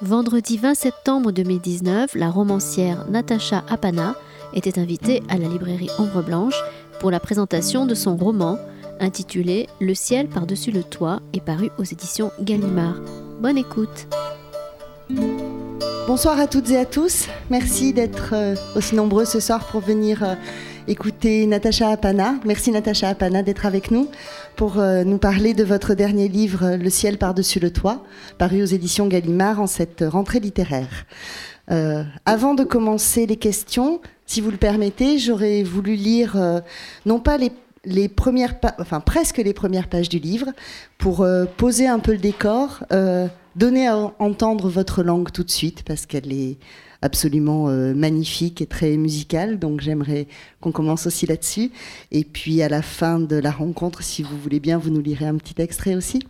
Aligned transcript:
Vendredi 0.00 0.58
20 0.58 0.74
septembre 0.76 1.32
2019, 1.32 2.14
la 2.14 2.30
romancière 2.30 3.04
Natacha 3.10 3.64
Apana 3.68 4.14
était 4.54 4.78
invitée 4.78 5.24
à 5.28 5.38
la 5.38 5.48
librairie 5.48 5.90
Ombre 5.98 6.22
Blanche 6.22 6.54
pour 7.00 7.10
la 7.10 7.18
présentation 7.18 7.84
de 7.84 7.96
son 7.96 8.16
roman 8.16 8.58
intitulé 9.00 9.66
Le 9.80 9.94
ciel 9.94 10.28
par-dessus 10.28 10.70
le 10.70 10.84
toit 10.84 11.20
et 11.32 11.40
paru 11.40 11.70
aux 11.78 11.82
éditions 11.82 12.30
Gallimard. 12.40 13.00
Bonne 13.40 13.58
écoute. 13.58 14.06
Bonsoir 16.06 16.38
à 16.38 16.46
toutes 16.46 16.70
et 16.70 16.76
à 16.76 16.86
tous. 16.86 17.26
Merci 17.50 17.92
d'être 17.92 18.34
euh, 18.34 18.54
aussi 18.76 18.94
nombreux 18.94 19.24
ce 19.24 19.40
soir 19.40 19.66
pour 19.66 19.80
venir 19.80 20.22
euh, 20.22 20.34
écouter 20.88 21.46
Natacha 21.46 21.90
Apana. 21.90 22.36
Merci 22.46 22.70
Natacha 22.70 23.10
Apana 23.10 23.42
d'être 23.42 23.66
avec 23.66 23.90
nous 23.90 24.08
pour 24.56 24.78
euh, 24.78 25.04
nous 25.04 25.18
parler 25.18 25.52
de 25.52 25.62
votre 25.62 25.92
dernier 25.94 26.28
livre 26.28 26.76
Le 26.76 26.90
ciel 26.90 27.18
par-dessus 27.18 27.60
le 27.60 27.70
toit, 27.70 28.02
paru 28.38 28.62
aux 28.62 28.66
éditions 28.66 29.06
Gallimard 29.06 29.60
en 29.60 29.66
cette 29.66 30.02
rentrée 30.06 30.40
littéraire. 30.40 31.04
Euh, 31.70 32.04
avant 32.24 32.54
de 32.54 32.64
commencer 32.64 33.26
les 33.26 33.36
questions, 33.36 34.00
si 34.24 34.40
vous 34.40 34.50
le 34.50 34.56
permettez, 34.56 35.18
j'aurais 35.18 35.62
voulu 35.62 35.94
lire 35.94 36.36
euh, 36.36 36.60
non 37.04 37.20
pas 37.20 37.36
les, 37.36 37.52
les 37.84 38.08
premières, 38.08 38.54
enfin 38.80 39.00
presque 39.00 39.36
les 39.36 39.52
premières 39.52 39.88
pages 39.88 40.08
du 40.08 40.18
livre, 40.18 40.46
pour 40.96 41.26
poser 41.58 41.86
un 41.86 41.98
peu 41.98 42.12
le 42.12 42.18
décor, 42.18 42.84
donner 43.56 43.88
à 43.88 43.96
entendre 44.18 44.68
votre 44.68 45.02
langue 45.02 45.30
tout 45.32 45.44
de 45.44 45.50
suite 45.50 45.82
parce 45.84 46.06
qu'elle 46.06 46.32
est 46.32 46.56
absolument 47.02 47.68
euh, 47.68 47.94
magnifique 47.94 48.60
et 48.60 48.66
très 48.66 48.96
musical. 48.96 49.58
Donc 49.58 49.80
j'aimerais 49.80 50.26
qu'on 50.60 50.72
commence 50.72 51.06
aussi 51.06 51.26
là-dessus. 51.26 51.70
Et 52.10 52.24
puis 52.24 52.62
à 52.62 52.68
la 52.68 52.82
fin 52.82 53.18
de 53.18 53.36
la 53.36 53.50
rencontre, 53.50 54.02
si 54.02 54.22
vous 54.22 54.38
voulez 54.38 54.60
bien, 54.60 54.78
vous 54.78 54.90
nous 54.90 55.02
lirez 55.02 55.26
un 55.26 55.36
petit 55.36 55.60
extrait 55.60 55.94
aussi. 55.94 56.20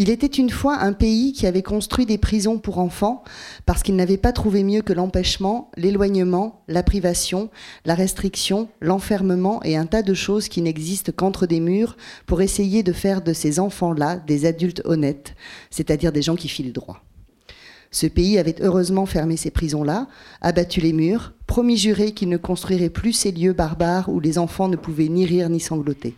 Il 0.00 0.10
était 0.10 0.26
une 0.26 0.50
fois 0.50 0.76
un 0.76 0.92
pays 0.92 1.32
qui 1.32 1.44
avait 1.48 1.64
construit 1.64 2.06
des 2.06 2.18
prisons 2.18 2.58
pour 2.58 2.78
enfants 2.78 3.24
parce 3.66 3.82
qu'il 3.82 3.96
n'avait 3.96 4.16
pas 4.16 4.30
trouvé 4.30 4.62
mieux 4.62 4.80
que 4.80 4.92
l'empêchement, 4.92 5.72
l'éloignement, 5.76 6.62
la 6.68 6.84
privation, 6.84 7.50
la 7.84 7.96
restriction, 7.96 8.68
l'enfermement 8.80 9.60
et 9.64 9.76
un 9.76 9.86
tas 9.86 10.02
de 10.02 10.14
choses 10.14 10.46
qui 10.48 10.62
n'existent 10.62 11.10
qu'entre 11.10 11.46
des 11.46 11.58
murs 11.58 11.96
pour 12.26 12.42
essayer 12.42 12.84
de 12.84 12.92
faire 12.92 13.22
de 13.22 13.32
ces 13.32 13.58
enfants-là 13.58 14.18
des 14.18 14.46
adultes 14.46 14.82
honnêtes, 14.84 15.34
c'est-à-dire 15.68 16.12
des 16.12 16.22
gens 16.22 16.36
qui 16.36 16.48
filent 16.48 16.72
droit. 16.72 17.02
Ce 17.90 18.06
pays 18.06 18.38
avait 18.38 18.60
heureusement 18.60 19.06
fermé 19.06 19.36
ces 19.36 19.50
prisons-là, 19.50 20.08
abattu 20.40 20.80
les 20.80 20.92
murs, 20.92 21.32
promis 21.46 21.76
juré 21.76 22.12
qu'il 22.12 22.28
ne 22.28 22.36
construirait 22.36 22.90
plus 22.90 23.12
ces 23.12 23.32
lieux 23.32 23.54
barbares 23.54 24.08
où 24.08 24.20
les 24.20 24.38
enfants 24.38 24.68
ne 24.68 24.76
pouvaient 24.76 25.08
ni 25.08 25.24
rire 25.24 25.48
ni 25.48 25.60
sangloter. 25.60 26.14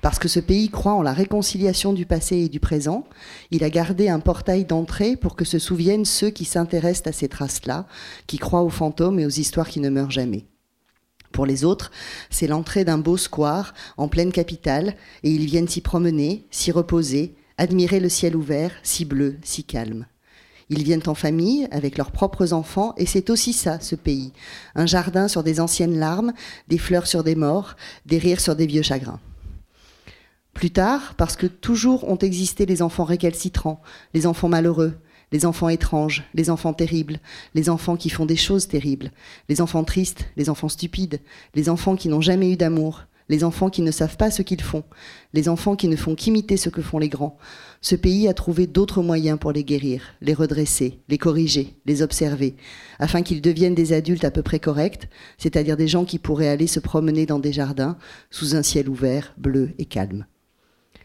Parce 0.00 0.18
que 0.18 0.28
ce 0.28 0.40
pays 0.40 0.68
croit 0.68 0.94
en 0.94 1.02
la 1.02 1.12
réconciliation 1.12 1.92
du 1.92 2.06
passé 2.06 2.36
et 2.36 2.48
du 2.48 2.60
présent, 2.60 3.04
il 3.50 3.64
a 3.64 3.70
gardé 3.70 4.08
un 4.08 4.20
portail 4.20 4.64
d'entrée 4.64 5.16
pour 5.16 5.34
que 5.34 5.44
se 5.44 5.58
souviennent 5.58 6.04
ceux 6.04 6.30
qui 6.30 6.44
s'intéressent 6.44 7.08
à 7.08 7.12
ces 7.12 7.28
traces-là, 7.28 7.86
qui 8.26 8.38
croient 8.38 8.62
aux 8.62 8.70
fantômes 8.70 9.18
et 9.18 9.26
aux 9.26 9.30
histoires 9.30 9.68
qui 9.68 9.80
ne 9.80 9.90
meurent 9.90 10.10
jamais. 10.10 10.46
Pour 11.32 11.46
les 11.46 11.64
autres, 11.64 11.90
c'est 12.30 12.46
l'entrée 12.46 12.84
d'un 12.84 12.98
beau 12.98 13.16
square 13.16 13.74
en 13.96 14.08
pleine 14.08 14.32
capitale, 14.32 14.94
et 15.24 15.30
ils 15.30 15.44
viennent 15.44 15.68
s'y 15.68 15.80
promener, 15.80 16.46
s'y 16.50 16.70
reposer, 16.70 17.34
admirer 17.58 18.00
le 18.00 18.08
ciel 18.08 18.36
ouvert, 18.36 18.72
si 18.82 19.04
bleu, 19.04 19.36
si 19.42 19.64
calme. 19.64 20.06
Ils 20.70 20.82
viennent 20.82 21.06
en 21.06 21.14
famille, 21.14 21.66
avec 21.70 21.96
leurs 21.96 22.12
propres 22.12 22.52
enfants, 22.52 22.94
et 22.96 23.06
c'est 23.06 23.30
aussi 23.30 23.52
ça, 23.52 23.80
ce 23.80 23.94
pays. 23.94 24.32
Un 24.74 24.86
jardin 24.86 25.28
sur 25.28 25.42
des 25.42 25.60
anciennes 25.60 25.98
larmes, 25.98 26.32
des 26.68 26.78
fleurs 26.78 27.06
sur 27.06 27.24
des 27.24 27.34
morts, 27.34 27.76
des 28.06 28.18
rires 28.18 28.40
sur 28.40 28.54
des 28.54 28.66
vieux 28.66 28.82
chagrins. 28.82 29.20
Plus 30.52 30.70
tard, 30.70 31.14
parce 31.16 31.36
que 31.36 31.46
toujours 31.46 32.08
ont 32.08 32.18
existé 32.18 32.66
les 32.66 32.82
enfants 32.82 33.04
récalcitrants, 33.04 33.80
les 34.12 34.26
enfants 34.26 34.48
malheureux, 34.48 34.98
les 35.32 35.46
enfants 35.46 35.68
étranges, 35.68 36.24
les 36.34 36.50
enfants 36.50 36.72
terribles, 36.72 37.20
les 37.54 37.70
enfants 37.70 37.96
qui 37.96 38.10
font 38.10 38.26
des 38.26 38.36
choses 38.36 38.66
terribles, 38.66 39.12
les 39.48 39.60
enfants 39.60 39.84
tristes, 39.84 40.26
les 40.36 40.50
enfants 40.50 40.68
stupides, 40.68 41.20
les 41.54 41.68
enfants 41.68 41.96
qui 41.96 42.08
n'ont 42.08 42.20
jamais 42.20 42.50
eu 42.50 42.56
d'amour, 42.56 43.04
les 43.28 43.44
enfants 43.44 43.70
qui 43.70 43.82
ne 43.82 43.90
savent 43.90 44.16
pas 44.16 44.30
ce 44.30 44.42
qu'ils 44.42 44.62
font, 44.62 44.84
les 45.34 45.48
enfants 45.48 45.76
qui 45.76 45.88
ne 45.88 45.96
font 45.96 46.14
qu'imiter 46.14 46.56
ce 46.56 46.70
que 46.70 46.82
font 46.82 46.98
les 46.98 47.08
grands. 47.08 47.36
Ce 47.80 47.94
pays 47.94 48.26
a 48.26 48.34
trouvé 48.34 48.66
d'autres 48.66 49.02
moyens 49.02 49.38
pour 49.38 49.52
les 49.52 49.62
guérir, 49.62 50.02
les 50.20 50.34
redresser, 50.34 51.00
les 51.08 51.18
corriger, 51.18 51.76
les 51.86 52.02
observer, 52.02 52.56
afin 52.98 53.22
qu'ils 53.22 53.40
deviennent 53.40 53.74
des 53.74 53.92
adultes 53.92 54.24
à 54.24 54.30
peu 54.30 54.42
près 54.42 54.58
corrects, 54.58 55.08
c'est-à-dire 55.38 55.76
des 55.76 55.86
gens 55.86 56.04
qui 56.04 56.18
pourraient 56.18 56.48
aller 56.48 56.66
se 56.66 56.80
promener 56.80 57.24
dans 57.24 57.38
des 57.38 57.52
jardins 57.52 57.96
sous 58.30 58.56
un 58.56 58.62
ciel 58.62 58.88
ouvert, 58.88 59.34
bleu 59.38 59.70
et 59.78 59.84
calme. 59.84 60.26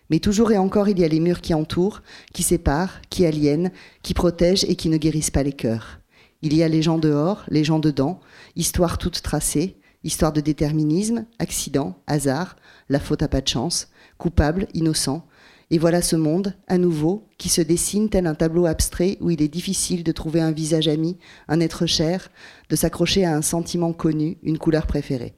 Mais 0.10 0.20
toujours 0.20 0.52
et 0.52 0.58
encore, 0.58 0.90
il 0.90 1.00
y 1.00 1.04
a 1.04 1.08
les 1.08 1.20
murs 1.20 1.42
qui 1.42 1.54
entourent, 1.54 2.02
qui 2.34 2.44
séparent, 2.44 3.02
qui 3.10 3.26
aliènent, 3.26 3.72
qui 4.02 4.14
protègent 4.14 4.66
et 4.66 4.76
qui 4.76 4.90
ne 4.90 4.98
guérissent 4.98 5.32
pas 5.32 5.44
les 5.44 5.54
cœurs. 5.54 6.00
Il 6.42 6.56
y 6.56 6.64
a 6.64 6.68
les 6.68 6.82
gens 6.82 6.98
dehors, 6.98 7.44
les 7.50 7.64
gens 7.64 7.80
dedans, 7.80 8.20
histoire 8.56 8.98
toute 8.98 9.22
tracée, 9.22 9.78
Histoire 10.04 10.34
de 10.34 10.42
déterminisme, 10.42 11.26
accident, 11.40 11.98
hasard, 12.08 12.58
la 12.90 13.00
faute 13.00 13.24
à 13.24 13.30
pas 13.30 13.40
de 13.40 13.48
chance, 13.48 13.88
coupable, 14.18 14.68
innocent. 14.74 15.26
Et 15.72 15.78
voilà 15.78 16.02
ce 16.02 16.16
monde, 16.16 16.56
à 16.68 16.78
nouveau, 16.78 17.28
qui 17.38 17.50
se 17.50 17.62
dessine 17.62 18.10
tel 18.10 18.28
un 18.28 18.36
tableau 18.36 18.66
abstrait 18.66 19.18
où 19.22 19.30
il 19.30 19.42
est 19.42 19.48
difficile 19.48 20.04
de 20.04 20.12
trouver 20.12 20.42
un 20.42 20.52
visage 20.52 20.88
ami, 20.88 21.18
un 21.48 21.60
être 21.60 21.86
cher, 21.86 22.30
de 22.70 22.76
s'accrocher 22.76 23.26
à 23.26 23.36
un 23.36 23.42
sentiment 23.42 23.94
connu, 23.94 24.38
une 24.44 24.58
couleur 24.58 24.88
préférée. 24.88 25.34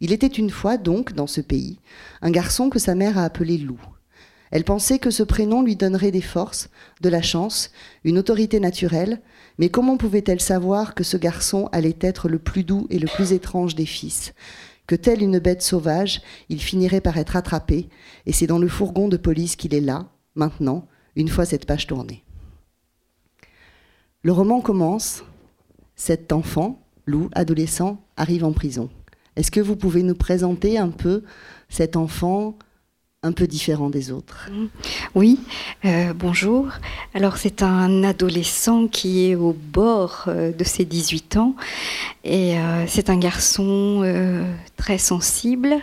Il 0.00 0.12
était 0.12 0.26
une 0.26 0.50
fois, 0.50 0.76
donc, 0.76 1.14
dans 1.14 1.26
ce 1.26 1.40
pays, 1.40 1.78
un 2.22 2.30
garçon 2.30 2.70
que 2.70 2.78
sa 2.78 2.94
mère 2.94 3.18
a 3.18 3.24
appelé 3.24 3.58
Loup. 3.58 3.80
Elle 4.50 4.64
pensait 4.64 4.98
que 4.98 5.10
ce 5.10 5.22
prénom 5.22 5.62
lui 5.62 5.76
donnerait 5.76 6.10
des 6.10 6.20
forces, 6.20 6.70
de 7.00 7.08
la 7.08 7.22
chance, 7.22 7.70
une 8.04 8.18
autorité 8.18 8.60
naturelle, 8.60 9.20
mais 9.58 9.68
comment 9.68 9.96
pouvait-elle 9.96 10.40
savoir 10.40 10.94
que 10.94 11.04
ce 11.04 11.16
garçon 11.16 11.68
allait 11.72 11.96
être 12.00 12.28
le 12.28 12.38
plus 12.38 12.62
doux 12.62 12.86
et 12.90 12.98
le 12.98 13.08
plus 13.08 13.32
étrange 13.32 13.74
des 13.74 13.86
fils? 13.86 14.32
Que 14.86 14.94
telle 14.94 15.22
une 15.22 15.38
bête 15.38 15.62
sauvage, 15.62 16.20
il 16.48 16.60
finirait 16.60 17.00
par 17.00 17.16
être 17.16 17.36
attrapé, 17.36 17.88
et 18.26 18.32
c'est 18.32 18.46
dans 18.46 18.58
le 18.58 18.68
fourgon 18.68 19.08
de 19.08 19.16
police 19.16 19.56
qu'il 19.56 19.74
est 19.74 19.80
là, 19.80 20.10
maintenant, 20.34 20.86
une 21.16 21.28
fois 21.28 21.46
cette 21.46 21.66
page 21.66 21.86
tournée. 21.86 22.24
Le 24.22 24.32
roman 24.32 24.60
commence. 24.60 25.22
Cet 25.96 26.32
enfant, 26.32 26.82
Lou, 27.06 27.30
adolescent, 27.34 28.04
arrive 28.16 28.44
en 28.44 28.52
prison. 28.52 28.90
Est-ce 29.36 29.50
que 29.50 29.60
vous 29.60 29.76
pouvez 29.76 30.02
nous 30.02 30.14
présenter 30.14 30.78
un 30.78 30.90
peu 30.90 31.22
cet 31.68 31.96
enfant, 31.96 32.58
un 33.24 33.32
peu 33.32 33.46
différent 33.46 33.90
des 33.90 34.12
autres. 34.12 34.50
Oui, 35.14 35.40
euh, 35.84 36.12
bonjour. 36.14 36.68
Alors 37.14 37.38
c'est 37.38 37.62
un 37.62 38.04
adolescent 38.04 38.86
qui 38.86 39.30
est 39.30 39.34
au 39.34 39.54
bord 39.54 40.24
euh, 40.28 40.52
de 40.52 40.62
ses 40.62 40.84
18 40.84 41.38
ans 41.38 41.56
et 42.22 42.58
euh, 42.58 42.84
c'est 42.86 43.08
un 43.10 43.16
garçon 43.16 44.04
très 44.76 44.98
sensible 44.98 45.76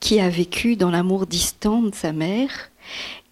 qui 0.00 0.20
a 0.20 0.28
vécu 0.28 0.76
dans 0.76 0.90
l'amour 0.90 1.26
distant 1.26 1.82
de 1.82 1.94
sa 1.94 2.12
mère 2.12 2.70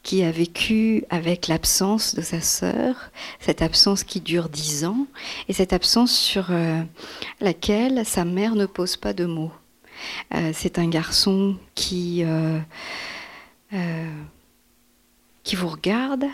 qui 0.05 0.23
a 0.23 0.31
vécu 0.31 1.05
avec 1.11 1.49
l'absence 1.49 2.15
de 2.15 2.23
sa 2.23 2.41
sœur, 2.41 3.11
cette 3.41 3.61
absence 3.61 4.05
qui 4.05 4.21
dure 4.21 4.49
dix 4.49 4.87
ans, 4.87 5.06
et 5.49 5.53
cette 5.53 5.75
absence 5.75 6.17
sur 6.17 6.50
laquelle 7.41 8.06
sa 8.06 8.25
mère 8.25 8.55
ne 8.55 8.64
pose 8.64 8.97
pas 8.97 9.12
de 9.12 9.26
mots. 9.26 9.53
Euh, 10.35 10.53
c'est 10.55 10.79
un 10.79 10.89
garçon 10.89 11.56
qui, 11.75 12.23
euh, 12.25 12.59
euh, 13.73 14.23
qui 15.43 15.56
vous 15.56 15.69
regarde, 15.69 16.25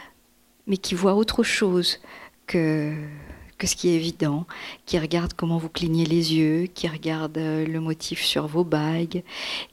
mais 0.67 0.77
qui 0.77 0.95
voit 0.95 1.15
autre 1.15 1.43
chose 1.43 2.01
que, 2.47 2.95
que 3.59 3.67
ce 3.67 3.77
qui 3.77 3.89
est 3.89 3.95
évident, 3.95 4.47
qui 4.87 4.99
regarde 4.99 5.33
comment 5.35 5.59
vous 5.59 5.69
clignez 5.69 6.05
les 6.05 6.35
yeux, 6.35 6.67
qui 6.67 6.89
regarde 6.89 7.37
le 7.37 7.79
motif 7.79 8.23
sur 8.23 8.47
vos 8.47 8.65
bagues, 8.65 9.23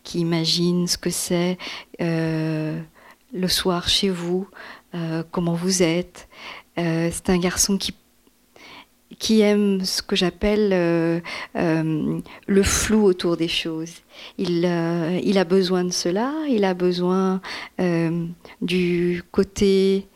qui 0.04 0.20
imagine 0.20 0.88
ce 0.88 0.98
que 0.98 1.10
c'est 1.10 1.58
le 2.00 3.48
soir 3.48 3.88
chez 3.88 4.10
vous, 4.10 4.48
comment 5.32 5.54
vous 5.54 5.82
êtes. 5.82 6.28
c'est 6.76 7.30
un 7.30 7.40
garçon 7.40 7.78
qui 7.78 7.94
qui 9.19 9.42
aime 9.42 9.84
ce 9.84 10.02
que 10.02 10.16
j'appelle 10.16 10.72
euh, 10.74 11.19
euh, 11.56 12.19
le 12.48 12.63
flou 12.63 13.04
autour 13.04 13.38
des 13.38 13.48
choses. 13.48 13.94
Il, 14.38 14.63
euh, 14.66 15.19
il, 15.24 15.38
a 15.38 15.44
besoin 15.44 15.84
de 15.84 15.92
cela, 15.92 16.34
il 16.50 16.63
a 16.66 16.74
besoin 16.74 17.42
du 18.62 19.24
côté, 19.31 20.08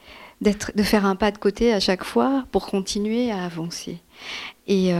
de 0.41 0.83
faire 0.83 1.05
un 1.05 1.15
pas 1.15 1.31
de 1.31 1.37
côté 1.37 1.73
à 1.73 1.79
chaque 1.79 2.03
fois 2.03 2.45
pour 2.51 2.67
continuer 2.67 3.31
à 3.31 3.43
avancer. 3.43 3.97
Et 4.67 4.91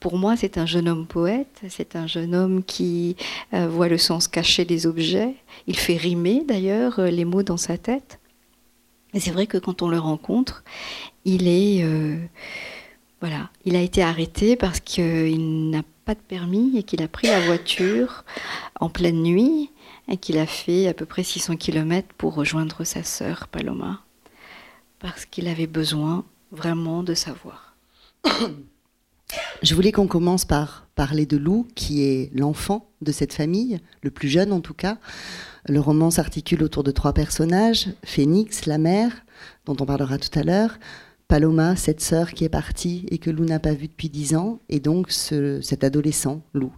pour 0.00 0.16
moi, 0.16 0.36
c'est 0.36 0.56
un 0.56 0.66
jeune 0.66 0.88
homme 0.88 1.06
poète, 1.06 1.60
c'est 1.68 1.96
un 1.96 2.06
jeune 2.06 2.34
homme 2.34 2.62
qui 2.64 3.16
voit 3.52 3.88
le 3.88 3.98
sens 3.98 4.28
caché 4.28 4.64
des 4.64 4.86
objets. 4.86 5.34
Il 5.66 5.76
fait 5.76 5.96
rimer 5.96 6.42
d'ailleurs 6.46 7.00
les 7.00 7.24
mots 7.24 7.42
dans 7.42 7.56
sa 7.56 7.76
tête. 7.78 8.18
Et 9.14 9.20
c'est 9.20 9.30
vrai 9.30 9.46
que 9.46 9.58
quand 9.58 9.82
on 9.82 9.88
le 9.88 9.98
rencontre, 9.98 10.64
il 11.24 11.48
est 11.48 11.84
voilà, 13.20 13.50
il 13.64 13.74
a 13.74 13.80
été 13.80 14.02
arrêté 14.02 14.56
parce 14.56 14.80
qu'il 14.80 15.70
n'a 15.70 15.82
pas 16.04 16.14
de 16.14 16.20
permis 16.20 16.78
et 16.78 16.82
qu'il 16.84 17.02
a 17.02 17.08
pris 17.08 17.26
la 17.26 17.40
voiture 17.40 18.24
en 18.78 18.88
pleine 18.88 19.22
nuit 19.22 19.70
et 20.08 20.16
qu'il 20.16 20.38
a 20.38 20.46
fait 20.46 20.88
à 20.88 20.94
peu 20.94 21.04
près 21.04 21.22
600 21.22 21.56
km 21.56 22.08
pour 22.16 22.34
rejoindre 22.34 22.84
sa 22.84 23.02
sœur 23.02 23.48
Paloma, 23.48 24.02
parce 25.00 25.26
qu'il 25.26 25.48
avait 25.48 25.66
besoin 25.66 26.24
vraiment 26.52 27.02
de 27.02 27.14
savoir. 27.14 27.74
Je 29.62 29.74
voulais 29.74 29.92
qu'on 29.92 30.06
commence 30.06 30.44
par 30.44 30.86
parler 30.94 31.26
de 31.26 31.36
Lou, 31.36 31.66
qui 31.74 32.02
est 32.02 32.30
l'enfant 32.34 32.88
de 33.02 33.12
cette 33.12 33.34
famille, 33.34 33.80
le 34.02 34.10
plus 34.10 34.28
jeune 34.28 34.52
en 34.52 34.60
tout 34.60 34.74
cas. 34.74 34.98
Le 35.66 35.80
roman 35.80 36.10
s'articule 36.10 36.62
autour 36.62 36.84
de 36.84 36.90
trois 36.90 37.12
personnages, 37.12 37.88
Phénix, 38.04 38.64
la 38.66 38.78
mère, 38.78 39.12
dont 39.66 39.76
on 39.78 39.84
parlera 39.86 40.16
tout 40.18 40.36
à 40.38 40.42
l'heure, 40.42 40.78
Paloma, 41.28 41.76
cette 41.76 42.00
sœur 42.00 42.32
qui 42.32 42.44
est 42.44 42.48
partie 42.48 43.04
et 43.10 43.18
que 43.18 43.28
Lou 43.28 43.44
n'a 43.44 43.58
pas 43.58 43.74
vue 43.74 43.88
depuis 43.88 44.08
dix 44.08 44.34
ans, 44.34 44.60
et 44.70 44.80
donc 44.80 45.10
cet 45.10 45.84
adolescent, 45.84 46.40
Lou. 46.54 46.72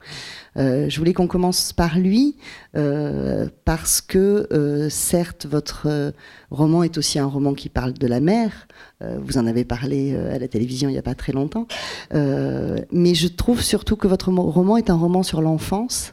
Euh, 0.57 0.89
je 0.89 0.99
voulais 0.99 1.13
qu'on 1.13 1.29
commence 1.29 1.73
par 1.73 2.01
lui, 2.01 2.37
euh, 2.77 3.49
parce 3.65 4.01
que 4.01 4.49
euh, 4.53 4.89
certes, 4.91 5.47
votre 5.49 6.13
roman 6.51 6.83
est 6.83 6.99
aussi 6.99 7.21
un 7.21 7.27
roman 7.27 7.55
qui 7.55 7.69
parle 7.69 7.93
de 7.93 8.07
la 8.09 8.19
mère. 8.19 8.67
vous 9.01 9.39
en 9.39 9.47
avez 9.47 9.65
parlé 9.65 10.17
à 10.17 10.39
la 10.39 10.49
télévision 10.49 10.89
il 10.89 10.93
n'y 10.93 10.99
a 10.99 11.03
pas 11.03 11.15
très 11.15 11.33
longtemps. 11.33 11.69
mais 12.13 13.15
je 13.15 13.29
trouve 13.29 13.63
surtout 13.63 13.95
que 13.95 14.09
votre 14.09 14.31
roman 14.31 14.77
est 14.77 14.91
un 14.91 14.97
roman 14.97 15.23
sur 15.23 15.43
l'enfance 15.43 16.13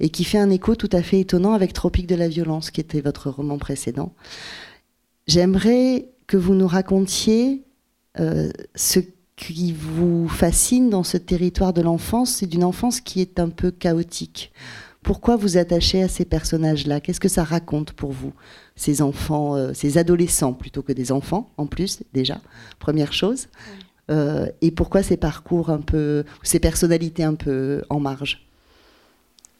et 0.00 0.08
qui 0.08 0.24
fait 0.24 0.38
un 0.38 0.50
écho 0.50 0.74
tout 0.74 0.90
à 0.92 1.02
fait 1.02 1.20
étonnant 1.20 1.52
avec 1.52 1.72
Tropique 1.72 2.08
de 2.08 2.16
la 2.16 2.26
violence, 2.26 2.72
qui 2.72 2.80
était 2.80 3.00
votre 3.00 3.30
roman 3.30 3.58
précédent. 3.58 4.12
J'aimerais 5.28 6.08
que 6.26 6.36
vous 6.36 6.54
nous 6.54 6.66
racontiez 6.66 7.66
ce 8.16 9.00
qui 9.36 9.72
vous 9.72 10.28
fascine 10.28 10.88
dans 10.88 11.02
ce 11.02 11.18
territoire 11.18 11.72
de 11.72 11.82
l'enfance, 11.82 12.36
c'est 12.36 12.46
d'une 12.46 12.64
enfance 12.64 13.00
qui 13.00 13.20
est 13.20 13.38
un 13.38 13.50
peu 13.50 13.70
chaotique. 13.70 14.50
Pourquoi 15.02 15.36
vous 15.36 15.56
attachez 15.56 16.02
à 16.02 16.08
ces 16.08 16.24
personnages-là? 16.24 17.00
Qu'est-ce 17.00 17.20
que 17.20 17.28
ça 17.28 17.44
raconte 17.44 17.92
pour 17.92 18.10
vous? 18.10 18.32
Ces 18.74 19.02
enfants, 19.02 19.54
euh, 19.54 19.72
ces 19.72 19.98
adolescents 19.98 20.52
plutôt 20.52 20.82
que 20.82 20.92
des 20.92 21.12
enfants, 21.12 21.52
en 21.58 21.66
plus, 21.66 22.02
déjà, 22.12 22.40
première 22.80 23.12
chose. 23.12 23.46
Euh, 24.10 24.48
et 24.62 24.70
pourquoi 24.72 25.02
ces 25.02 25.16
parcours 25.16 25.70
un 25.70 25.80
peu, 25.80 26.24
ces 26.42 26.58
personnalités 26.58 27.22
un 27.22 27.34
peu 27.34 27.84
en 27.88 28.00
marge? 28.00 28.46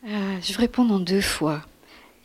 Je 0.05 0.53
vais 0.53 0.59
répondre 0.59 0.95
en 0.95 1.01
deux 1.01 1.21
fois. 1.21 1.63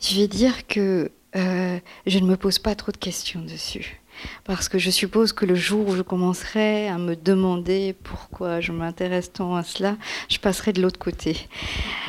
Je 0.00 0.20
vais 0.20 0.28
dire 0.28 0.66
que 0.66 1.10
je 1.34 2.18
ne 2.18 2.26
me 2.26 2.36
pose 2.36 2.58
pas 2.58 2.74
trop 2.74 2.92
de 2.92 2.96
questions 2.96 3.42
dessus 3.42 4.01
parce 4.44 4.68
que 4.68 4.78
je 4.78 4.90
suppose 4.90 5.32
que 5.32 5.44
le 5.44 5.54
jour 5.54 5.88
où 5.88 5.96
je 5.96 6.02
commencerai 6.02 6.88
à 6.88 6.98
me 6.98 7.16
demander 7.16 7.94
pourquoi 8.02 8.60
je 8.60 8.72
m'intéresse 8.72 9.32
tant 9.32 9.56
à 9.56 9.62
cela, 9.62 9.96
je 10.28 10.38
passerai 10.38 10.72
de 10.72 10.82
l'autre 10.82 10.98
côté. 10.98 11.48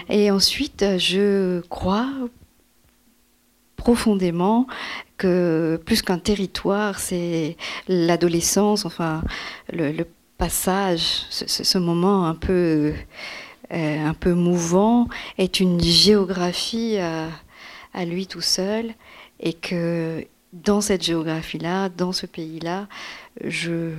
Et 0.10 0.32
ensuite, 0.32 0.86
je 0.98 1.62
crois 1.68 2.10
profondément 3.76 4.68
que 5.18 5.82
plus 5.86 6.02
qu'un 6.02 6.18
territoire, 6.18 7.00
c'est 7.00 7.58
l'adolescence, 7.88 8.86
enfin 8.86 9.22
le, 9.72 10.04
passage, 10.38 11.26
ce, 11.30 11.78
moment 11.78 12.26
un 12.26 12.36
peu, 12.36 12.94
euh, 13.72 14.06
un 14.06 14.14
peu 14.14 14.34
mouvant, 14.34 15.08
est 15.38 15.60
une 15.60 15.82
géographie 15.82 16.98
à, 16.98 17.28
à 17.94 18.06
lui 18.06 18.28
tout 18.28 18.42
seul 18.42 18.94
et 19.40 19.54
que 19.54 20.26
dans 20.54 20.82
cette 20.82 21.04
géographie-là, 21.04 21.90
dans 21.90 22.12
ce 22.12 22.26
pays-là, 22.26 22.88
je, 23.44 23.92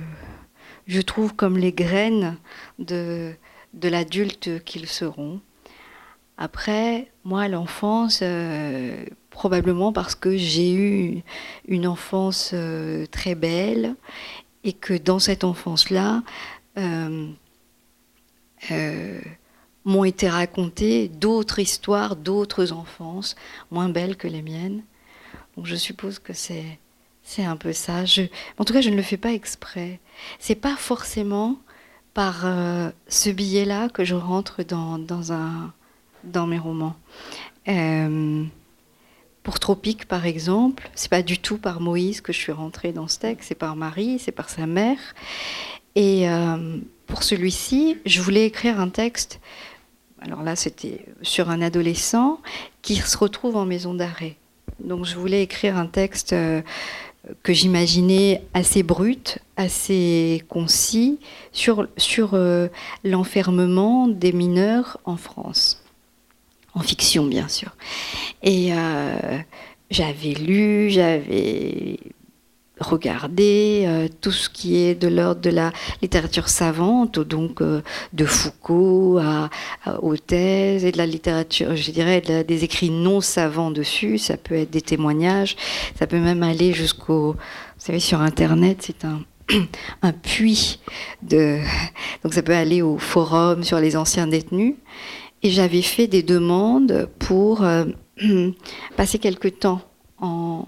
je 0.87 1.01
trouve 1.01 1.35
comme 1.35 1.57
les 1.57 1.73
graines 1.73 2.37
de, 2.79 3.33
de 3.73 3.89
l'adulte 3.89 4.63
qu'ils 4.63 4.87
seront. 4.87 5.41
Après, 6.37 7.11
moi, 7.23 7.47
l'enfance, 7.47 8.19
euh, 8.21 9.05
probablement 9.29 9.93
parce 9.93 10.15
que 10.15 10.35
j'ai 10.35 10.73
eu 10.73 11.23
une 11.67 11.87
enfance 11.87 12.51
euh, 12.53 13.05
très 13.05 13.35
belle 13.35 13.95
et 14.63 14.73
que 14.73 14.93
dans 14.93 15.19
cette 15.19 15.43
enfance-là, 15.43 16.23
euh, 16.77 17.27
m'ont 19.85 20.03
été 20.03 20.27
racontées 20.27 21.07
d'autres 21.07 21.59
histoires, 21.59 22.15
d'autres 22.15 22.71
enfances, 22.71 23.35
moins 23.71 23.89
belles 23.89 24.17
que 24.17 24.27
les 24.27 24.41
miennes. 24.41 24.83
Je 25.63 25.75
suppose 25.75 26.19
que 26.19 26.33
c'est 26.33 26.79
un 27.39 27.55
peu 27.55 27.73
ça. 27.73 28.03
en 28.57 28.65
tout 28.65 28.73
cas, 28.73 28.81
je 28.81 28.89
ne 28.89 28.95
le 28.95 29.01
fais 29.01 29.17
pas 29.17 29.31
exprès. 29.31 29.99
C'est 30.39 30.55
pas 30.55 30.75
forcément 30.75 31.57
par 32.13 32.45
euh, 32.45 32.91
ce 33.07 33.29
billet-là 33.29 33.89
que 33.89 34.03
je 34.03 34.15
rentre 34.15 34.63
dans 34.63 36.47
mes 36.47 36.59
romans. 36.59 36.95
Euh, 37.67 38.43
pour 39.43 39.59
Tropique, 39.59 40.07
par 40.07 40.25
exemple, 40.25 40.89
c'est 40.95 41.09
pas 41.09 41.21
du 41.21 41.37
tout 41.37 41.57
par 41.57 41.79
Moïse 41.79 42.21
que 42.21 42.33
je 42.33 42.39
suis 42.39 42.51
rentrée 42.51 42.91
dans 42.91 43.07
ce 43.07 43.19
texte, 43.19 43.49
c'est 43.49 43.55
par 43.55 43.75
Marie, 43.75 44.17
c'est 44.17 44.31
par 44.31 44.49
sa 44.49 44.65
mère. 44.65 44.97
Et 45.95 46.27
euh, 46.29 46.79
pour 47.05 47.23
celui-ci, 47.23 47.97
je 48.05 48.21
voulais 48.21 48.45
écrire 48.45 48.79
un 48.79 48.89
texte. 48.89 49.39
Alors 50.21 50.41
là, 50.41 50.55
c'était 50.55 51.05
sur 51.21 51.49
un 51.49 51.61
adolescent 51.61 52.41
qui 52.81 52.95
se 52.95 53.17
retrouve 53.17 53.55
en 53.55 53.65
maison 53.65 53.93
d'arrêt. 53.93 54.35
Donc 54.79 55.05
je 55.05 55.15
voulais 55.15 55.41
écrire 55.43 55.77
un 55.77 55.87
texte 55.87 56.33
euh, 56.33 56.61
que 57.43 57.53
j'imaginais 57.53 58.43
assez 58.53 58.83
brut, 58.83 59.39
assez 59.57 60.43
concis, 60.49 61.19
sur, 61.51 61.87
euh, 62.33 62.67
l'enfermement 63.03 64.07
des 64.07 64.31
mineurs 64.31 64.99
en 65.05 65.17
France. 65.17 65.83
En 66.73 66.81
fiction, 66.81 67.25
bien 67.25 67.47
sûr. 67.47 67.75
Et 68.43 68.73
euh, 68.73 69.39
j'avais 69.89 70.33
lu, 70.33 70.89
j'avais 70.89 71.99
regarder 72.79 73.85
euh, 73.87 74.07
tout 74.21 74.31
ce 74.31 74.49
qui 74.49 74.77
est 74.77 74.95
de 74.95 75.07
l'ordre 75.07 75.41
de 75.41 75.49
la 75.49 75.71
littérature 76.01 76.49
savante, 76.49 77.19
donc 77.19 77.61
euh, 77.61 77.81
de 78.13 78.25
Foucault 78.25 79.19
à, 79.19 79.49
aux 80.01 80.17
thèses 80.17 80.85
et 80.85 80.91
de 80.91 80.97
la 80.97 81.05
littérature, 81.05 81.75
je 81.75 81.91
dirais, 81.91 82.21
des 82.21 82.63
écrits 82.63 82.89
non 82.89 83.21
savants 83.21 83.71
dessus. 83.71 84.17
Ça 84.17 84.37
peut 84.37 84.55
être 84.55 84.71
des 84.71 84.81
témoignages, 84.81 85.55
ça 85.97 86.07
peut 86.07 86.19
même 86.19 86.43
aller 86.43 86.73
jusqu'au, 86.73 87.33
vous 87.33 87.37
savez, 87.77 87.99
sur 87.99 88.21
Internet, 88.21 88.79
c'est 88.81 89.05
un 89.05 89.21
un 90.01 90.11
puits 90.11 90.79
de 91.21 91.59
donc 92.23 92.33
ça 92.33 92.41
peut 92.41 92.55
aller 92.55 92.81
au 92.81 92.97
forum 92.97 93.63
sur 93.63 93.79
les 93.79 93.95
anciens 93.95 94.25
détenus 94.25 94.73
et 95.43 95.51
j'avais 95.51 95.83
fait 95.83 96.07
des 96.07 96.23
demandes 96.23 97.07
pour 97.19 97.63
euh, 97.63 97.85
passer 98.97 99.19
quelque 99.19 99.47
temps 99.47 99.81
en, 100.19 100.65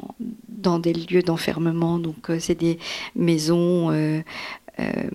dans 0.57 0.79
des 0.79 0.93
lieux 0.93 1.21
d'enfermement. 1.21 1.99
Donc, 1.99 2.29
euh, 2.29 2.39
c'est 2.39 2.55
des 2.55 2.79
maisons 3.15 3.91
euh, 3.91 4.21
euh, 4.79 5.09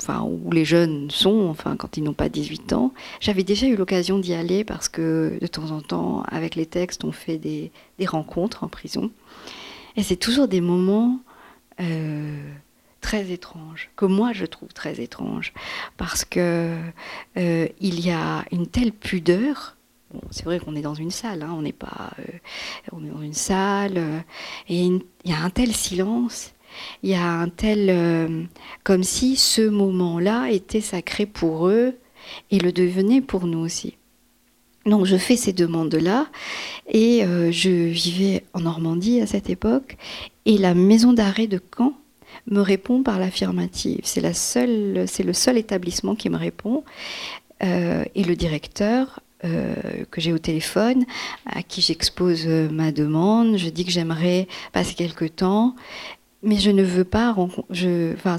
enfin, 0.00 0.22
où 0.22 0.50
les 0.50 0.64
jeunes 0.64 1.10
sont, 1.10 1.46
enfin, 1.48 1.76
quand 1.76 1.96
ils 1.96 2.02
n'ont 2.02 2.14
pas 2.14 2.28
18 2.28 2.72
ans. 2.72 2.92
J'avais 3.20 3.44
déjà 3.44 3.66
eu 3.66 3.76
l'occasion 3.76 4.18
d'y 4.18 4.34
aller 4.34 4.64
parce 4.64 4.88
que 4.88 5.38
de 5.40 5.46
temps 5.46 5.70
en 5.70 5.80
temps, 5.80 6.22
avec 6.28 6.56
les 6.56 6.66
textes, 6.66 7.04
on 7.04 7.12
fait 7.12 7.38
des, 7.38 7.70
rencontres 8.06 8.64
en 8.64 8.68
prison. 8.68 9.10
Et 9.96 10.02
c'est 10.02 10.16
toujours 10.16 10.48
des 10.48 10.60
moments 10.60 11.20
très 13.00 13.30
étranges, 13.30 13.90
que 13.94 14.04
moi 14.04 14.32
je 14.32 14.44
trouve 14.44 14.72
très 14.72 15.00
étranges, 15.00 15.52
parce 15.96 16.24
que 16.24 16.76
il 17.36 18.00
y 18.00 18.10
a 18.10 18.44
une 18.50 18.66
telle 18.66 18.92
pudeur 18.92 19.77
c'est 20.30 20.44
vrai 20.44 20.58
qu'on 20.58 20.74
est 20.74 20.82
dans 20.82 20.94
une 20.94 21.10
salle, 21.10 21.42
hein, 21.42 21.54
on 21.56 21.62
n'est 21.62 21.72
pas, 21.72 22.10
euh, 22.18 22.98
est 23.06 23.10
dans 23.10 23.22
une 23.22 23.34
salle, 23.34 23.96
euh, 23.96 24.18
et 24.68 24.84
il 24.84 25.02
y 25.24 25.32
a 25.32 25.40
un 25.40 25.50
tel 25.50 25.72
silence, 25.72 26.52
il 27.02 27.10
y 27.10 27.14
a 27.14 27.26
un 27.26 27.48
tel, 27.48 27.88
euh, 27.90 28.44
comme 28.84 29.02
si 29.02 29.36
ce 29.36 29.62
moment-là 29.62 30.50
était 30.50 30.80
sacré 30.80 31.26
pour 31.26 31.68
eux 31.68 31.94
et 32.50 32.58
le 32.58 32.72
devenait 32.72 33.20
pour 33.20 33.46
nous 33.46 33.58
aussi. 33.58 33.96
Donc 34.86 35.04
je 35.04 35.16
fais 35.16 35.36
ces 35.36 35.52
demandes-là 35.52 36.28
et 36.86 37.22
je 37.50 37.68
vivais 37.68 38.44
en 38.54 38.60
Normandie 38.60 39.20
à 39.20 39.26
cette 39.26 39.50
époque 39.50 39.98
et 40.46 40.56
la 40.56 40.72
maison 40.72 41.12
d'arrêt 41.12 41.46
de 41.46 41.60
Caen 41.76 41.92
me 42.46 42.60
répond 42.60 43.02
par 43.02 43.18
l'affirmative. 43.18 44.00
C'est 44.04 44.22
la 44.22 44.32
seule, 44.32 45.04
c'est 45.06 45.24
le 45.24 45.34
seul 45.34 45.58
établissement 45.58 46.14
qui 46.14 46.30
me 46.30 46.38
répond 46.38 46.84
et 47.60 48.24
le 48.24 48.34
directeur 48.34 49.20
euh, 49.44 50.04
que 50.10 50.20
j'ai 50.20 50.32
au 50.32 50.38
téléphone, 50.38 51.04
à 51.46 51.62
qui 51.62 51.80
j'expose 51.80 52.44
euh, 52.46 52.68
ma 52.70 52.90
demande. 52.90 53.56
Je 53.56 53.68
dis 53.68 53.84
que 53.84 53.92
j'aimerais 53.92 54.48
passer 54.72 54.94
quelques 54.94 55.36
temps, 55.36 55.76
mais 56.42 56.56
je 56.56 56.70
ne 56.70 56.82
veux 56.82 57.04
pas. 57.04 57.36
Je, 57.70 58.14
enfin, 58.14 58.36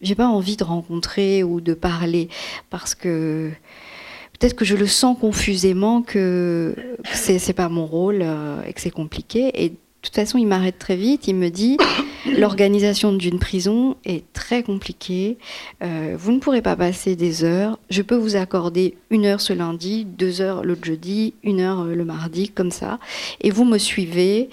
j'ai 0.00 0.14
pas 0.14 0.28
envie 0.28 0.56
de 0.56 0.64
rencontrer 0.64 1.42
ou 1.42 1.60
de 1.60 1.74
parler 1.74 2.28
parce 2.70 2.94
que 2.94 3.50
peut-être 4.38 4.54
que 4.54 4.64
je 4.64 4.76
le 4.76 4.86
sens 4.86 5.18
confusément 5.18 6.02
que 6.02 6.76
c'est 7.12 7.52
pas 7.52 7.68
mon 7.68 7.86
rôle 7.86 8.20
euh, 8.22 8.62
et 8.62 8.72
que 8.72 8.80
c'est 8.80 8.90
compliqué. 8.90 9.64
Et 9.64 9.72
toute 10.04 10.14
façon, 10.14 10.38
il 10.38 10.46
m'arrête 10.46 10.78
très 10.78 10.96
vite. 10.96 11.28
Il 11.28 11.36
me 11.36 11.48
dit 11.48 11.76
l'organisation 12.38 13.12
d'une 13.12 13.38
prison 13.38 13.96
est 14.04 14.30
très 14.32 14.62
compliquée. 14.62 15.38
Euh, 15.82 16.16
vous 16.18 16.32
ne 16.32 16.38
pourrez 16.38 16.62
pas 16.62 16.76
passer 16.76 17.16
des 17.16 17.44
heures. 17.44 17.78
Je 17.90 18.02
peux 18.02 18.16
vous 18.16 18.36
accorder 18.36 18.96
une 19.10 19.26
heure 19.26 19.40
ce 19.40 19.52
lundi, 19.52 20.04
deux 20.04 20.40
heures 20.40 20.64
l'autre 20.64 20.84
jeudi, 20.84 21.34
une 21.42 21.60
heure 21.60 21.80
euh, 21.80 21.94
le 21.94 22.04
mardi, 22.04 22.48
comme 22.48 22.70
ça. 22.70 22.98
Et 23.40 23.50
vous 23.50 23.64
me 23.64 23.78
suivez. 23.78 24.50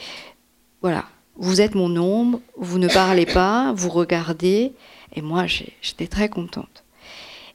Voilà. 0.81 1.05
Vous 1.37 1.61
êtes 1.61 1.75
mon 1.75 1.95
ombre. 1.97 2.39
Vous 2.57 2.79
ne 2.79 2.87
parlez 2.87 3.25
pas. 3.25 3.73
Vous 3.75 3.89
regardez. 3.89 4.73
Et 5.15 5.21
moi, 5.21 5.45
j'étais 5.47 6.07
très 6.07 6.29
contente. 6.29 6.83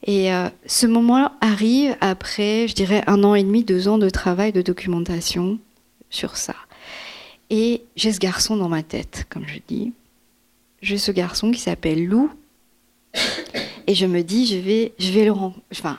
Et 0.04 0.32
euh, 0.32 0.48
ce 0.66 0.86
moment 0.86 1.32
arrive 1.40 1.96
après, 2.00 2.68
je 2.68 2.74
dirais, 2.74 3.02
un 3.06 3.24
an 3.24 3.34
et 3.34 3.42
demi, 3.42 3.64
deux 3.64 3.88
ans 3.88 3.98
de 3.98 4.10
travail 4.10 4.52
de 4.52 4.62
documentation 4.62 5.58
sur 6.10 6.36
ça. 6.36 6.54
Et 7.50 7.82
j'ai 7.94 8.12
ce 8.12 8.18
garçon 8.18 8.56
dans 8.56 8.68
ma 8.68 8.82
tête, 8.82 9.26
comme 9.28 9.46
je 9.46 9.58
dis. 9.66 9.92
J'ai 10.82 10.98
ce 10.98 11.12
garçon 11.12 11.50
qui 11.50 11.60
s'appelle 11.60 12.06
Lou. 12.06 12.30
Et 13.86 13.94
je 13.94 14.06
me 14.06 14.22
dis, 14.22 14.46
je 14.46 14.56
vais, 14.56 14.92
je 14.98 15.12
vais 15.12 15.24
le, 15.24 15.32
enfin, 15.32 15.98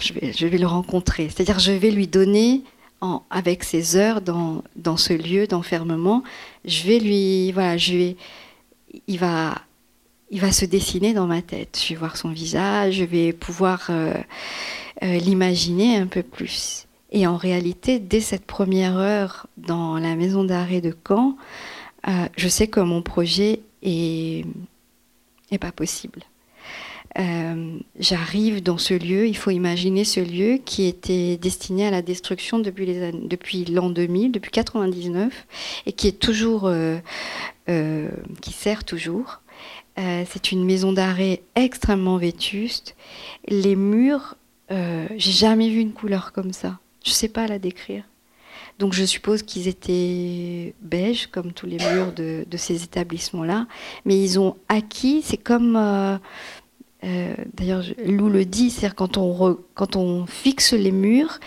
je 0.00 0.12
vais, 0.12 0.32
je 0.32 0.46
vais 0.46 0.58
le 0.58 0.66
rencontrer. 0.66 1.28
C'est-à-dire, 1.28 1.58
je 1.60 1.72
vais 1.72 1.90
lui 1.90 2.08
donner, 2.08 2.62
en, 3.00 3.22
avec 3.30 3.62
ses 3.62 3.96
heures 3.96 4.20
dans, 4.20 4.64
dans 4.76 4.96
ce 4.96 5.12
lieu 5.12 5.46
d'enfermement, 5.46 6.24
je 6.64 6.82
vais 6.84 6.98
lui, 6.98 7.52
voilà, 7.52 7.76
je 7.76 7.92
vais, 7.94 8.16
il 9.06 9.18
va, 9.18 9.62
il 10.30 10.40
va 10.40 10.50
se 10.50 10.64
dessiner 10.64 11.14
dans 11.14 11.26
ma 11.26 11.42
tête. 11.42 11.80
Je 11.80 11.90
vais 11.90 11.98
voir 11.98 12.16
son 12.16 12.30
visage, 12.30 12.96
je 12.96 13.04
vais 13.04 13.32
pouvoir 13.32 13.86
euh, 13.90 14.14
euh, 15.04 15.18
l'imaginer 15.18 15.96
un 15.96 16.06
peu 16.06 16.24
plus. 16.24 16.87
Et 17.10 17.26
en 17.26 17.36
réalité, 17.36 17.98
dès 17.98 18.20
cette 18.20 18.44
première 18.44 18.96
heure 18.96 19.46
dans 19.56 19.98
la 19.98 20.14
maison 20.14 20.44
d'arrêt 20.44 20.80
de 20.80 20.94
Caen, 21.06 21.36
euh, 22.06 22.26
je 22.36 22.48
sais 22.48 22.68
que 22.68 22.80
mon 22.80 23.02
projet 23.02 23.60
est, 23.82 24.44
pas 25.60 25.72
possible. 25.72 26.22
Euh, 27.18 27.78
j'arrive 27.98 28.62
dans 28.62 28.76
ce 28.76 28.92
lieu, 28.94 29.26
il 29.26 29.36
faut 29.36 29.50
imaginer 29.50 30.04
ce 30.04 30.20
lieu 30.20 30.58
qui 30.62 30.84
était 30.84 31.38
destiné 31.38 31.86
à 31.86 31.90
la 31.90 32.02
destruction 32.02 32.58
depuis 32.58 33.64
l'an 33.64 33.88
2000, 33.88 34.30
depuis 34.30 34.50
99, 34.50 35.46
et 35.86 35.92
qui 35.92 36.06
est 36.06 36.18
toujours, 36.18 36.66
euh, 36.66 36.98
qui 38.42 38.52
sert 38.52 38.84
toujours. 38.84 39.40
c'est 39.96 40.52
une 40.52 40.64
maison 40.64 40.92
d'arrêt 40.92 41.42
extrêmement 41.56 42.18
vétuste. 42.18 42.94
Les 43.48 43.74
murs, 43.74 44.36
j'ai 44.70 45.32
jamais 45.32 45.70
vu 45.70 45.80
une 45.80 45.92
couleur 45.92 46.32
comme 46.32 46.52
ça. 46.52 46.78
Je 47.08 47.12
ne 47.14 47.16
sais 47.16 47.28
pas 47.28 47.46
la 47.46 47.58
décrire. 47.58 48.04
Donc 48.78 48.92
je 48.92 49.02
suppose 49.04 49.42
qu'ils 49.42 49.66
étaient 49.66 50.74
beiges, 50.82 51.26
comme 51.28 51.52
tous 51.52 51.64
les 51.64 51.78
murs 51.78 52.12
de, 52.12 52.44
ces 52.58 52.84
établissements-là. 52.84 53.66
Mais 54.04 54.22
ils 54.22 54.38
ont 54.38 54.56
acquis, 54.68 55.22
c'est 55.24 55.38
comme... 55.38 55.74
Euh, 55.74 56.18
euh, 57.04 57.34
d'ailleurs, 57.54 57.82
Lou 58.04 58.28
le 58.28 58.44
dit, 58.44 58.68
c'est-à-dire 58.68 58.94
quand 58.94 59.16
on, 59.16 59.58
quand 59.74 59.96
on 59.96 60.26
fixe 60.26 60.74
les 60.74 60.92
murs, 60.92 61.40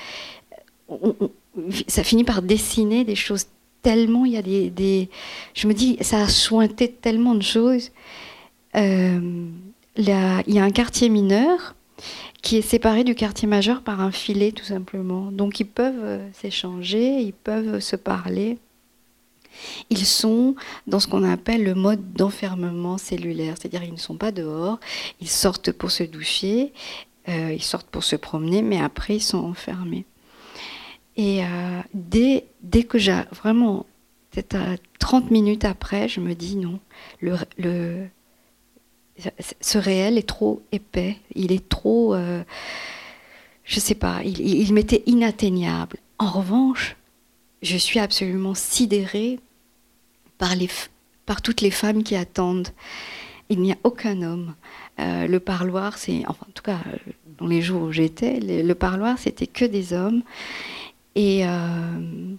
ça 1.88 2.04
finit 2.04 2.24
par 2.24 2.42
dessiner 2.42 3.04
des 3.04 3.16
choses 3.16 3.46
tellement, 3.84 4.26
il 4.26 4.32
y 4.32 4.38
a 4.38 4.42
des... 4.42 5.10
je 5.54 5.68
me 5.68 5.76
dis, 5.76 5.98
ça 6.02 6.24
a 6.24 6.28
sointé 6.28 6.90
tellement 6.90 7.36
de 7.36 7.44
choses. 7.44 7.92
Euh, 8.76 9.46
il 9.96 10.06
y 10.08 10.60
a 10.60 10.64
un 10.64 10.72
quartier 10.72 11.08
mineur 11.10 11.76
qui 12.42 12.58
est 12.58 12.62
séparé 12.62 13.04
du 13.04 13.16
quartier 13.16 13.48
majeur 13.48 13.82
par 13.82 14.02
un 14.02 14.12
filet 14.12 14.52
tout 14.52 14.66
simplement. 14.66 15.32
Donc 15.32 15.60
ils 15.60 15.68
peuvent 15.68 16.04
euh, 16.04 16.28
s'échanger, 16.34 17.22
ils 17.22 17.34
peuvent 17.34 17.80
se 17.80 17.96
parler. 17.96 18.58
Ils 19.90 20.06
sont 20.06 20.56
dans 20.88 21.00
ce 21.00 21.08
qu'on 21.08 21.24
appelle 21.24 21.64
le 21.64 21.76
mode 21.76 22.14
d'enfermement 22.14 22.98
cellulaire, 22.98 23.56
c'est-à-dire 23.60 23.84
ils 23.84 23.94
ne 23.94 23.98
sont 23.98 24.18
pas 24.18 24.32
dehors, 24.32 24.80
ils 25.20 25.30
sortent 25.30 25.72
pour 25.72 25.92
se 25.92 26.04
doucher, 26.04 26.74
euh, 27.30 27.54
ils 27.54 27.62
sortent 27.62 27.88
pour 27.88 28.04
se 28.04 28.16
promener, 28.16 28.62
mais 28.62 28.80
après 28.80 29.18
ils 29.18 29.22
sont 29.22 29.38
enfermés. 29.38 30.06
Et 31.18 31.44
euh, 31.44 31.82
dès, 31.94 32.46
dès 32.64 32.84
que 32.84 32.98
j'ai 32.98 33.22
vraiment, 33.32 33.86
peut-être 34.32 34.58
30 35.00 35.30
minutes 35.30 35.66
après, 35.66 36.08
je 36.08 36.22
me 36.22 36.34
dis 36.34 36.56
non, 36.56 36.80
le, 37.20 38.08
ce 39.62 39.78
réel 39.78 40.18
est 40.18 40.28
trop 40.28 40.62
épais, 40.72 41.18
il 41.36 41.52
est 41.52 41.68
trop, 41.68 42.14
euh, 42.14 42.44
je 43.64 43.80
sais 43.80 43.96
pas, 43.96 44.22
il, 44.24 44.74
m'était 44.74 45.04
inatteignable. 45.06 45.98
En 46.20 46.30
revanche, 46.30 46.96
je 47.62 47.78
suis 47.78 48.00
absolument 48.00 48.56
sidérée 48.56 49.40
par, 50.38 50.56
les, 50.56 50.70
par 51.26 51.42
toutes 51.42 51.62
les 51.62 51.72
femmes 51.72 52.04
qui 52.04 52.16
attendent. 52.16 52.70
Il 53.50 53.60
n'y 53.60 53.74
a 53.74 53.78
aucun 53.84 54.22
homme. 54.22 54.56
Euh, 55.00 55.28
le 55.28 55.40
parloir, 55.40 55.98
c'est, 55.98 56.24
enfin, 56.28 56.46
en 56.48 56.52
tout 56.54 56.64
cas, 56.64 56.80
dans 57.38 57.48
les 57.48 57.62
jours 57.62 57.84
où 57.84 57.92
j'étais, 57.92 58.40
le, 58.40 58.74
parloir, 58.74 59.18
c'était 59.18 59.48
que 59.48 59.66
des 59.66 59.94
hommes. 59.94 60.24
Et 61.16 61.46
euh, 61.46 62.36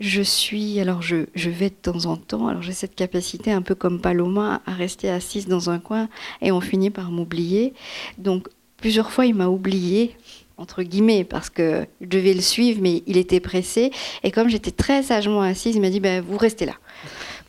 je 0.00 0.22
suis, 0.22 0.80
alors 0.80 1.02
je, 1.02 1.26
vais 1.34 1.68
de 1.68 1.74
temps 1.74 2.06
en 2.06 2.16
temps, 2.16 2.48
alors 2.48 2.62
j'ai 2.62 2.72
cette 2.72 2.94
capacité 2.94 3.52
un 3.52 3.60
peu 3.60 3.74
comme 3.74 4.00
Paloma 4.00 4.62
à 4.64 4.72
rester 4.72 5.10
assise 5.10 5.46
dans 5.46 5.68
un 5.68 5.78
coin 5.78 6.08
et 6.40 6.50
on 6.50 6.60
finit 6.60 6.88
par 6.90 7.10
m'oublier. 7.10 7.74
Donc 8.16 8.48
plusieurs 8.78 9.12
fois 9.12 9.26
il 9.26 9.34
m'a 9.34 9.48
oublié 9.48 10.16
entre 10.56 10.82
guillemets 10.82 11.24
parce 11.24 11.50
que 11.50 11.86
je 12.00 12.06
devais 12.06 12.32
le 12.32 12.40
suivre 12.40 12.80
mais 12.82 13.02
il 13.06 13.18
était 13.18 13.40
pressé 13.40 13.92
et 14.22 14.30
comme 14.30 14.48
j'étais 14.48 14.70
très 14.70 15.02
sagement 15.02 15.42
assise 15.42 15.76
il 15.76 15.82
m'a 15.82 15.90
dit 15.90 16.00
ben 16.00 16.22
vous 16.22 16.38
restez 16.38 16.64
là, 16.64 16.74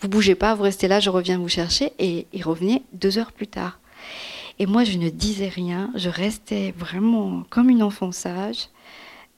vous 0.02 0.10
bougez 0.10 0.36
pas, 0.36 0.54
vous 0.54 0.64
restez 0.64 0.90
là, 0.90 1.00
je 1.00 1.10
reviens 1.10 1.38
vous 1.38 1.50
chercher 1.50 1.94
et 2.00 2.28
il 2.34 2.44
revenait 2.44 2.84
deux 2.92 3.18
heures 3.18 3.32
plus 3.32 3.48
tard. 3.48 3.80
Et 4.60 4.66
moi 4.66 4.84
je 4.84 4.98
ne 4.98 5.10
disais 5.10 5.48
rien, 5.48 5.90
je 5.96 6.10
restais 6.10 6.74
vraiment 6.78 7.44
comme 7.50 7.70
une 7.70 7.82
enfant 7.82 8.12
sage. 8.12 8.68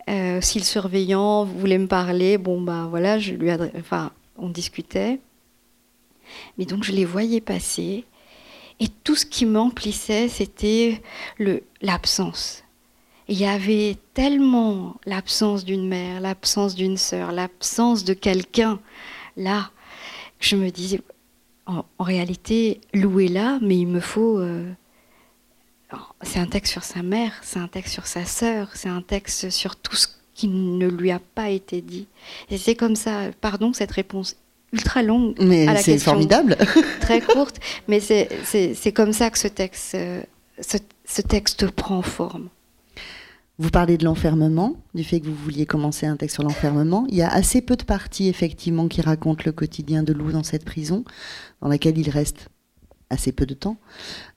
Euh, 0.10 0.42
si 0.42 0.60
le 0.60 0.66
surveillant 0.66 1.46
voulait 1.46 1.78
me 1.78 1.88
parler, 1.88 2.38
bon 2.38 2.62
bah 2.62 2.88
voilà, 2.90 3.20
je 3.20 3.34
lui 3.34 3.50
enfin, 3.78 4.12
on 4.38 4.50
discutait. 4.50 5.20
Mais 6.58 6.66
donc 6.66 6.84
je 6.84 6.92
les 6.92 7.06
voyais 7.06 7.42
passer 7.42 8.06
et 8.80 8.88
tout 9.04 9.16
ce 9.16 9.26
qui 9.26 9.46
m'emplissait, 9.46 10.28
c'était 10.28 11.02
l'absence. 11.82 12.64
Il 13.30 13.38
y 13.38 13.46
avait 13.46 13.98
tellement 14.14 14.96
l'absence 15.06 15.64
d'une 15.64 15.88
mère, 15.88 16.20
l'absence 16.20 16.76
d'une 16.76 16.98
sœur, 16.98 17.32
l'absence 17.32 18.04
de 18.04 18.14
quelqu'un 18.14 18.80
là 19.38 19.72
que 20.40 20.46
je 20.46 20.56
me 20.58 20.70
disais, 20.70 21.00
en, 21.66 21.86
réalité, 22.00 22.82
Lou 22.94 23.22
est 23.22 23.30
là, 23.30 23.60
mais 23.62 23.78
il 23.78 23.88
me 23.88 24.02
faut 24.02 24.40
euh, 24.40 24.70
c'est 26.22 26.40
un 26.40 26.46
texte 26.46 26.72
sur 26.72 26.84
sa 26.84 27.04
mère, 27.04 27.34
c'est 27.42 27.60
un 27.60 27.68
texte 27.68 27.94
sur 27.94 28.08
sa 28.08 28.26
sœur, 28.26 28.70
c'est 28.74 28.90
un 28.90 29.02
texte 29.02 29.50
sur 29.50 29.76
tout 29.76 29.96
ce 29.96 30.08
qui 30.34 30.48
ne 30.48 30.88
lui 30.88 31.12
a 31.12 31.20
pas 31.20 31.50
été 31.50 31.82
dit. 31.82 32.08
Et 32.50 32.58
c'est 32.58 32.76
comme 32.76 32.96
ça, 32.96 33.32
pardon, 33.42 33.74
cette 33.74 33.92
réponse 33.92 34.36
ultra 34.72 35.04
longue 35.04 35.36
mais 35.40 35.68
à 35.68 35.74
la 35.74 35.84
question. 35.84 36.14
formidable. 36.14 36.58
très 37.02 37.22
courte, 37.22 37.60
mais 37.88 38.00
c'est 38.00 38.92
comme 38.94 39.14
ça 39.14 39.30
que 39.30 39.38
ce 39.38 39.48
texte, 39.48 39.96
ce, 40.60 40.78
ce 41.06 41.22
texte 41.22 41.70
prend 41.70 42.02
forme. 42.02 42.50
Vous 43.60 43.70
parlez 43.70 43.98
de 43.98 44.04
l'enfermement, 44.04 44.76
du 44.96 45.04
fait 45.04 45.20
que 45.20 45.28
vous 45.28 45.36
vouliez 45.36 45.68
commencer 45.68 46.08
un 46.08 46.18
texte 46.18 46.36
sur 46.36 46.44
l'enfermement. 46.44 47.06
Il 47.10 47.16
y 47.16 47.22
a 47.22 47.30
assez 47.30 47.62
peu 47.62 47.76
de 47.76 47.84
parties, 47.84 48.28
effectivement, 48.28 48.88
qui 48.88 49.02
racontent 49.02 49.44
le 49.46 49.52
quotidien 49.52 50.02
de 50.02 50.12
Lou 50.12 50.32
dans 50.32 50.42
cette 50.42 50.66
prison, 50.66 51.04
dans 51.62 51.68
laquelle 51.68 51.98
il 51.98 52.10
reste 52.10 52.50
assez 53.12 53.32
peu 53.32 53.46
de 53.46 53.54
temps. 53.54 53.78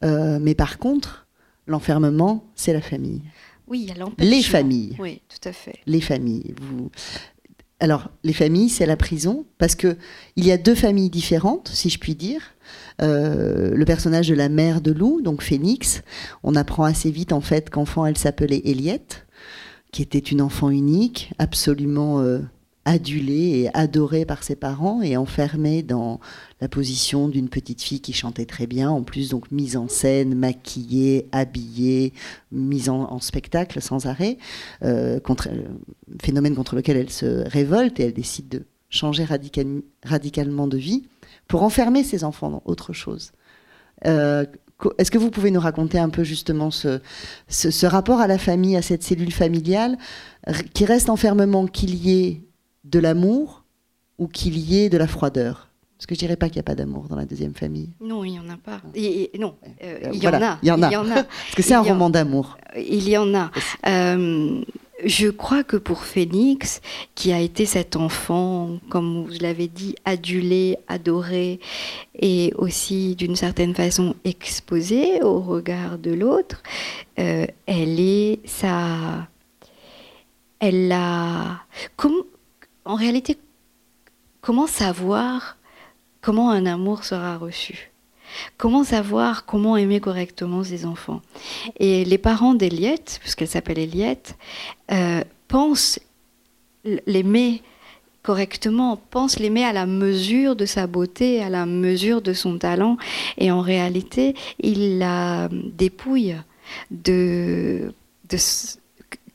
Euh, 0.04 0.38
mais 0.40 0.54
par 0.54 0.78
contre, 0.78 1.25
L'enfermement, 1.66 2.44
c'est 2.54 2.72
la 2.72 2.80
famille. 2.80 3.22
Oui, 3.68 3.90
Les 4.18 4.42
familles. 4.42 4.96
Oui, 4.98 5.20
tout 5.28 5.48
à 5.48 5.52
fait. 5.52 5.80
Les 5.86 6.00
familles. 6.00 6.54
Vous... 6.60 6.90
Alors, 7.80 8.08
les 8.22 8.32
familles, 8.32 8.68
c'est 8.68 8.86
la 8.86 8.96
prison, 8.96 9.44
parce 9.58 9.74
que 9.74 9.96
il 10.36 10.46
y 10.46 10.52
a 10.52 10.56
deux 10.56 10.74
familles 10.74 11.10
différentes, 11.10 11.68
si 11.68 11.90
je 11.90 11.98
puis 11.98 12.14
dire. 12.14 12.40
Euh, 13.02 13.74
le 13.74 13.84
personnage 13.84 14.28
de 14.28 14.34
la 14.34 14.48
mère 14.48 14.80
de 14.80 14.92
Lou, 14.92 15.20
donc 15.20 15.42
Phoenix, 15.42 16.02
on 16.42 16.54
apprend 16.54 16.84
assez 16.84 17.10
vite 17.10 17.32
en 17.32 17.40
fait 17.40 17.68
qu'enfant 17.68 18.06
elle 18.06 18.16
s'appelait 18.16 18.62
Eliette, 18.64 19.26
qui 19.92 20.02
était 20.02 20.18
une 20.18 20.40
enfant 20.40 20.70
unique, 20.70 21.32
absolument 21.38 22.20
euh, 22.20 22.40
adulée 22.86 23.62
et 23.62 23.76
adorée 23.76 24.24
par 24.24 24.44
ses 24.44 24.54
parents 24.54 25.02
et 25.02 25.16
enfermée 25.16 25.82
dans 25.82 26.20
la 26.60 26.68
position 26.68 27.28
d'une 27.28 27.48
petite 27.48 27.82
fille 27.82 28.00
qui 28.00 28.12
chantait 28.12 28.46
très 28.46 28.68
bien, 28.68 28.88
en 28.88 29.02
plus 29.02 29.28
donc 29.28 29.50
mise 29.50 29.76
en 29.76 29.88
scène, 29.88 30.34
maquillée, 30.34 31.28
habillée, 31.32 32.14
mise 32.52 32.88
en, 32.88 33.18
spectacle 33.18 33.82
sans 33.82 34.06
arrêt, 34.06 34.38
euh, 34.84 35.18
euh, 35.18 35.62
phénomène 36.22 36.54
contre 36.54 36.76
lequel 36.76 36.96
elle 36.96 37.10
se 37.10 37.46
révolte 37.48 37.98
et 37.98 38.04
elle 38.04 38.14
décide 38.14 38.48
de 38.48 38.62
changer 38.88 39.26
radicalement 40.04 40.68
de 40.68 40.78
vie 40.78 41.02
pour 41.48 41.64
enfermer 41.64 42.04
ses 42.04 42.22
enfants 42.22 42.50
dans 42.50 42.62
autre 42.66 42.92
chose. 42.92 43.32
Euh, 44.06 44.46
est-ce 44.98 45.10
que 45.10 45.18
vous 45.18 45.30
pouvez 45.30 45.50
nous 45.50 45.60
raconter 45.60 45.98
un 45.98 46.10
peu 46.10 46.22
justement 46.22 46.70
ce, 46.70 47.00
ce, 47.48 47.86
rapport 47.86 48.20
à 48.20 48.28
la 48.28 48.38
famille, 48.38 48.76
à 48.76 48.82
cette 48.82 49.02
cellule 49.02 49.32
familiale, 49.32 49.98
qui 50.74 50.84
reste 50.84 51.10
enfermement 51.10 51.66
qu'il 51.66 51.94
y 51.94 52.26
ait 52.26 52.45
de 52.86 52.98
l'amour, 52.98 53.64
ou 54.18 54.26
qu'il 54.26 54.56
y 54.56 54.78
ait 54.78 54.88
de 54.88 54.98
la 54.98 55.06
froideur? 55.06 55.68
Parce 55.96 56.06
que 56.06 56.14
je 56.14 56.18
dirais 56.18 56.36
pas 56.36 56.48
qu'il 56.48 56.56
n'y 56.56 56.60
a 56.60 56.64
pas 56.64 56.74
d'amour 56.74 57.08
dans 57.08 57.16
la 57.16 57.24
deuxième 57.24 57.54
famille. 57.54 57.90
Non, 58.00 58.22
il 58.24 58.32
n'y 58.32 58.38
en 58.38 58.48
a 58.50 58.56
pas. 58.56 58.82
Et, 58.94 59.30
non, 59.38 59.56
il, 60.12 60.22
y 60.22 60.28
en 60.28 60.42
a, 60.42 60.58
il 60.62 60.68
y 60.68 60.70
en 60.70 60.82
a. 60.82 60.90
Parce 61.24 61.54
que 61.54 61.62
c'est 61.62 61.74
un 61.74 61.80
roman 61.80 62.10
d'amour. 62.10 62.58
Il 62.76 63.08
y 63.08 63.16
en 63.16 63.34
a. 63.34 63.50
Je 65.04 65.28
crois 65.28 65.62
que 65.62 65.76
pour 65.76 66.04
Phoenix, 66.04 66.80
qui 67.14 67.32
a 67.32 67.40
été 67.40 67.66
cet 67.66 67.96
enfant, 67.96 68.78
comme 68.88 69.26
vous 69.26 69.38
l'avez 69.40 69.68
dit, 69.68 69.94
adulé, 70.06 70.78
adoré, 70.88 71.60
et 72.18 72.54
aussi 72.56 73.14
d'une 73.14 73.36
certaine 73.36 73.74
façon 73.74 74.14
exposé 74.24 75.22
au 75.22 75.40
regard 75.40 75.98
de 75.98 76.12
l'autre, 76.12 76.62
euh, 77.18 77.46
elle 77.66 78.00
est 78.00 78.40
ça. 78.46 79.28
Elle 80.60 80.90
a. 80.92 81.60
en 82.86 82.94
réalité, 82.94 83.36
comment 84.40 84.66
savoir 84.66 85.56
comment 86.20 86.50
un 86.50 86.66
amour 86.66 87.04
sera 87.04 87.36
reçu? 87.36 87.92
Comment 88.56 88.82
savoir 88.82 89.46
comment 89.46 89.76
aimer 89.76 90.00
correctement 90.00 90.64
ses 90.64 90.84
enfants? 90.84 91.22
Et 91.78 92.04
les 92.04 92.18
parents 92.18 92.54
d'Eliette, 92.54 93.18
puisqu'elle 93.20 93.48
s'appelle 93.48 93.78
Eliette, 93.78 94.36
euh, 94.90 95.22
pensent 95.46 96.00
l'aimer 97.06 97.62
correctement, 98.24 98.96
pensent 98.96 99.38
l'aimer 99.38 99.64
à 99.64 99.72
la 99.72 99.86
mesure 99.86 100.56
de 100.56 100.66
sa 100.66 100.88
beauté, 100.88 101.40
à 101.42 101.48
la 101.48 101.64
mesure 101.64 102.22
de 102.22 102.32
son 102.32 102.58
talent, 102.58 102.96
et 103.38 103.52
en 103.52 103.60
réalité, 103.60 104.34
il 104.58 104.98
la 104.98 105.48
dépouille 105.52 106.34
de, 106.90 107.92
de 108.28 108.36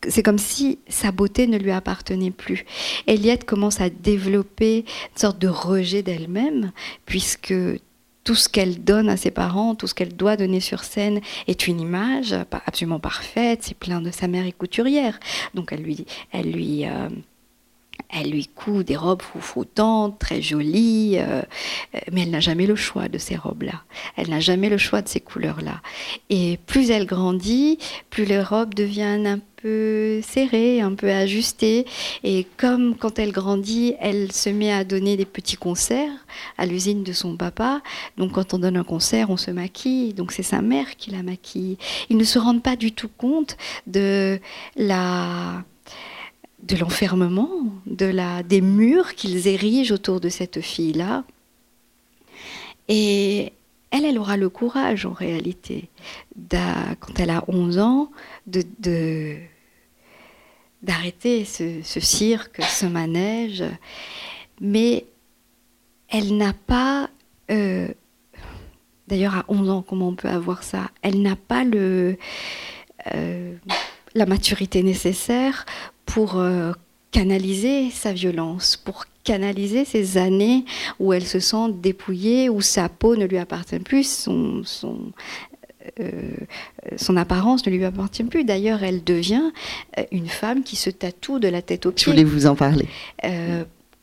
c'est 0.07 0.23
comme 0.23 0.37
si 0.37 0.79
sa 0.87 1.11
beauté 1.11 1.47
ne 1.47 1.57
lui 1.57 1.71
appartenait 1.71 2.31
plus. 2.31 2.65
Eliette 3.07 3.45
commence 3.45 3.81
à 3.81 3.89
développer 3.89 4.79
une 4.79 5.17
sorte 5.17 5.39
de 5.39 5.47
rejet 5.47 6.03
d'elle-même, 6.03 6.71
puisque 7.05 7.53
tout 8.23 8.35
ce 8.35 8.49
qu'elle 8.49 8.83
donne 8.83 9.09
à 9.09 9.17
ses 9.17 9.31
parents, 9.31 9.75
tout 9.75 9.87
ce 9.87 9.95
qu'elle 9.95 10.15
doit 10.15 10.37
donner 10.37 10.59
sur 10.59 10.83
scène 10.83 11.21
est 11.47 11.67
une 11.67 11.79
image 11.79 12.35
absolument 12.65 12.99
parfaite. 12.99 13.59
C'est 13.63 13.77
plein 13.77 14.01
de 14.01 14.11
sa 14.11 14.27
mère 14.27 14.45
est 14.45 14.51
couturière, 14.51 15.19
donc 15.53 15.71
elle 15.71 15.81
lui, 15.81 16.05
elle 16.31 16.51
lui, 16.51 16.85
euh, 16.85 17.09
elle 18.11 18.31
lui 18.31 18.47
coud 18.47 18.85
des 18.85 18.97
robes 18.97 19.21
foufoutantes, 19.21 20.19
très 20.19 20.41
jolies, 20.41 21.15
euh, 21.17 21.41
mais 22.11 22.23
elle 22.23 22.31
n'a 22.31 22.39
jamais 22.39 22.67
le 22.67 22.75
choix 22.75 23.07
de 23.07 23.17
ces 23.17 23.35
robes-là. 23.35 23.83
Elle 24.17 24.29
n'a 24.29 24.39
jamais 24.39 24.69
le 24.69 24.77
choix 24.77 25.01
de 25.01 25.07
ces 25.07 25.21
couleurs-là. 25.21 25.81
Et 26.29 26.59
plus 26.65 26.91
elle 26.91 27.05
grandit, 27.05 27.77
plus 28.09 28.25
les 28.25 28.41
robes 28.41 28.73
deviennent 28.73 29.27
un 29.27 29.39
peu 29.61 30.21
serrées, 30.21 30.81
un 30.81 30.93
peu 30.93 31.11
ajustées. 31.11 31.85
Et 32.23 32.45
comme 32.57 32.95
quand 32.95 33.19
elle 33.19 33.31
grandit, 33.31 33.95
elle 33.99 34.31
se 34.31 34.49
met 34.49 34.71
à 34.71 34.83
donner 34.83 35.15
des 35.15 35.25
petits 35.25 35.57
concerts 35.57 36.11
à 36.57 36.65
l'usine 36.65 37.03
de 37.03 37.13
son 37.13 37.37
papa. 37.37 37.81
Donc 38.17 38.33
quand 38.33 38.53
on 38.53 38.59
donne 38.59 38.77
un 38.77 38.83
concert, 38.83 39.29
on 39.29 39.37
se 39.37 39.51
maquille. 39.51 40.13
Donc 40.13 40.31
c'est 40.31 40.43
sa 40.43 40.61
mère 40.61 40.97
qui 40.97 41.11
la 41.11 41.23
maquille. 41.23 41.77
Ils 42.09 42.17
ne 42.17 42.23
se 42.23 42.39
rendent 42.39 42.63
pas 42.63 42.75
du 42.75 42.91
tout 42.91 43.09
compte 43.17 43.57
de 43.87 44.39
la 44.75 45.63
de 46.63 46.75
l'enfermement, 46.75 47.49
de 47.85 48.05
la, 48.05 48.43
des 48.43 48.61
murs 48.61 49.15
qu'ils 49.15 49.47
érigent 49.47 49.91
autour 49.91 50.19
de 50.19 50.29
cette 50.29 50.61
fille-là. 50.61 51.23
Et 52.87 53.51
elle, 53.91 54.05
elle 54.05 54.17
aura 54.17 54.37
le 54.37 54.49
courage 54.49 55.05
en 55.05 55.13
réalité, 55.13 55.89
quand 56.49 57.19
elle 57.19 57.29
a 57.29 57.43
11 57.47 57.79
ans, 57.79 58.11
de, 58.47 59.35
d'arrêter 60.81 61.45
ce, 61.45 61.81
cirque, 61.99 62.61
ce 62.63 62.85
manège. 62.85 63.63
Mais 64.59 65.05
elle 66.07 66.37
n'a 66.37 66.53
pas, 66.53 67.09
euh, 67.49 67.89
d'ailleurs 69.07 69.35
à 69.35 69.45
11 69.49 69.69
ans, 69.69 69.85
comment 69.87 70.09
on 70.09 70.15
peut 70.15 70.29
avoir 70.29 70.63
ça? 70.63 70.89
Elle 71.01 71.21
n'a 71.21 71.35
pas 71.35 71.65
euh, 71.65 72.15
la 74.15 74.25
maturité 74.25 74.83
nécessaire 74.83 75.65
pour 76.13 76.35
euh, 76.35 76.73
canaliser 77.11 77.89
sa 77.89 78.11
violence, 78.11 78.75
pour 78.75 79.05
canaliser 79.23 79.85
ces 79.85 80.17
années 80.17 80.65
où 80.99 81.13
elle 81.13 81.25
se 81.25 81.39
sent 81.39 81.71
dépouillée, 81.73 82.49
où 82.49 82.59
sa 82.59 82.89
peau 82.89 83.15
ne 83.15 83.25
lui 83.25 83.37
appartient 83.37 83.79
plus, 83.79 84.09
son, 84.09 84.61
son, 84.65 84.97
euh, 85.99 86.11
son 86.97 87.15
apparence 87.15 87.65
ne 87.65 87.71
lui 87.71 87.85
appartient 87.85 88.25
plus. 88.25 88.43
D'ailleurs, 88.43 88.83
elle 88.83 89.03
devient 89.03 89.51
euh, 89.97 90.03
une 90.11 90.27
femme 90.27 90.63
qui 90.63 90.75
se 90.75 90.89
tatoue 90.89 91.39
de 91.39 91.47
la 91.47 91.61
tête 91.61 91.85
aux 91.85 91.91
pieds. 91.91 92.05
Je 92.05 92.11
voulais 92.11 92.23
vous 92.23 92.45
en 92.45 92.55
parler. 92.55 92.87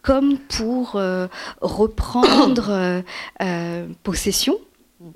comme 0.02 0.38
pour 0.38 0.98
reprendre 1.60 3.02
possession 4.02 4.56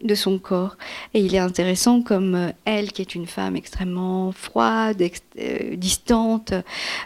de 0.02 0.14
son 0.14 0.38
corps. 0.38 0.76
Et 1.14 1.20
il 1.20 1.34
est 1.34 1.38
intéressant 1.38 2.02
comme 2.02 2.34
euh, 2.34 2.50
elle, 2.64 2.92
qui 2.92 3.02
est 3.02 3.14
une 3.14 3.26
femme 3.26 3.56
extrêmement 3.56 4.32
froide, 4.32 5.02
euh, 5.38 5.76
distante, 5.76 6.52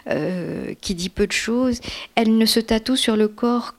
euh, 0.09 0.73
qui 0.81 0.95
dit 0.95 1.09
peu 1.09 1.27
de 1.27 1.31
choses, 1.31 1.79
elle 2.15 2.37
ne 2.37 2.45
se 2.45 2.59
tatoue 2.59 2.95
sur 2.95 3.15
le 3.15 3.27
corps 3.27 3.73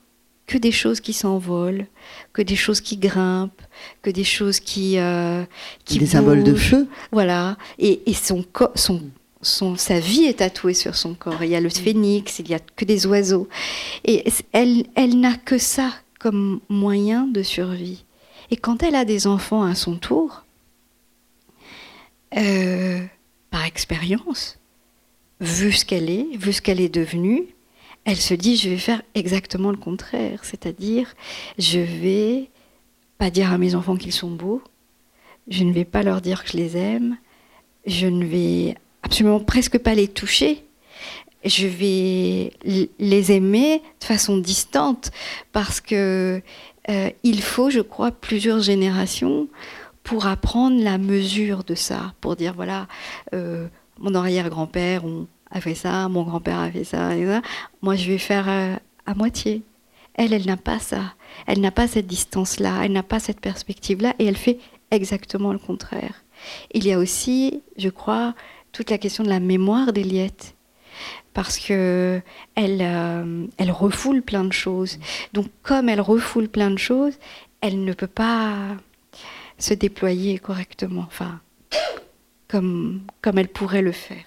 que 0.47 0.57
des 0.57 0.71
choses 0.71 0.99
qui 0.99 1.13
s'envolent, 1.13 1.85
que 2.33 2.41
des 2.41 2.55
choses 2.55 2.81
qui 2.81 2.97
grimpent, 2.97 3.61
que 4.01 4.09
des 4.09 4.23
choses 4.23 4.59
qui... 4.59 4.97
qui 5.85 5.99
des 5.99 6.07
symboles 6.07 6.43
de 6.43 6.55
feu. 6.55 6.87
Voilà. 7.11 7.55
Et, 7.77 8.01
son, 8.15 8.43
son, 8.73 9.03
son, 9.43 9.75
sa 9.75 9.99
vie 9.99 10.23
est 10.23 10.39
tatouée 10.39 10.73
sur 10.73 10.95
son 10.95 11.13
corps. 11.13 11.43
Il 11.43 11.51
y 11.51 11.55
a 11.55 11.61
le 11.61 11.69
phénix, 11.69 12.39
il 12.39 12.47
n'y 12.47 12.55
a 12.55 12.59
que 12.59 12.83
des 12.83 13.05
oiseaux. 13.05 13.47
Et 14.05 14.23
elle, 14.51 14.87
elle 14.95 15.19
n'a 15.19 15.35
que 15.35 15.59
ça 15.59 15.91
comme 16.17 16.61
moyen 16.67 17.27
de 17.27 17.43
survie. 17.43 18.03
Et 18.51 18.57
quand 18.57 18.83
elle 18.83 18.95
a 18.95 19.05
des 19.05 19.27
enfants 19.27 19.63
à 19.63 19.75
son 19.75 19.97
tour, 19.97 20.43
euh, 22.37 23.05
par 23.51 23.65
expérience, 23.65 24.59
vu 25.39 25.71
ce 25.71 25.85
qu'elle 25.85 26.09
est, 26.09 26.37
vu 26.37 26.53
ce 26.53 26.61
qu'elle 26.61 26.81
est 26.81 26.93
devenue, 26.93 27.47
elle 28.05 28.17
se 28.17 28.33
dit 28.33 28.57
je 28.57 28.69
vais 28.69 28.77
faire 28.77 29.01
exactement 29.15 29.71
le 29.71 29.77
contraire, 29.77 30.43
c'est-à-dire 30.43 31.15
je 31.57 31.79
vais 31.79 32.49
pas 33.17 33.29
dire 33.29 33.51
à 33.51 33.57
mes 33.57 33.75
enfants 33.75 33.97
qu'ils 33.97 34.13
sont 34.13 34.31
beaux, 34.31 34.61
je 35.47 35.63
ne 35.63 35.73
vais 35.73 35.85
pas 35.85 36.03
leur 36.03 36.21
dire 36.21 36.43
que 36.43 36.51
je 36.51 36.57
les 36.57 36.77
aime, 36.77 37.17
je 37.85 38.07
ne 38.07 38.25
vais 38.25 38.75
absolument 39.03 39.39
presque 39.39 39.77
pas 39.77 39.95
les 39.95 40.07
toucher, 40.07 40.63
je 41.45 41.67
vais 41.67 42.53
les 42.99 43.31
aimer 43.31 43.81
de 43.99 44.05
façon 44.05 44.37
distante 44.37 45.11
parce 45.51 45.79
que 45.81 46.41
euh, 46.89 47.09
il 47.23 47.41
faut, 47.41 47.69
je 47.69 47.81
crois, 47.81 48.11
plusieurs 48.11 48.59
générations 48.59 49.47
pour 50.03 50.25
apprendre 50.25 50.81
la 50.81 50.97
mesure 50.97 51.63
de 51.63 51.75
ça, 51.75 52.13
pour 52.21 52.35
dire 52.35 52.53
voilà, 52.55 52.87
euh, 53.33 53.67
mon 53.99 54.15
arrière-grand-père 54.15 55.03
a 55.51 55.61
fait 55.61 55.75
ça, 55.75 56.09
mon 56.09 56.23
grand-père 56.23 56.59
a 56.59 56.71
fait 56.71 56.83
ça, 56.83 57.11
moi 57.81 57.95
je 57.95 58.11
vais 58.11 58.17
faire 58.17 58.49
euh, 58.49 58.75
à 59.05 59.13
moitié. 59.13 59.61
Elle, 60.15 60.33
elle 60.33 60.45
n'a 60.45 60.57
pas 60.57 60.79
ça, 60.79 61.13
elle 61.47 61.61
n'a 61.61 61.71
pas 61.71 61.87
cette 61.87 62.07
distance-là, 62.07 62.81
elle 62.83 62.91
n'a 62.91 63.03
pas 63.03 63.19
cette 63.19 63.39
perspective-là, 63.39 64.15
et 64.19 64.25
elle 64.25 64.35
fait 64.35 64.57
exactement 64.91 65.53
le 65.53 65.59
contraire. 65.59 66.23
Il 66.71 66.85
y 66.85 66.91
a 66.91 66.99
aussi, 66.99 67.61
je 67.77 67.89
crois, 67.89 68.33
toute 68.71 68.89
la 68.89 68.97
question 68.97 69.23
de 69.23 69.29
la 69.29 69.39
mémoire 69.39 69.93
d'Eliette 69.93 70.55
parce 71.33 71.59
que 71.59 72.21
elle, 72.55 72.81
euh, 72.81 73.45
elle 73.57 73.71
refoule 73.71 74.21
plein 74.21 74.43
de 74.43 74.53
choses. 74.53 74.97
Donc 75.33 75.47
comme 75.63 75.89
elle 75.89 76.01
refoule 76.01 76.47
plein 76.47 76.71
de 76.71 76.77
choses, 76.77 77.13
elle 77.61 77.83
ne 77.83 77.93
peut 77.93 78.07
pas 78.07 78.77
se 79.57 79.73
déployer 79.73 80.39
correctement, 80.39 81.03
enfin, 81.05 81.41
comme, 82.47 83.01
comme 83.21 83.37
elle 83.37 83.49
pourrait 83.49 83.81
le 83.81 83.91
faire. 83.91 84.23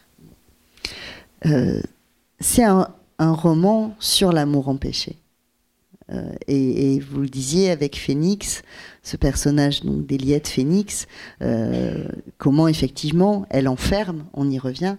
Euh, 1.46 1.80
c'est 2.40 2.64
un, 2.64 2.88
roman 3.18 3.94
sur 4.00 4.32
l'amour 4.32 4.68
empêché. 4.68 5.16
Euh, 6.10 6.32
et, 6.48 6.98
vous 6.98 7.20
le 7.20 7.28
disiez 7.28 7.70
avec 7.70 7.96
Phénix, 7.96 8.62
ce 9.04 9.16
personnage 9.16 9.82
d'Eliette 9.84 10.48
Phénix, 10.48 11.06
comment 12.38 12.66
effectivement 12.66 13.46
elle 13.48 13.68
enferme, 13.68 14.24
on 14.34 14.50
y 14.50 14.58
revient, 14.58 14.96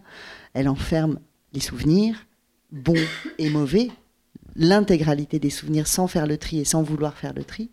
elle 0.53 0.69
enferme 0.69 1.19
les 1.53 1.59
souvenirs, 1.59 2.25
bons 2.71 3.05
et 3.37 3.49
mauvais, 3.49 3.89
l'intégralité 4.55 5.39
des 5.39 5.49
souvenirs 5.49 5.87
sans 5.87 6.07
faire 6.07 6.27
le 6.27 6.37
tri 6.37 6.59
et 6.59 6.65
sans 6.65 6.83
vouloir 6.83 7.17
faire 7.17 7.33
le 7.33 7.43
tri. 7.43 7.69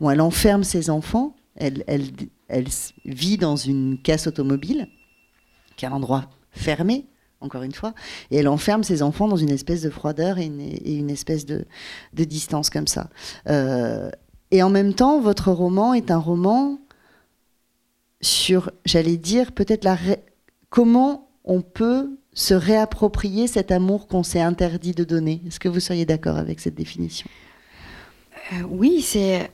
Bon, 0.00 0.10
elle 0.10 0.20
enferme 0.20 0.64
ses 0.64 0.90
enfants, 0.90 1.34
elle, 1.56 1.84
elle, 1.86 2.06
elle 2.48 2.66
vit 3.04 3.36
dans 3.36 3.56
une 3.56 4.00
casse 4.00 4.26
automobile, 4.26 4.88
qui 5.76 5.84
est 5.84 5.88
un 5.88 5.92
endroit 5.92 6.30
fermé, 6.50 7.06
encore 7.40 7.62
une 7.62 7.72
fois, 7.72 7.94
et 8.30 8.36
elle 8.36 8.48
enferme 8.48 8.84
ses 8.84 9.02
enfants 9.02 9.28
dans 9.28 9.36
une 9.36 9.50
espèce 9.50 9.82
de 9.82 9.90
froideur 9.90 10.38
et 10.38 10.46
une, 10.46 11.10
espèce 11.10 11.44
de, 11.44 11.64
de, 12.12 12.24
distance 12.24 12.70
comme 12.70 12.86
ça. 12.86 13.10
Euh, 13.48 14.10
et 14.50 14.62
en 14.62 14.70
même 14.70 14.94
temps, 14.94 15.20
votre 15.20 15.50
roman 15.50 15.92
est 15.94 16.10
un 16.10 16.18
roman 16.18 16.78
sur, 18.20 18.70
j'allais 18.84 19.16
dire, 19.16 19.52
peut-être 19.52 19.84
la 19.84 19.98
comment 20.70 21.28
on 21.44 21.60
peut 21.60 22.16
se 22.34 22.54
réapproprier 22.54 23.46
cet 23.46 23.70
amour 23.70 24.06
qu'on 24.06 24.22
s'est 24.22 24.40
interdit 24.40 24.92
de 24.92 25.04
donner. 25.04 25.42
Est-ce 25.46 25.60
que 25.60 25.68
vous 25.68 25.80
seriez 25.80 26.06
d'accord 26.06 26.36
avec 26.36 26.60
cette 26.60 26.74
définition? 26.74 27.28
Euh, 28.52 28.62
Oui, 28.68 29.02
c'est 29.02 29.50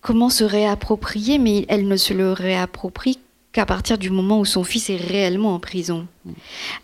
comment 0.00 0.30
se 0.30 0.44
réapproprier, 0.44 1.38
mais 1.38 1.64
elle 1.68 1.86
ne 1.86 1.96
se 1.96 2.12
le 2.12 2.32
réapproprie 2.32 3.18
qu'à 3.52 3.66
partir 3.66 3.98
du 3.98 4.10
moment 4.10 4.40
où 4.40 4.44
son 4.44 4.64
fils 4.64 4.90
est 4.90 4.96
réellement 4.96 5.54
en 5.54 5.60
prison. 5.60 6.06
Mm. 6.24 6.32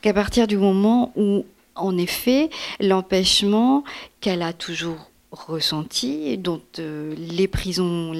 Qu'à 0.02 0.14
partir 0.14 0.46
du 0.46 0.56
moment 0.56 1.12
où, 1.16 1.44
en 1.74 1.96
effet, 1.98 2.48
l'empêchement 2.80 3.84
qu'elle 4.20 4.42
a 4.42 4.52
toujours 4.52 5.10
ressenti, 5.32 6.38
dont 6.38 6.62
euh, 6.78 7.14
les 7.16 7.48
prisons 7.48 8.12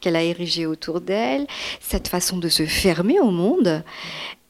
qu'elle 0.00 0.16
a 0.16 0.22
érigées 0.22 0.66
autour 0.66 1.00
d'elle, 1.00 1.46
cette 1.80 2.08
façon 2.08 2.38
de 2.38 2.48
se 2.48 2.64
fermer 2.66 3.20
au 3.20 3.30
monde, 3.30 3.82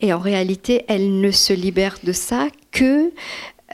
et 0.00 0.12
en 0.12 0.18
réalité, 0.18 0.84
elle 0.88 1.20
ne 1.20 1.30
se 1.30 1.52
libère 1.52 1.98
de 2.02 2.12
ça 2.12 2.48
que 2.72 3.12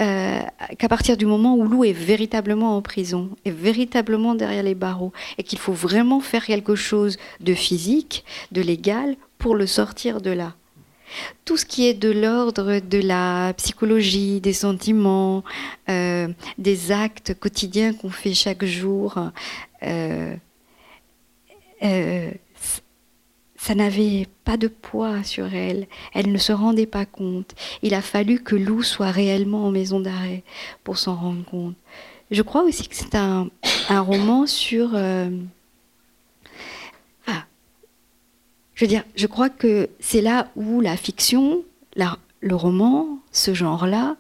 euh, 0.01 0.41
qu'à 0.79 0.89
partir 0.89 1.17
du 1.17 1.25
moment 1.25 1.57
où 1.57 1.67
Lou 1.67 1.83
est 1.83 1.93
véritablement 1.93 2.77
en 2.77 2.83
prison, 2.83 3.31
est 3.47 3.51
véritablement 3.51 4.35
derrière 4.35 4.63
les 4.63 4.75
barreaux, 4.75 5.13
et 5.39 5.43
qu'il 5.43 5.59
faut 5.59 5.73
vraiment 5.73 6.21
faire 6.21 6.45
quelque 6.45 6.75
chose 6.75 7.17
de 7.41 7.55
physique, 7.55 8.25
de 8.53 8.61
légal, 8.61 9.17
pour 9.39 9.55
le 9.55 9.67
sortir 9.67 10.21
de 10.21 10.31
là. 10.31 10.55
Tout 11.45 11.57
ce 11.57 11.65
qui 11.65 11.87
est 11.87 11.95
de 11.95 12.11
l'ordre 12.11 12.81
de 12.81 12.99
la 12.99 13.55
psychologie, 13.57 14.41
des 14.41 14.53
sentiments, 14.53 15.45
euh, 15.89 16.29
des 16.59 16.93
actes 16.93 17.33
quotidiens 17.39 17.95
qu'on 17.95 18.11
fait 18.11 18.35
chaque 18.35 18.65
jour, 18.65 19.19
euh, 19.83 20.35
ça 23.67 23.75
n'avait 23.75 24.29
pas 24.45 24.57
de 24.57 24.69
poids 24.69 25.25
sur 25.25 25.53
elle. 25.53 25.89
Elle 26.15 26.31
ne 26.31 26.39
se 26.39 26.53
rendait 26.53 26.87
pas 26.87 27.05
compte. 27.05 27.55
Il 27.83 27.95
a 27.95 28.03
fallu 28.03 28.39
que 28.39 28.55
Lou 28.55 28.85
soit 28.85 29.11
réellement 29.11 29.65
en 29.65 29.73
maison 29.73 29.99
d'arrêt 29.99 30.45
pour 30.85 30.99
s'en 30.99 31.17
rendre 31.17 31.45
compte. 31.45 31.75
Je 32.31 32.43
crois 32.43 32.63
aussi 32.63 32.87
que 32.87 32.95
c'est 32.95 33.17
un, 33.17 33.49
roman 33.89 34.47
sur... 34.47 34.91
Euh, 34.95 35.31
ah, 37.27 37.45
je 38.75 38.85
veux 38.85 38.89
dire, 38.89 39.05
je 39.17 39.27
crois 39.27 39.49
que 39.49 39.89
c'est 39.99 40.23
là 40.23 40.49
où 40.55 40.81
la 40.81 40.97
fiction, 40.97 41.65
le 41.97 42.55
roman, 42.55 43.19
ce 43.33 43.53
genre-là, 43.53 44.17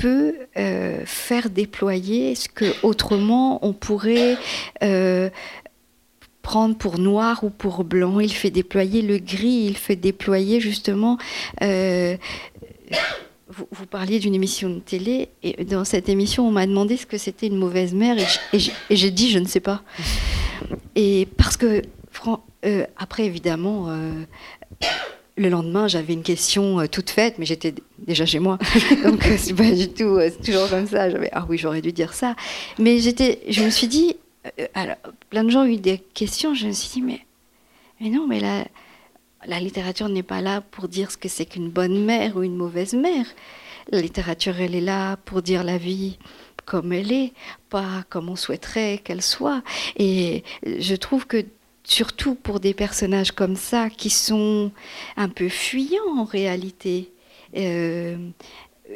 peut 0.00 0.34
euh, 0.56 1.02
faire 1.04 1.50
déployer 1.50 2.34
ce 2.34 2.48
que 2.48 2.64
autrement 2.82 3.62
on 3.62 3.74
pourrait 3.74 4.38
euh, 4.82 5.28
pour 6.78 6.98
noir 6.98 7.44
ou 7.44 7.50
pour 7.50 7.84
blanc, 7.84 8.20
il 8.20 8.32
fait 8.32 8.50
déployer 8.50 9.02
le 9.02 9.18
gris, 9.18 9.66
il 9.66 9.76
fait 9.76 9.96
déployer 9.96 10.60
justement... 10.60 11.18
Euh, 11.62 12.16
vous, 13.48 13.86
parliez 13.86 14.20
d'une 14.20 14.34
émission 14.34 14.70
de 14.70 14.78
télé, 14.78 15.28
et 15.42 15.64
dans 15.64 15.84
cette 15.84 16.08
émission, 16.08 16.46
on 16.46 16.52
m'a 16.52 16.66
demandé 16.66 16.96
ce 16.96 17.04
que 17.04 17.18
c'était 17.18 17.48
une 17.48 17.56
mauvaise 17.56 17.92
mère, 17.92 18.16
et 18.52 18.58
j'ai 18.90 19.10
dit, 19.10 19.28
je 19.28 19.40
ne 19.40 19.46
sais 19.46 19.58
pas. 19.58 19.82
Et 20.94 21.26
parce 21.36 21.56
que, 21.56 21.82
euh, 22.64 22.84
après, 22.96 23.24
évidemment, 23.24 23.86
euh, 23.88 24.12
le 25.36 25.48
lendemain, 25.48 25.88
j'avais 25.88 26.12
une 26.12 26.22
question 26.22 26.86
toute 26.86 27.10
faite, 27.10 27.36
mais 27.38 27.44
j'étais 27.44 27.74
déjà 27.98 28.24
chez 28.24 28.38
moi. 28.38 28.56
Donc, 29.04 29.24
c'est 29.36 29.54
pas 29.54 29.72
du 29.72 29.88
tout, 29.88 30.18
c'est 30.20 30.42
toujours 30.42 30.68
comme 30.68 30.86
ça. 30.86 31.08
Ah 31.32 31.44
oui, 31.48 31.58
j'aurais 31.58 31.82
dû 31.82 31.92
dire 31.92 32.14
ça. 32.14 32.36
Mais 32.78 33.00
je 33.00 33.64
me 33.64 33.70
suis 33.70 33.88
dit, 33.88 34.14
alors, 34.74 34.96
plein 35.30 35.44
de 35.44 35.50
gens 35.50 35.62
ont 35.62 35.66
eu 35.66 35.76
des 35.76 35.98
questions. 35.98 36.54
Je 36.54 36.68
me 36.68 36.72
suis 36.72 36.90
dit, 36.90 37.02
mais, 37.02 37.20
mais 38.00 38.10
non, 38.10 38.26
mais 38.26 38.40
la, 38.40 38.66
la 39.46 39.60
littérature 39.60 40.08
n'est 40.08 40.22
pas 40.22 40.40
là 40.40 40.60
pour 40.60 40.88
dire 40.88 41.10
ce 41.10 41.16
que 41.16 41.28
c'est 41.28 41.46
qu'une 41.46 41.70
bonne 41.70 42.04
mère 42.04 42.36
ou 42.36 42.42
une 42.42 42.56
mauvaise 42.56 42.94
mère. 42.94 43.26
La 43.90 44.00
littérature, 44.00 44.60
elle 44.60 44.74
est 44.74 44.80
là 44.80 45.16
pour 45.16 45.42
dire 45.42 45.64
la 45.64 45.78
vie 45.78 46.18
comme 46.64 46.92
elle 46.92 47.10
est, 47.10 47.32
pas 47.68 48.04
comme 48.10 48.28
on 48.28 48.36
souhaiterait 48.36 48.98
qu'elle 49.02 49.22
soit. 49.22 49.62
Et 49.96 50.44
je 50.64 50.94
trouve 50.94 51.26
que 51.26 51.44
surtout 51.82 52.34
pour 52.34 52.60
des 52.60 52.74
personnages 52.74 53.32
comme 53.32 53.56
ça, 53.56 53.90
qui 53.90 54.10
sont 54.10 54.70
un 55.16 55.28
peu 55.28 55.48
fuyants 55.48 56.18
en 56.18 56.24
réalité, 56.24 57.12
euh, 57.56 58.16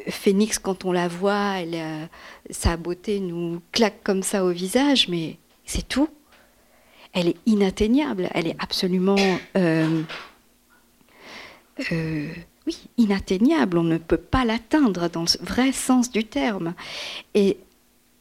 Phénix, 0.07 0.59
quand 0.59 0.85
on 0.85 0.91
la 0.91 1.07
voit, 1.07 1.55
euh, 1.63 2.05
sa 2.49 2.77
beauté 2.77 3.19
nous 3.19 3.61
claque 3.71 4.03
comme 4.03 4.23
ça 4.23 4.45
au 4.45 4.51
visage, 4.51 5.07
mais 5.07 5.37
c'est 5.65 5.87
tout. 5.87 6.09
Elle 7.13 7.29
est 7.29 7.37
inatteignable, 7.45 8.29
elle 8.33 8.47
est 8.47 8.55
absolument... 8.59 9.15
Euh, 9.55 10.01
euh, 11.91 12.27
oui, 12.67 12.87
inatteignable, 12.97 13.77
on 13.77 13.83
ne 13.83 13.97
peut 13.97 14.17
pas 14.17 14.43
l'atteindre 14.43 15.09
dans 15.09 15.21
le 15.21 15.45
vrai 15.45 15.71
sens 15.71 16.11
du 16.11 16.23
terme. 16.23 16.73
Et 17.35 17.57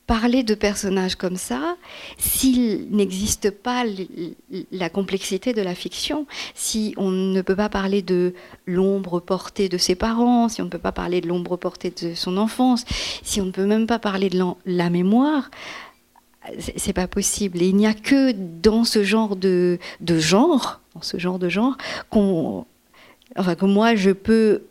parler 0.07 0.43
de 0.43 0.55
personnages 0.55 1.17
comme 1.17 1.37
ça, 1.37 1.77
s'il 2.19 2.89
n'existe 2.91 3.51
pas 3.51 3.85
la 4.71 4.91
complexité 4.91 5.55
de 5.55 5.63
la 5.63 5.75
fiction, 5.75 6.27
si 6.55 6.95
on 6.99 7.11
ne 7.11 7.41
peut 7.41 7.57
pas 7.57 7.71
parler 7.71 8.03
de 8.03 8.35
l'ombre 8.67 9.21
portée 9.21 9.69
de 9.69 9.79
ses 9.79 9.95
parents, 9.95 10.49
si 10.49 10.61
on 10.61 10.67
ne 10.67 10.71
peut 10.71 10.79
pas 10.79 10.93
parler 10.93 11.21
de 11.21 11.29
l'ombre 11.29 11.57
portée 11.57 11.91
de 11.91 12.15
son 12.15 12.37
enfance, 12.37 12.85
si 13.23 13.41
on 13.41 13.47
ne 13.47 13.51
peut 13.51 13.65
même 13.65 13.87
pas 13.87 13.99
parler 13.99 14.29
de 14.29 14.43
la 14.67 14.91
mémoire, 14.91 15.51
c'est 16.59 16.93
pas 16.93 17.07
possible. 17.07 17.63
Il 17.63 17.77
n'y 17.77 17.87
a 17.87 17.95
que 17.95 18.33
dans 18.33 18.85
ce 18.85 19.03
genre 19.03 19.37
de, 19.37 19.79
genre, 20.07 20.81
dans 20.95 21.03
ce 21.03 21.19
genre 21.19 21.39
de 21.39 21.49
genre, 21.49 21.77
qu'on, 22.11 22.67
que 23.35 23.65
moi 23.65 23.95
je 23.95 24.11
peux 24.11 24.65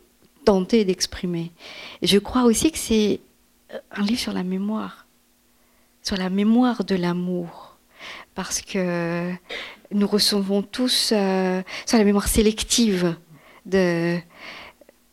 tenter 0.44 0.84
d'exprimer. 0.84 1.52
Je 2.02 2.18
crois 2.18 2.44
aussi 2.44 2.70
que 2.70 2.78
c'est 2.78 3.20
un 3.90 4.02
livre 4.02 4.20
sur 4.20 4.32
la 4.32 4.44
mémoire 4.44 5.04
sur 6.04 6.18
la 6.18 6.28
mémoire 6.28 6.84
de 6.84 6.94
l'amour, 6.94 7.78
parce 8.34 8.60
que 8.60 9.32
nous 9.90 10.06
recevons 10.06 10.62
tous 10.62 11.12
euh, 11.12 11.62
sur 11.86 11.96
la 11.96 12.04
mémoire 12.04 12.28
sélective 12.28 13.16
de 13.64 14.18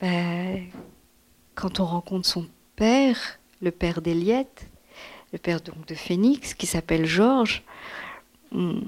ben, 0.02 0.66
quand 1.56 1.80
on 1.80 1.86
rencontre 1.86 2.28
son 2.28 2.46
père, 2.76 3.40
le 3.62 3.72
père 3.72 4.02
d'Eliette, 4.02 4.70
le 5.32 5.40
père 5.40 5.62
donc 5.62 5.86
de 5.88 5.96
Phénix, 5.96 6.54
qui 6.54 6.66
s'appelle 6.66 7.06
Georges. 7.06 7.64
Hmm, 8.52 8.82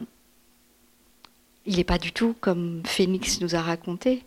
il 1.65 1.77
n'est 1.77 1.83
pas 1.83 1.97
du 1.97 2.11
tout 2.11 2.35
comme 2.39 2.81
Phénix 2.85 3.39
nous 3.41 3.55
a 3.55 3.61
raconté. 3.61 4.23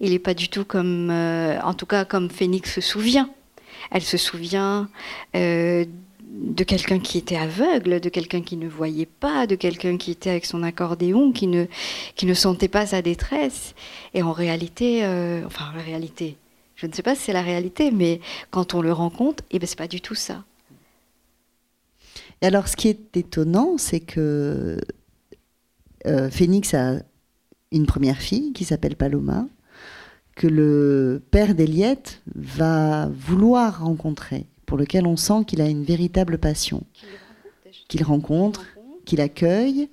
Il 0.00 0.12
n'est 0.12 0.18
pas 0.18 0.34
du 0.34 0.48
tout 0.48 0.64
comme, 0.64 1.10
euh, 1.10 1.60
en 1.60 1.74
tout 1.74 1.86
cas, 1.86 2.04
comme 2.06 2.30
Phénix 2.30 2.74
se 2.74 2.80
souvient. 2.80 3.30
Elle 3.90 4.02
se 4.02 4.16
souvient 4.16 4.88
euh, 5.36 5.84
de 6.22 6.64
quelqu'un 6.64 6.98
qui 6.98 7.18
était 7.18 7.36
aveugle, 7.36 8.00
de 8.00 8.08
quelqu'un 8.08 8.40
qui 8.40 8.56
ne 8.56 8.66
voyait 8.68 9.06
pas, 9.06 9.46
de 9.46 9.56
quelqu'un 9.56 9.98
qui 9.98 10.10
était 10.12 10.30
avec 10.30 10.46
son 10.46 10.62
accordéon, 10.62 11.32
qui 11.32 11.46
ne, 11.46 11.66
qui 12.16 12.24
ne 12.24 12.34
sentait 12.34 12.68
pas 12.68 12.86
sa 12.86 13.02
détresse. 13.02 13.74
Et 14.14 14.22
en 14.22 14.32
réalité, 14.32 15.04
euh, 15.04 15.44
enfin 15.44 15.66
en 15.76 15.82
réalité, 15.82 16.36
je 16.76 16.86
ne 16.86 16.92
sais 16.92 17.02
pas 17.02 17.14
si 17.14 17.24
c'est 17.24 17.32
la 17.34 17.42
réalité, 17.42 17.90
mais 17.90 18.20
quand 18.50 18.72
on 18.72 18.80
le 18.80 18.92
rencontre, 18.92 19.44
eh 19.50 19.58
ben, 19.58 19.66
c'est 19.66 19.76
pas 19.76 19.88
du 19.88 20.00
tout 20.00 20.14
ça. 20.14 20.44
Et 22.42 22.46
alors 22.46 22.68
ce 22.68 22.76
qui 22.76 22.88
est 22.88 23.16
étonnant, 23.16 23.76
c'est 23.78 24.00
que 24.00 24.78
euh, 26.06 26.30
Phénix 26.30 26.74
a 26.74 26.96
une 27.72 27.86
première 27.86 28.18
fille 28.18 28.52
qui 28.52 28.64
s'appelle 28.64 28.96
Paloma, 28.96 29.46
que 30.34 30.46
le 30.46 31.22
père 31.30 31.54
d'Eliette 31.54 32.22
va 32.34 33.08
vouloir 33.08 33.84
rencontrer 33.84 34.46
pour 34.66 34.78
lequel 34.78 35.06
on 35.06 35.16
sent 35.16 35.44
qu'il 35.46 35.60
a 35.60 35.68
une 35.68 35.84
véritable 35.84 36.38
passion, 36.38 36.84
qu'il 37.88 38.02
rencontre, 38.04 38.64
qu'il 39.04 39.20
accueille. 39.20 39.88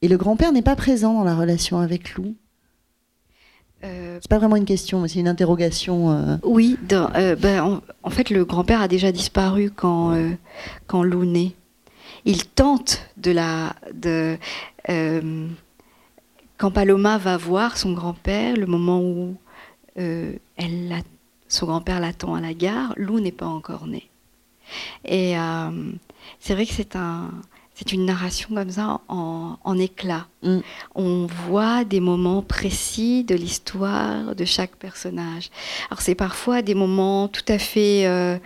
Et 0.00 0.08
le 0.08 0.16
grand-père 0.16 0.52
n'est 0.52 0.62
pas 0.62 0.76
présent 0.76 1.14
dans 1.14 1.24
la 1.24 1.36
relation 1.36 1.78
avec 1.78 2.14
Lou. 2.14 2.34
Euh, 3.84 4.18
c'est 4.20 4.28
pas 4.28 4.38
vraiment 4.38 4.56
une 4.56 4.64
question, 4.64 5.00
mais 5.00 5.08
c'est 5.08 5.20
une 5.20 5.28
interrogation. 5.28 6.10
Euh. 6.10 6.36
Oui, 6.44 6.78
euh, 6.92 7.36
ben, 7.36 7.80
en, 8.02 8.10
fait, 8.10 8.30
le 8.30 8.44
grand-père 8.44 8.80
a 8.80 8.88
déjà 8.88 9.10
disparu 9.12 9.70
quand, 9.70 10.16
quand 10.86 11.02
Lou 11.02 11.24
naît. 11.24 11.52
Il 12.24 12.46
tente 12.46 13.08
de 13.16 13.32
la. 13.32 13.74
De, 13.92 14.38
quand 16.58 16.70
Paloma 16.70 17.18
va 17.18 17.36
voir 17.36 17.76
son 17.76 17.92
grand-père, 17.92 18.56
le 18.56 18.66
moment 18.66 19.00
où 19.00 19.36
elle 19.96 21.02
son 21.48 21.66
grand-père 21.66 22.00
l'attend 22.00 22.34
à 22.34 22.40
la 22.40 22.54
gare, 22.54 22.94
Lou 22.96 23.20
n'est 23.20 23.32
pas 23.32 23.46
encore 23.46 23.86
né. 23.86 24.08
Et 25.04 25.34
c'est 26.38 26.54
vrai 26.54 26.66
que 26.66 26.72
c'est 26.72 26.94
un, 26.94 27.30
c'est 27.82 27.94
une 27.94 28.06
narration 28.06 28.54
comme 28.54 28.70
ça 28.70 29.00
en, 29.08 29.58
en 29.64 29.78
éclat. 29.78 30.28
Mm. 30.44 30.58
On 30.94 31.26
voit 31.26 31.82
des 31.84 31.98
moments 31.98 32.40
précis 32.40 33.24
de 33.24 33.34
l'histoire 33.34 34.36
de 34.36 34.44
chaque 34.44 34.76
personnage. 34.76 35.50
Alors 35.90 36.00
c'est 36.00 36.14
parfois 36.14 36.62
des 36.62 36.76
moments 36.76 37.26
tout 37.26 37.44
à 37.48 37.58
fait 37.58 38.06
euh, 38.06 38.38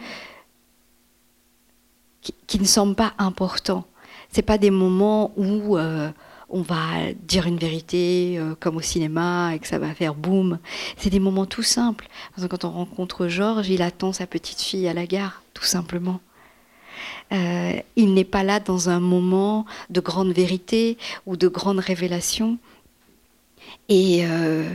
qui, 2.46 2.58
ne 2.58 2.64
semblent 2.64 2.94
pas 2.94 3.12
importants. 3.18 3.84
C'est 4.30 4.40
pas 4.40 4.56
des 4.56 4.70
moments 4.70 5.32
où 5.36 5.76
euh, 5.76 6.10
on 6.48 6.62
va 6.62 7.12
dire 7.22 7.46
une 7.46 7.58
vérité 7.58 8.36
euh, 8.38 8.54
comme 8.58 8.76
au 8.76 8.80
cinéma 8.80 9.54
et 9.54 9.58
que 9.58 9.66
ça 9.66 9.78
va 9.78 9.92
faire 9.92 10.14
boum. 10.14 10.58
C'est 10.96 11.10
des 11.10 11.20
moments 11.20 11.46
tout 11.46 11.62
simples. 11.62 12.08
Quand 12.48 12.64
on 12.64 12.70
rencontre 12.70 13.28
Georges, 13.28 13.68
il 13.68 13.82
attend 13.82 14.14
sa 14.14 14.26
petite 14.26 14.62
fille 14.62 14.88
à 14.88 14.94
la 14.94 15.06
gare, 15.06 15.42
tout 15.52 15.64
simplement. 15.64 16.20
Euh, 17.32 17.80
il 17.96 18.14
n'est 18.14 18.24
pas 18.24 18.42
là 18.42 18.60
dans 18.60 18.88
un 18.88 19.00
moment 19.00 19.66
de 19.90 20.00
grande 20.00 20.32
vérité 20.32 20.98
ou 21.26 21.36
de 21.36 21.48
grande 21.48 21.78
révélation. 21.78 22.58
Et 23.88 24.26
euh, 24.26 24.68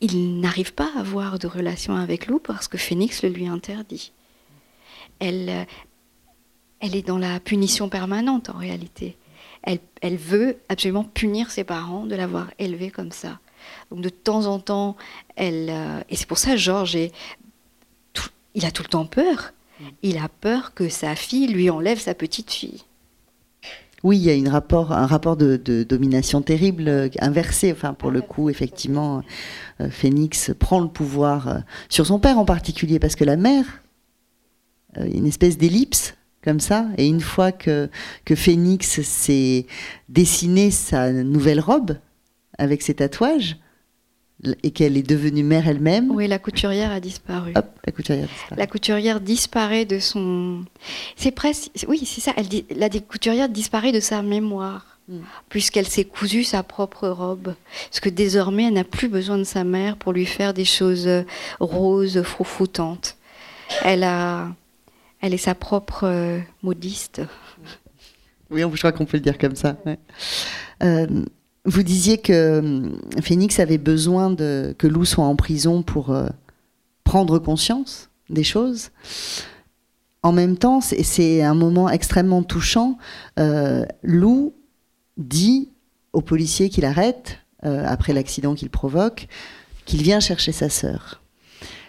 il 0.00 0.40
n'arrive 0.40 0.74
pas 0.74 0.90
à 0.96 1.00
avoir 1.00 1.38
de 1.38 1.46
relation 1.46 1.96
avec 1.96 2.26
Lou 2.26 2.38
parce 2.38 2.68
que 2.68 2.76
Phoenix 2.76 3.22
le 3.22 3.30
lui 3.30 3.46
interdit. 3.46 4.12
Elle, 5.18 5.66
elle 6.80 6.96
est 6.96 7.06
dans 7.06 7.18
la 7.18 7.40
punition 7.40 7.88
permanente 7.88 8.50
en 8.50 8.58
réalité. 8.58 9.16
Elle, 9.62 9.78
elle 10.00 10.16
veut 10.16 10.58
absolument 10.68 11.04
punir 11.04 11.50
ses 11.50 11.62
parents 11.62 12.04
de 12.06 12.16
l'avoir 12.16 12.50
élevée 12.58 12.90
comme 12.90 13.12
ça. 13.12 13.38
Donc 13.92 14.00
de 14.00 14.08
temps 14.08 14.46
en 14.46 14.58
temps, 14.58 14.96
elle 15.36 15.68
euh, 15.70 16.00
et 16.08 16.16
c'est 16.16 16.26
pour 16.26 16.38
ça 16.38 16.56
Georges 16.56 16.96
il 18.54 18.64
a 18.64 18.70
tout 18.70 18.82
le 18.82 18.88
temps 18.88 19.06
peur. 19.06 19.52
Il 20.02 20.18
a 20.18 20.28
peur 20.28 20.74
que 20.74 20.88
sa 20.88 21.14
fille 21.14 21.48
lui 21.48 21.70
enlève 21.70 21.98
sa 21.98 22.14
petite 22.14 22.50
fille. 22.50 22.82
Oui, 24.02 24.18
il 24.18 24.24
y 24.24 24.30
a 24.30 24.34
une 24.34 24.48
rapport, 24.48 24.92
un 24.92 25.06
rapport 25.06 25.36
de, 25.36 25.84
domination 25.88 26.42
terrible, 26.42 26.88
euh, 26.88 27.08
inversé. 27.20 27.70
Enfin, 27.70 27.94
pour 27.94 28.10
le 28.10 28.20
coup, 28.20 28.50
effectivement, 28.50 29.22
euh, 29.80 29.88
Phénix 29.90 30.50
prend 30.58 30.80
le 30.80 30.88
pouvoir 30.88 31.62
sur 31.88 32.06
son 32.06 32.18
père 32.18 32.38
en 32.38 32.44
particulier, 32.44 32.98
parce 32.98 33.14
que 33.14 33.24
la 33.24 33.36
mère, 33.36 33.82
une 34.96 35.26
espèce 35.26 35.56
d'ellipse, 35.56 36.14
comme 36.42 36.60
ça. 36.60 36.86
Et 36.98 37.06
une 37.06 37.20
fois 37.20 37.52
que, 37.52 37.88
que 38.24 38.34
Phoenix 38.34 39.00
s'est 39.02 39.66
dessiné 40.08 40.70
sa 40.70 41.12
nouvelle 41.12 41.60
robe 41.60 41.96
avec 42.58 42.82
ses 42.82 42.94
tatouages, 42.94 43.56
et 44.62 44.70
qu'elle 44.70 44.96
est 44.96 45.08
devenue 45.08 45.42
mère 45.42 45.68
elle-même. 45.68 46.10
Oui, 46.10 46.26
la 46.26 46.38
couturière 46.38 46.90
a 46.90 47.00
disparu. 47.00 47.52
Hop, 47.54 47.66
la 47.86 47.92
couturière 47.92 48.28
disparaît. 48.28 48.60
La 48.60 48.66
couturière 48.66 49.20
disparaît 49.20 49.84
de 49.84 49.98
son. 49.98 50.64
C'est 51.16 51.30
presque. 51.30 51.70
Oui, 51.88 52.02
c'est 52.04 52.20
ça. 52.20 52.32
Elle, 52.36 52.46
la 52.76 52.88
couturière 52.88 53.48
disparaît 53.48 53.92
de 53.92 54.00
sa 54.00 54.22
mémoire, 54.22 54.98
hmm. 55.08 55.20
puisqu'elle 55.48 55.88
s'est 55.88 56.04
cousue 56.04 56.44
sa 56.44 56.62
propre 56.62 57.08
robe. 57.08 57.54
Parce 57.90 58.00
que 58.00 58.08
désormais, 58.08 58.64
elle 58.64 58.74
n'a 58.74 58.84
plus 58.84 59.08
besoin 59.08 59.38
de 59.38 59.44
sa 59.44 59.64
mère 59.64 59.96
pour 59.96 60.12
lui 60.12 60.26
faire 60.26 60.54
des 60.54 60.64
choses 60.64 61.08
roses, 61.60 62.22
froufoutantes. 62.22 63.16
Elle 63.84 64.04
a 64.04 64.48
elle 65.22 65.32
est 65.32 65.38
sa 65.38 65.54
propre 65.54 66.02
euh, 66.04 66.40
modiste. 66.62 67.22
Oui, 68.50 68.60
je 68.60 68.78
crois 68.78 68.92
qu'on 68.92 69.06
peut 69.06 69.16
le 69.16 69.22
dire 69.22 69.38
comme 69.38 69.54
ça. 69.54 69.76
Euh, 70.82 71.06
vous 71.64 71.82
disiez 71.82 72.18
que 72.18 72.32
euh, 72.32 72.90
Phoenix 73.22 73.60
avait 73.60 73.78
besoin 73.78 74.34
que 74.34 74.86
Lou 74.86 75.04
soit 75.04 75.24
en 75.24 75.36
prison 75.36 75.82
pour 75.82 76.16
prendre 77.04 77.38
conscience 77.38 78.10
des 78.30 78.44
choses. 78.44 78.90
En 80.22 80.32
même 80.32 80.56
temps, 80.56 80.80
c'est 80.80 81.42
un 81.42 81.54
moment 81.54 81.88
extrêmement 81.88 82.42
touchant. 82.42 82.98
Lou 84.02 84.54
dit 85.16 85.70
au 86.12 86.20
policier 86.20 86.68
qu'il 86.68 86.84
arrête, 86.84 87.38
après 87.62 88.12
l'accident 88.12 88.54
qu'il 88.54 88.70
provoque, 88.70 89.26
qu'il 89.84 90.02
vient 90.02 90.20
chercher 90.20 90.52
sa 90.52 90.68
sœur. 90.68 91.22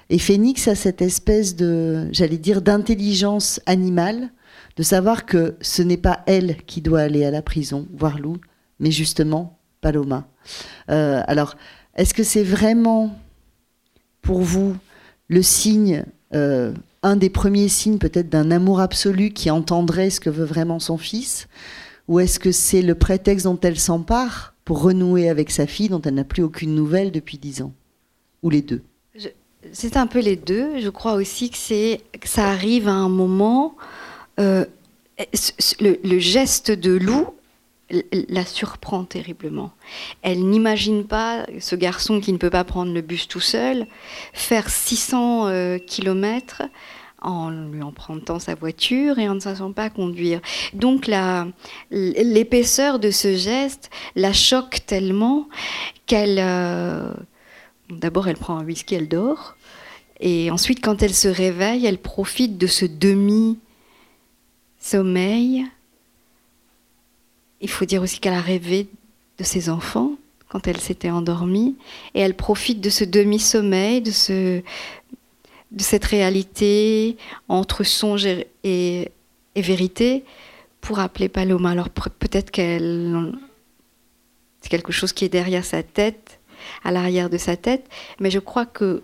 Et 0.10 0.20
Phénix 0.20 0.68
a 0.68 0.76
cette 0.76 1.02
espèce 1.02 1.56
de, 1.56 2.08
j'allais 2.12 2.38
dire, 2.38 2.62
d'intelligence 2.62 3.62
animale, 3.66 4.30
de 4.76 4.84
savoir 4.84 5.26
que 5.26 5.56
ce 5.62 5.82
n'est 5.82 5.98
pas 5.98 6.22
elle 6.26 6.58
qui 6.66 6.82
doit 6.82 7.02
aller 7.02 7.26
à 7.26 7.32
la 7.32 7.42
prison, 7.42 7.88
voir 7.94 8.20
Lou, 8.20 8.38
mais 8.80 8.92
justement 8.92 9.60
Paloma. 9.84 10.26
Euh, 10.90 11.22
alors, 11.28 11.56
est-ce 11.96 12.16
que 12.16 12.24
c'est 12.24 12.44
vraiment 12.44 13.16
pour 14.24 14.42
vous 14.42 14.76
le 15.28 15.44
signe, 15.44 16.06
euh, 16.34 16.74
un 17.04 17.16
des 17.16 17.30
premiers 17.30 17.68
signes 17.68 18.00
peut-être 18.00 18.30
d'un 18.30 18.50
amour 18.50 18.80
absolu 18.80 19.30
qui 19.30 19.52
entendrait 19.52 20.10
ce 20.10 20.20
que 20.20 20.32
veut 20.32 20.46
vraiment 20.46 20.80
son 20.80 20.98
fils? 20.98 21.48
Ou 22.08 22.20
est-ce 22.20 22.40
que 22.40 22.52
c'est 22.52 22.82
le 22.82 22.96
prétexte 22.96 23.46
dont 23.46 23.60
elle 23.62 23.80
s'empare 23.80 24.56
pour 24.66 24.82
renouer 24.82 25.30
avec 25.30 25.52
sa 25.52 25.68
fille 25.68 25.90
dont 25.90 26.02
elle 26.02 26.16
n'a 26.16 26.24
plus 26.24 26.44
aucune 26.44 26.74
nouvelle 26.74 27.12
depuis 27.12 27.38
dix 27.38 27.62
ans? 27.62 27.74
Ou 28.42 28.50
les 28.50 28.62
deux? 28.62 28.82
C'est 29.72 29.96
un 29.96 30.08
peu 30.08 30.20
les 30.20 30.36
deux. 30.36 30.80
Je 30.80 30.90
crois 30.90 31.14
aussi 31.14 31.50
que, 31.50 31.58
c'est, 31.58 32.02
ça 32.26 32.50
arrive 32.50 32.88
à 32.88 32.94
un 32.94 33.08
moment. 33.08 33.76
Euh, 34.40 34.66
le, 35.80 36.20
geste 36.20 36.72
de 36.72 36.92
Lou 36.92 37.28
la 37.90 38.46
surprend 38.46 39.04
terriblement. 39.04 39.72
Elle 40.22 40.48
n'imagine 40.50 41.06
pas 41.06 41.46
ce 41.60 41.76
garçon 41.76 42.20
qui 42.20 42.34
ne 42.34 42.38
peut 42.38 42.50
pas 42.50 42.64
prendre 42.64 42.94
le 42.94 43.02
bus 43.02 43.28
tout 43.28 43.40
seul 43.40 43.88
faire 44.34 44.70
600 44.70 45.48
euh, 45.48 45.78
km 45.78 46.64
en 47.22 47.50
lui 47.52 47.82
empruntant 47.82 48.40
sa 48.40 48.56
voiture 48.56 49.20
et 49.20 49.30
en 49.30 49.36
ne 49.36 49.40
sachant 49.40 49.72
pas 49.72 49.90
conduire. 49.90 50.42
Donc 50.74 51.10
l'épaisseur 51.92 53.00
de 53.00 53.12
ce 53.12 53.36
geste 53.36 53.90
la 54.16 54.34
choque 54.34 54.86
tellement 54.86 55.48
qu'elle, 56.06 56.40
euh, 56.40 57.14
D'abord, 58.00 58.28
elle 58.28 58.38
prend 58.38 58.58
un 58.58 58.66
whisky, 58.66 58.96
elle 58.96 59.08
dort. 59.08 59.56
Et 60.20 60.50
ensuite, 60.52 60.84
quand 60.84 61.02
elle 61.04 61.14
se 61.14 61.28
réveille, 61.28 61.86
elle 61.86 62.00
profite 62.00 62.58
de 62.58 62.68
ce 62.68 62.86
demi-sommeil. 62.86 63.60
Il 67.64 67.70
faut 67.70 67.86
dire 67.86 68.02
aussi 68.02 68.20
qu'elle 68.20 68.34
a 68.34 68.42
rêvé 68.42 68.90
de 69.40 69.44
ses 69.44 69.70
enfants 69.70 70.12
quand 70.50 70.68
elle 70.68 70.80
s'était 70.80 71.10
endormie. 71.10 71.76
Et 72.14 72.20
elle 72.20 72.36
profite 72.36 72.82
de 72.82 72.90
ce 72.90 73.06
demi-sommeil, 73.06 74.02
de, 74.02 74.12
ce, 74.12 74.62
de 75.72 75.82
cette 75.82 76.04
réalité 76.04 77.18
entre 77.48 77.84
songe 77.84 78.28
et, 78.64 79.12
vérité 79.56 80.26
pour 80.82 81.00
appeler 81.00 81.30
Paloma. 81.30 81.72
Alors 81.72 81.90
peut-être 81.90 82.52
qu'elle... 82.52 83.34
C'est 84.62 84.70
quelque 84.70 84.92
chose 84.92 85.14
qui 85.14 85.26
est 85.26 85.30
derrière 85.30 85.64
sa 85.66 85.84
tête 85.84 86.40
à 86.84 86.92
l'arrière 86.92 87.30
de 87.30 87.38
sa 87.38 87.56
tête. 87.56 87.90
Mais 88.20 88.30
je 88.30 88.40
crois 88.40 88.66
que, 88.66 89.04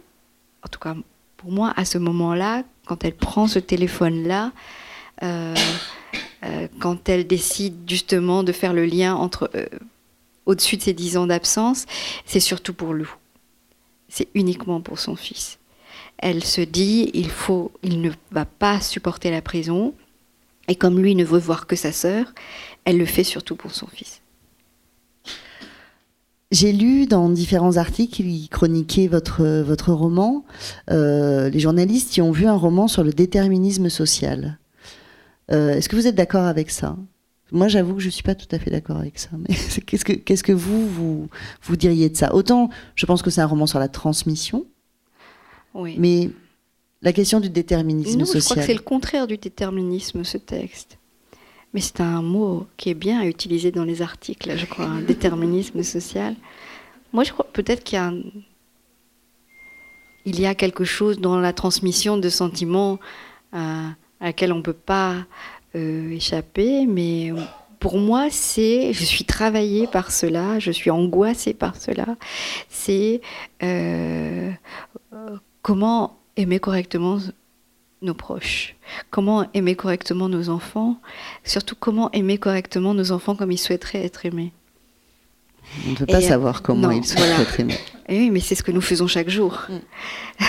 en 0.64 0.68
tout 0.68 0.80
cas 0.80 0.96
pour 1.38 1.52
moi, 1.52 1.74
à 1.78 1.86
ce 1.86 1.98
moment-là, 1.98 2.64
quand 2.86 3.06
elle 3.06 3.16
prend 3.16 3.48
ce 3.48 3.60
téléphone-là, 3.60 4.52
euh, 5.24 5.56
quand 6.80 7.10
elle 7.10 7.28
décide 7.28 7.76
justement 7.88 8.44
de 8.44 8.52
faire 8.52 8.74
le 8.74 8.86
lien 8.86 9.16
entre 9.16 9.50
euh, 9.56 9.66
au-dessus 10.46 10.78
de 10.78 10.82
ses 10.82 10.94
dix 10.94 11.18
ans 11.18 11.28
d'absence, 11.28 11.86
c'est 12.26 12.40
surtout 12.40 12.74
pour 12.74 12.94
Lou. 12.94 13.14
C'est 14.08 14.30
uniquement 14.34 14.82
pour 14.82 15.00
son 15.00 15.16
fils. 15.16 15.60
Elle 16.18 16.44
se 16.44 16.62
dit, 16.62 17.12
il 17.14 17.30
faut, 17.30 17.72
il 17.84 18.02
ne 18.02 18.10
va 18.32 18.46
pas 18.46 18.82
supporter 18.82 19.32
la 19.32 19.42
prison, 19.42 19.94
et 20.68 20.76
comme 20.76 21.00
lui 21.00 21.16
ne 21.16 21.24
veut 21.24 21.40
voir 21.40 21.68
que 21.68 21.76
sa 21.76 21.92
sœur, 21.92 22.34
elle 22.86 22.98
le 22.98 23.06
fait 23.06 23.24
surtout 23.24 23.56
pour 23.56 23.74
son 23.74 23.88
fils. 23.88 24.22
J'ai 26.52 26.72
lu 26.72 27.06
dans 27.06 27.30
différents 27.30 27.78
articles 27.78 28.16
qui 28.16 28.50
chroniquaient 28.50 29.08
votre, 29.08 29.62
votre 29.62 29.94
roman, 29.94 30.44
euh, 30.90 31.50
les 31.50 31.60
journalistes 31.60 32.18
y 32.18 32.22
ont 32.22 32.32
vu 32.32 32.48
un 32.48 32.56
roman 32.56 32.88
sur 32.88 33.04
le 33.04 33.14
déterminisme 33.14 33.90
social. 33.90 34.58
Euh, 35.52 35.74
est-ce 35.74 35.90
que 35.90 35.96
vous 35.96 36.08
êtes 36.08 36.16
d'accord 36.16 36.46
avec 36.46 36.70
ça? 36.70 36.96
Moi, 37.52 37.68
j'avoue 37.68 37.96
que 37.96 38.02
je 38.02 38.08
ne 38.08 38.12
suis 38.12 38.24
pas 38.24 38.36
tout 38.36 38.48
à 38.52 38.60
fait 38.60 38.70
d'accord 38.70 38.98
avec 38.98 39.18
ça. 39.18 39.30
Mais 39.38 39.56
qu'est-ce 39.86 40.06
que, 40.06 40.14
qu'est-ce 40.14 40.44
que 40.44 40.52
vous, 40.52 40.88
vous, 40.88 41.30
vous 41.64 41.76
diriez 41.76 42.10
de 42.10 42.16
ça? 42.16 42.34
Autant, 42.34 42.70
je 42.96 43.06
pense 43.06 43.22
que 43.22 43.30
c'est 43.30 43.42
un 43.42 43.48
roman 43.48 43.66
sur 43.66 43.80
la 43.80 43.88
transmission, 43.88 44.66
oui. 45.74 45.96
mais 45.98 46.30
la 47.02 47.14
question 47.14 47.40
du 47.40 47.50
déterminisme 47.50 48.26
social. 48.26 48.42
Je 48.42 48.46
crois 48.46 48.56
que 48.58 48.68
c'est 48.68 48.74
le 48.74 48.82
contraire 48.82 49.28
du 49.28 49.38
déterminisme, 49.38 50.24
ce 50.24 50.38
texte. 50.38 50.98
Mais 51.74 51.82
c'est 51.82 52.02
un 52.02 52.22
mot 52.22 52.68
qui 52.78 52.90
est 52.90 52.96
bien 52.96 53.24
utilisé 53.24 53.72
dans 53.72 53.84
les 53.84 54.02
articles, 54.02 54.58
je 54.58 54.66
crois, 54.66 54.86
un 54.86 55.02
déterminisme 55.02 55.84
social. 55.84 56.36
Moi, 57.14 57.24
je 57.24 57.32
crois 57.32 57.48
peut-être 57.54 57.84
qu'il 57.84 57.98
y 57.98 58.02
a, 58.02 58.12
il 60.26 60.40
y 60.40 60.46
a 60.46 60.56
quelque 60.56 60.84
chose 60.84 61.20
dans 61.20 61.40
la 61.40 61.54
transmission 61.54 62.18
de 62.18 62.28
sentiments 62.30 63.00
euh, 63.54 63.88
à 64.20 64.26
laquelle 64.26 64.54
on 64.54 64.58
ne 64.58 64.62
peut 64.62 64.74
pas 64.74 65.16
euh, 65.76 66.12
échapper, 66.12 66.86
mais 66.86 67.32
pour 67.80 67.98
moi, 67.98 68.28
c'est, 68.30 68.92
je 68.94 69.04
suis 69.04 69.24
travaillée 69.24 69.88
par 69.88 70.12
cela, 70.12 70.60
je 70.60 70.72
suis 70.72 70.92
angoissée 70.92 71.54
par 71.54 71.78
cela. 71.78 72.18
C'est 72.70 73.22
euh, 73.64 74.52
comment 75.62 76.18
aimer 76.36 76.60
correctement 76.60 77.20
nos 78.02 78.14
proches, 78.14 78.76
comment 79.10 79.46
aimer 79.54 79.76
correctement 79.76 80.30
nos 80.30 80.50
enfants, 80.50 80.98
surtout 81.44 81.76
comment 81.78 82.12
aimer 82.12 82.38
correctement 82.38 82.94
nos 82.94 83.12
enfants 83.12 83.36
comme 83.36 83.52
ils 83.52 83.58
souhaiteraient 83.58 84.06
être 84.06 84.26
aimés. 84.26 84.54
On 85.88 85.92
ne 85.92 85.96
peut 85.96 86.06
pas 86.06 86.22
savoir 86.22 86.62
comment 86.62 86.92
ils 86.92 87.06
souhaiteraient 87.06 87.44
être 87.44 87.60
aimés. 87.60 87.78
oui, 88.10 88.30
mais 88.32 88.40
c'est 88.40 88.56
ce 88.56 88.64
que 88.64 88.72
nous 88.72 88.82
faisons 88.82 89.08
chaque 89.08 89.30
jour. 89.30 89.66
Mm. 89.70 90.44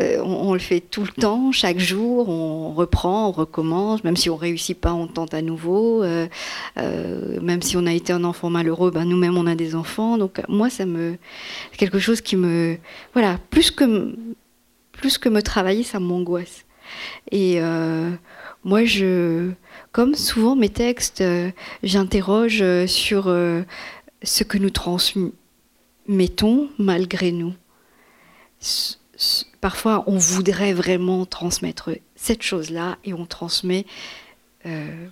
Euh, 0.00 0.20
on, 0.22 0.52
le 0.52 0.60
fait 0.60 0.78
tout 0.78 1.02
le 1.02 1.08
temps, 1.08 1.50
chaque 1.50 1.80
jour, 1.80 2.28
on 2.28 2.72
reprend, 2.72 3.30
on 3.30 3.32
recommence, 3.32 4.04
même 4.04 4.16
si 4.16 4.30
on 4.30 4.36
réussit 4.36 4.78
pas, 4.78 4.92
on 4.92 5.08
tente 5.08 5.34
à 5.34 5.42
nouveau. 5.42 6.04
Euh, 6.04 6.28
même 6.76 7.62
si 7.62 7.76
on 7.76 7.84
a 7.84 7.92
été 7.92 8.12
un 8.12 8.22
enfant 8.22 8.48
malheureux, 8.48 8.92
ben 8.92 9.04
nous-mêmes 9.04 9.36
on 9.36 9.48
a 9.48 9.56
des 9.56 9.74
enfants. 9.74 10.16
Donc 10.16 10.40
moi, 10.46 10.70
ça 10.70 10.86
me, 10.86 11.16
quelque 11.76 11.98
chose 11.98 12.20
qui 12.20 12.36
me, 12.36 12.78
voilà, 13.12 13.40
plus 13.50 13.72
que 13.72 14.14
plus 14.92 15.18
que 15.18 15.28
me 15.28 15.42
travailler, 15.42 15.82
ça 15.82 15.98
m'angoisse. 15.98 16.64
Et 17.32 17.60
moi, 18.64 18.84
je, 18.84 19.50
comme 19.90 20.14
souvent 20.14 20.54
mes 20.54 20.68
textes, 20.68 21.24
j'interroge 21.82 22.62
sur 22.86 23.34
ce 24.22 24.44
que 24.44 24.58
nous 24.58 24.70
transmettons 24.70 26.68
malgré 26.78 27.32
nous 27.32 27.54
parfois 29.60 30.04
on 30.06 30.16
voudrait 30.16 30.72
vraiment 30.72 31.26
transmettre 31.26 31.90
cette 32.16 32.42
chose-là 32.42 32.98
et 33.04 33.14
on 33.14 33.26
transmet 33.26 33.86
euh, 34.66 35.08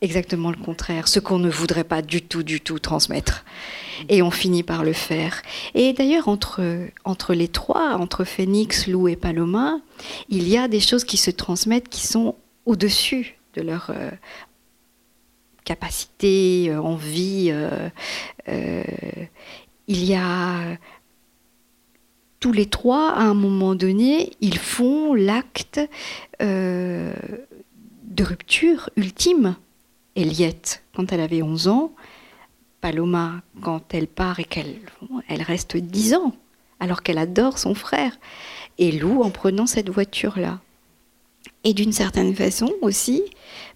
exactement 0.00 0.50
le 0.50 0.56
contraire, 0.56 1.08
ce 1.08 1.20
qu'on 1.20 1.38
ne 1.38 1.50
voudrait 1.50 1.84
pas 1.84 2.02
du 2.02 2.22
tout, 2.22 2.42
du 2.42 2.60
tout 2.60 2.78
transmettre. 2.78 3.44
Et 4.08 4.22
on 4.22 4.30
finit 4.30 4.62
par 4.62 4.84
le 4.84 4.92
faire. 4.92 5.42
Et 5.74 5.92
d'ailleurs, 5.92 6.28
entre, 6.28 6.88
entre 7.04 7.34
les 7.34 7.48
trois, 7.48 7.96
entre 7.96 8.24
Phoenix, 8.24 8.86
Lou 8.86 9.08
et 9.08 9.16
Paloma, 9.16 9.78
il 10.28 10.48
y 10.48 10.56
a 10.56 10.68
des 10.68 10.80
choses 10.80 11.04
qui 11.04 11.16
se 11.16 11.30
transmettent 11.30 11.88
qui 11.88 12.06
sont 12.06 12.36
au-dessus 12.64 13.36
de 13.54 13.62
leur 13.62 13.90
euh, 13.90 14.10
capacité, 15.66 16.70
euh, 16.70 16.80
envie. 16.80 17.52
il 19.88 20.04
y 20.04 20.14
a 20.14 20.78
tous 22.40 22.52
les 22.52 22.66
trois, 22.66 23.10
à 23.10 23.22
un 23.22 23.34
moment 23.34 23.74
donné, 23.74 24.30
ils 24.40 24.58
font 24.58 25.14
l'acte 25.14 25.80
euh, 26.40 27.12
de 28.04 28.24
rupture 28.24 28.88
ultime. 28.96 29.56
Eliette, 30.14 30.84
quand 30.94 31.12
elle 31.12 31.20
avait 31.20 31.42
11 31.42 31.68
ans, 31.68 31.92
Paloma, 32.80 33.42
quand 33.62 33.92
elle 33.92 34.06
part 34.06 34.40
et 34.40 34.44
qu'elle 34.44 34.76
elle 35.28 35.42
reste 35.42 35.76
10 35.76 36.14
ans, 36.14 36.34
alors 36.78 37.02
qu'elle 37.02 37.18
adore 37.18 37.58
son 37.58 37.74
frère, 37.74 38.16
et 38.78 38.92
Lou 38.92 39.22
en 39.22 39.30
prenant 39.30 39.66
cette 39.66 39.90
voiture-là. 39.90 40.60
Et 41.64 41.74
d'une 41.74 41.92
certaine 41.92 42.34
façon 42.34 42.72
aussi, 42.80 43.22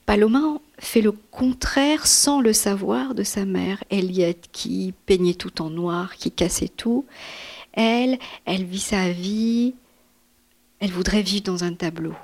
Paloma 0.06 0.58
fait 0.80 1.02
le 1.02 1.12
contraire 1.12 2.06
sans 2.06 2.40
le 2.40 2.52
savoir 2.52 3.14
de 3.14 3.22
sa 3.22 3.44
mère, 3.44 3.84
Eliette, 3.90 4.48
qui 4.50 4.94
peignait 5.06 5.34
tout 5.34 5.62
en 5.62 5.70
noir, 5.70 6.16
qui 6.16 6.30
cassait 6.32 6.68
tout. 6.68 7.04
Elle, 7.72 8.18
elle 8.46 8.64
vit 8.64 8.80
sa 8.80 9.10
vie, 9.10 9.74
elle 10.80 10.90
voudrait 10.90 11.22
vivre 11.22 11.44
dans 11.44 11.64
un 11.64 11.74
tableau. 11.74 12.14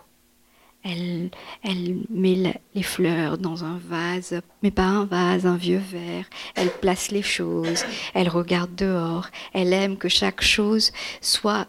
Elle, 0.83 1.31
elle 1.63 1.99
met 2.11 2.61
les 2.75 2.83
fleurs 2.83 3.39
dans 3.39 3.65
un 3.65 3.79
vase, 3.79 4.41
mais 4.63 4.71
pas 4.71 4.85
un 4.85 5.05
vase, 5.05 5.45
un 5.45 5.57
vieux 5.57 5.83
verre. 5.91 6.27
Elle 6.55 6.71
place 6.71 7.11
les 7.11 7.23
choses, 7.23 7.85
elle 8.15 8.29
regarde 8.29 8.75
dehors, 8.75 9.29
elle 9.53 9.73
aime 9.73 9.99
que 9.99 10.09
chaque 10.09 10.43
chose 10.43 10.93
soit 11.21 11.67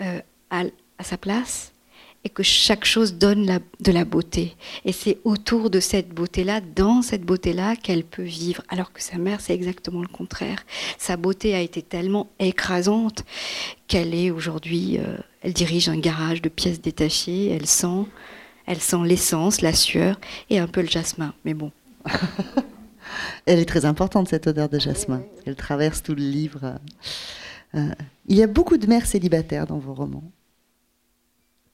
euh, 0.00 0.20
à 0.50 0.64
sa 1.04 1.16
place 1.16 1.71
et 2.24 2.28
que 2.28 2.42
chaque 2.42 2.84
chose 2.84 3.14
donne 3.14 3.60
de 3.80 3.92
la 3.92 4.04
beauté. 4.04 4.56
Et 4.84 4.92
c'est 4.92 5.18
autour 5.24 5.70
de 5.70 5.80
cette 5.80 6.10
beauté-là, 6.10 6.60
dans 6.60 7.02
cette 7.02 7.22
beauté-là, 7.22 7.74
qu'elle 7.74 8.04
peut 8.04 8.22
vivre. 8.22 8.62
Alors 8.68 8.92
que 8.92 9.02
sa 9.02 9.18
mère, 9.18 9.40
c'est 9.40 9.54
exactement 9.54 10.02
le 10.02 10.08
contraire. 10.08 10.64
Sa 10.98 11.16
beauté 11.16 11.54
a 11.54 11.60
été 11.60 11.82
tellement 11.82 12.30
écrasante 12.38 13.24
qu'elle 13.88 14.14
est 14.14 14.30
aujourd'hui, 14.30 14.98
euh, 14.98 15.16
elle 15.42 15.52
dirige 15.52 15.88
un 15.88 15.98
garage 15.98 16.42
de 16.42 16.48
pièces 16.48 16.80
détachées, 16.80 17.48
elle 17.48 17.66
sent, 17.66 18.06
elle 18.66 18.80
sent 18.80 19.04
l'essence, 19.04 19.60
la 19.60 19.72
sueur 19.72 20.20
et 20.48 20.58
un 20.58 20.68
peu 20.68 20.82
le 20.82 20.88
jasmin. 20.88 21.34
Mais 21.44 21.54
bon. 21.54 21.72
elle 23.46 23.58
est 23.58 23.68
très 23.68 23.84
importante, 23.84 24.28
cette 24.28 24.46
odeur 24.46 24.68
de 24.68 24.78
jasmin. 24.78 25.22
Elle 25.44 25.56
traverse 25.56 26.02
tout 26.02 26.14
le 26.14 26.22
livre. 26.22 26.78
Euh, 27.74 27.88
il 28.28 28.36
y 28.36 28.42
a 28.42 28.46
beaucoup 28.46 28.76
de 28.76 28.86
mères 28.86 29.06
célibataires 29.06 29.66
dans 29.66 29.78
vos 29.78 29.94
romans. 29.94 30.30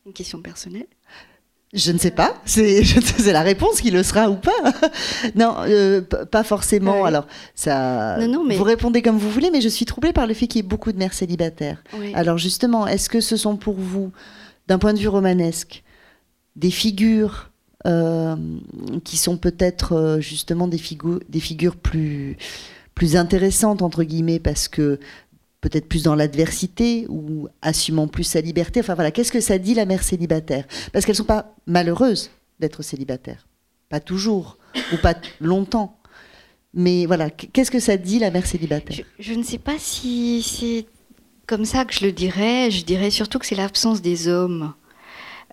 Une 0.07 0.13
question 0.13 0.41
personnelle 0.41 0.87
je 1.75 1.93
ne 1.93 1.99
sais 1.99 2.11
pas, 2.11 2.35
c'est 2.47 2.83
la 3.27 3.43
réponse 3.43 3.81
qui 3.83 3.91
le 3.91 4.03
sera 4.03 4.31
ou 4.31 4.37
pas. 4.37 4.51
non, 5.35 5.57
euh, 5.67 6.01
pas 6.01 6.43
forcément. 6.43 7.05
Alors, 7.05 7.27
ça, 7.55 8.17
vous 8.19 8.65
répondez 8.65 9.03
comme 9.03 9.19
vous 9.19 9.31
voulez, 9.31 9.51
mais 9.51 9.61
je 9.61 9.69
suis 9.69 9.85
troublée 9.85 10.15
par 10.15 10.27
le 10.27 10.33
fait 10.33 10.47
qu'il 10.47 10.63
y 10.63 10.65
ait 10.65 10.69
beaucoup 10.69 10.93
de 10.93 10.99
mères 10.99 11.13
célibataires. 11.13 11.83
Alors 12.15 12.39
justement, 12.39 12.87
est-ce 12.87 13.11
que 13.11 13.21
ce 13.21 13.37
sont 13.37 13.57
pour 13.57 13.75
vous, 13.75 14.13
d'un 14.67 14.79
point 14.79 14.95
de 14.95 14.99
vue 14.99 15.09
romanesque, 15.09 15.83
des 16.57 16.71
figures 16.71 17.51
euh, 17.87 18.35
qui 19.05 19.17
sont 19.17 19.37
peut-être 19.37 19.93
euh, 19.93 20.21
justement 20.21 20.67
des, 20.67 20.81
des 21.29 21.41
figures 21.41 21.77
plus 21.77 22.37
plus 22.97 23.15
intéressantes 23.15 23.81
entre 23.81 24.03
guillemets 24.03 24.41
parce 24.41 24.67
que 24.67 24.99
peut-être 25.61 25.89
plus 25.89 26.03
dans 26.03 26.15
l'adversité 26.15 27.07
ou 27.09 27.49
assumant 27.63 28.09
plus 28.09 28.25
sa 28.25 28.41
liberté. 28.41 28.81
Enfin 28.81 28.95
voilà, 28.95 29.11
qu'est-ce 29.11 29.33
que 29.33 29.41
ça 29.41 29.59
dit 29.59 29.75
la 29.75 29.87
mère 29.87 30.03
célibataire? 30.03 30.67
Parce 30.93 31.05
qu'elles 31.05 31.15
ne 31.15 31.19
sont 31.19 31.25
pas 31.25 31.55
malheureuses 31.67 32.31
d'être 32.61 32.83
célibataires, 32.83 33.47
pas 33.89 34.01
toujours 34.01 34.59
ou 34.93 34.97
pas 34.97 35.15
longtemps. 35.41 35.99
Mais 36.75 37.07
voilà, 37.07 37.31
qu'est-ce 37.31 37.71
que 37.71 37.81
ça 37.81 37.97
dit 37.97 38.19
la 38.19 38.31
mère 38.31 38.47
célibataire? 38.47 39.05
Je, 39.19 39.33
ne 39.33 39.43
sais 39.43 39.59
pas 39.59 39.79
si 39.79 40.43
c'est 40.43 40.87
comme 41.47 41.65
ça 41.65 41.85
que 41.85 41.95
je 41.95 42.05
le 42.05 42.13
dirais. 42.13 42.71
Je 42.71 42.85
dirais 42.85 43.11
surtout 43.11 43.39
que 43.39 43.47
c'est 43.47 43.55
l'absence 43.55 44.03
des 44.03 44.29
hommes. 44.29 44.75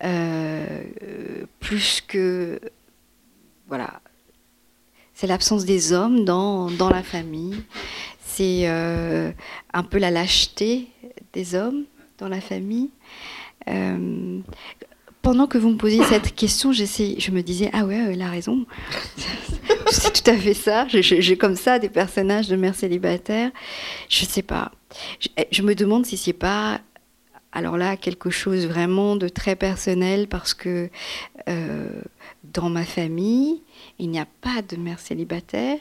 Euh, 0.03 0.83
plus 1.59 2.01
que. 2.05 2.59
Voilà. 3.67 4.01
C'est 5.13 5.27
l'absence 5.27 5.63
des 5.63 5.93
hommes 5.93 6.25
dans, 6.25 6.69
dans 6.69 6.89
la 6.89 7.01
famille 7.01 7.63
c'est 8.35 8.63
euh, 8.65 9.31
un 9.73 9.83
peu 9.83 9.97
la 9.97 10.11
lâcheté 10.11 10.87
des 11.31 11.55
hommes 11.55 11.85
dans 12.17 12.27
la 12.27 12.41
famille. 12.41 12.89
Euh, 13.69 14.39
pendant 15.21 15.47
que 15.47 15.57
vous 15.57 15.69
me 15.69 15.77
posiez 15.77 16.03
cette 16.03 16.35
question, 16.35 16.73
je 16.73 17.31
me 17.31 17.41
disais 17.41 17.69
ah 17.73 17.85
ouais, 17.85 17.97
elle 18.11 18.21
a 18.21 18.29
raison. 18.29 18.65
c'est 19.89 20.21
tout 20.21 20.29
à 20.29 20.35
fait 20.35 20.53
ça. 20.53 20.85
J'ai 20.89 21.37
comme 21.37 21.55
ça 21.55 21.79
des 21.79 21.89
personnages 21.89 22.49
de 22.49 22.57
mères 22.57 22.75
célibataires. 22.75 23.51
Je 24.09 24.25
sais 24.25 24.43
pas. 24.43 24.71
Je, 25.51 25.61
me 25.61 25.73
demande 25.73 26.05
si 26.05 26.17
c'est 26.17 26.33
pas 26.33 26.81
alors 27.53 27.77
là 27.77 27.95
quelque 27.95 28.29
chose 28.29 28.67
vraiment 28.67 29.15
de 29.15 29.29
très 29.29 29.55
personnel 29.55 30.27
parce 30.27 30.53
que 30.53 30.89
euh, 31.47 31.89
dans 32.43 32.69
ma 32.69 32.83
famille 32.83 33.61
il 33.97 34.09
n'y 34.09 34.19
a 34.19 34.27
pas 34.41 34.61
de 34.61 34.75
mère 34.75 34.99
célibataire. 34.99 35.77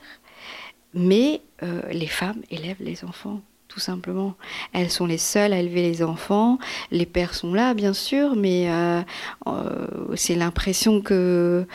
Mais 0.95 1.41
euh, 1.63 1.83
les 1.91 2.07
femmes 2.07 2.43
élèvent 2.51 2.81
les 2.81 3.05
enfants, 3.05 3.41
tout 3.69 3.81
simplement. 3.81 4.35
Elles 4.73 4.91
sont 4.91 5.07
les 5.07 5.19
seules 5.19 5.53
à 5.53 5.59
élever 5.59 5.83
les 5.83 6.03
enfants. 6.03 6.59
Les 6.91 7.07
pères 7.07 7.35
sont 7.35 7.53
là, 7.53 7.75
bien 7.75 7.93
sûr, 7.93 8.37
mais 8.37 8.71
euh, 8.71 9.03
euh, 9.47 9.87
c'est 10.17 10.37
l'impression 10.37 11.01
que... 11.01 11.67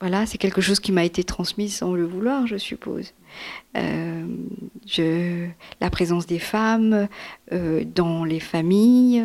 Voilà, 0.00 0.26
c'est 0.26 0.38
quelque 0.38 0.60
chose 0.60 0.80
qui 0.80 0.92
m'a 0.92 1.04
été 1.04 1.24
transmis 1.24 1.70
sans 1.70 1.94
le 1.94 2.04
vouloir, 2.04 2.46
je 2.46 2.56
suppose. 2.56 3.14
La 3.74 4.26
présence 5.90 6.26
des 6.26 6.38
femmes 6.38 7.08
dans 7.50 8.24
les 8.24 8.40
familles, 8.40 9.24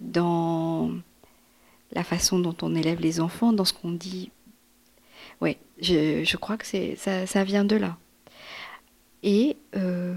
dans 0.00 0.92
la 1.92 2.04
façon 2.04 2.38
dont 2.38 2.54
on 2.62 2.76
élève 2.76 3.00
les 3.00 3.18
enfants, 3.20 3.52
dans 3.52 3.64
ce 3.64 3.72
qu'on 3.72 3.90
dit 3.90 4.30
oui, 5.40 5.56
je, 5.80 6.36
crois 6.36 6.56
que 6.56 6.66
ça, 6.96 7.26
ça 7.26 7.44
vient 7.44 7.64
de 7.64 7.76
là. 7.76 7.96
Et 9.22 9.56
euh, 9.74 10.14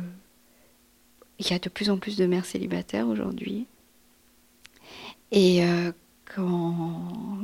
il 1.39 1.49
y 1.49 1.53
a 1.53 1.59
de 1.59 1.69
plus 1.69 1.89
en 1.89 1.97
plus 1.97 2.17
de 2.17 2.25
mères 2.25 2.45
célibataires 2.45 3.07
aujourd'hui. 3.07 3.65
Et 5.31 5.63
euh, 5.63 5.91
quand 6.35 7.39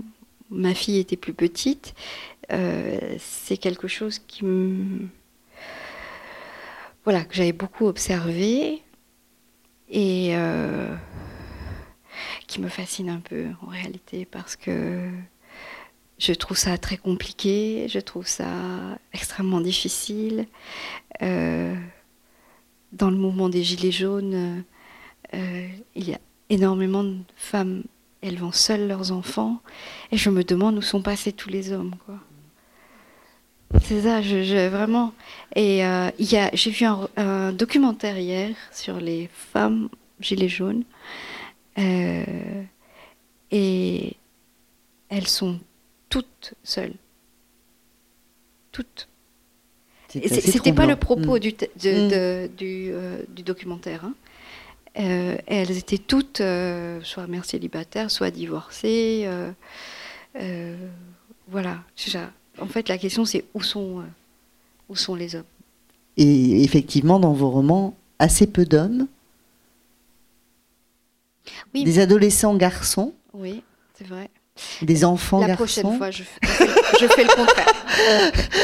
ma 0.49 0.73
fille 0.73 0.99
était 0.99 1.17
plus 1.17 1.33
petite, 1.33 1.95
euh, 2.51 3.15
c'est 3.17 3.57
quelque 3.57 3.87
chose 3.87 4.19
qui. 4.19 4.43
Voilà, 7.05 7.25
que 7.25 7.35
j'avais 7.35 7.53
beaucoup 7.53 7.87
observé 7.87 8.81
et 9.89 10.35
qui 12.47 12.61
me 12.61 12.69
fascine 12.69 13.09
un 13.09 13.19
peu 13.19 13.47
en 13.61 13.67
réalité 13.67 14.25
parce 14.25 14.55
que 14.55 15.09
je 16.23 16.33
trouve 16.33 16.57
ça 16.57 16.77
très 16.77 16.95
compliqué, 16.95 17.87
je 17.89 17.99
trouve 17.99 18.27
ça 18.27 18.47
extrêmement 19.11 19.59
difficile. 19.59 20.47
Euh, 21.21 21.75
dans 22.93 23.09
le 23.09 23.17
mouvement 23.17 23.49
des 23.49 23.61
Gilets 23.63 23.91
jaunes, 23.91 24.63
euh, 25.33 25.67
il 25.95 26.09
y 26.09 26.13
a 26.13 26.19
énormément 26.49 27.03
de 27.03 27.17
femmes 27.35 27.83
élevant 28.21 28.53
seules 28.53 28.87
leurs 28.87 29.11
enfants, 29.11 29.61
et 30.11 30.17
je 30.17 30.29
me 30.29 30.45
demande 30.45 30.77
où 30.77 30.81
sont 30.81 31.01
passés 31.01 31.33
tous 31.33 31.49
les 31.49 31.73
hommes. 31.73 31.95
Quoi. 32.05 32.19
C'est 33.81 34.03
ça, 34.03 34.21
je, 34.21 34.69
vraiment. 34.69 35.13
Et 35.55 35.85
euh, 35.85 36.09
j'ai 36.19 36.71
vu 36.71 36.85
un, 37.17 37.51
documentaire 37.51 38.17
hier 38.17 38.55
sur 38.71 39.01
les 39.01 39.29
femmes 39.33 39.89
gilets 40.21 40.47
jaunes. 40.47 40.83
Euh, 41.77 42.63
et 43.51 44.15
elles 45.09 45.27
sont 45.27 45.59
toutes 46.13 46.53
seules. 46.63 46.93
Toutes. 48.71 49.07
C'était 50.09 50.71
pas 50.71 50.85
le 50.85 50.95
propos 50.95 51.39
du, 51.39 51.49
mm. 51.49 51.65
euh, 51.83 52.47
du, 53.35 53.41
documentaire. 53.41 54.05
Hein. 54.05 54.13
elles 54.93 55.75
étaient 55.75 55.97
toutes 55.97 56.43
soit 57.01 57.25
mères 57.27 57.45
célibataires, 57.45 58.11
soit 58.11 58.29
divorcées. 58.29 59.27
voilà. 61.47 61.83
En 62.59 62.67
fait, 62.67 62.89
la 62.89 62.99
question, 62.99 63.25
c'est 63.25 63.45
où 63.55 63.63
sont, 63.63 64.01
euh, 64.01 64.03
où 64.89 64.95
sont 64.95 65.15
les 65.15 65.35
hommes? 65.35 65.43
Et 66.17 66.63
effectivement, 66.63 67.19
dans 67.19 67.33
vos 67.33 67.49
romans, 67.49 67.95
assez 68.19 68.45
peu 68.45 68.65
d'hommes. 68.65 69.07
Oui, 71.73 71.83
des 71.85 71.97
adolescents 71.97 72.55
garçons. 72.55 73.15
Oui, 73.33 73.63
c'est 73.95 74.05
vrai. 74.05 74.29
Des 74.83 75.03
enfants 75.03 75.39
la 75.39 75.47
garçons. 75.47 75.63
Prochaine 75.63 75.97
fois, 75.97 76.11
je 76.11 76.23
fais, 76.23 77.23
le 77.23 77.35
contraire. 77.35 77.73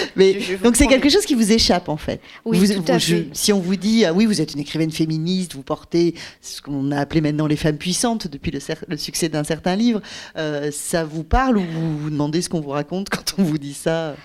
Mais, 0.15 0.39
donc 0.63 0.75
c'est 0.75 0.85
quelque 0.85 1.09
chose 1.09 1.25
qui 1.25 1.33
vous 1.33 1.51
échappe 1.51 1.89
en 1.89 1.97
fait. 1.97 2.21
Oui, 2.45 2.59
tout 2.59 2.83
à 2.87 2.99
fait. 2.99 3.27
si 3.33 3.51
on 3.51 3.59
vous 3.59 3.75
dit 3.75 4.05
ah 4.05 4.13
oui 4.13 4.27
vous 4.27 4.39
êtes 4.39 4.53
une 4.53 4.59
écrivaine 4.59 4.91
féministe, 4.91 5.55
vous 5.55 5.63
portez 5.63 6.13
ce 6.41 6.61
qu'on 6.61 6.91
a 6.91 6.99
appelé 6.99 7.21
maintenant 7.21 7.47
les 7.47 7.55
femmes 7.55 7.77
puissantes 7.77 8.27
depuis 8.27 8.51
le, 8.51 8.97
succès 8.97 9.29
d'un 9.29 9.43
certain 9.43 9.75
livre, 9.75 10.01
euh, 10.37 10.69
ça 10.71 11.03
vous 11.03 11.23
parle 11.23 11.57
ou 11.57 11.63
vous 11.63 11.97
vous 11.97 12.09
demandez 12.11 12.43
ce 12.43 12.49
qu'on 12.49 12.61
vous 12.61 12.69
raconte 12.69 13.09
quand 13.09 13.35
on 13.39 13.43
vous 13.43 13.57
dit 13.57 13.73
ça? 13.73 14.15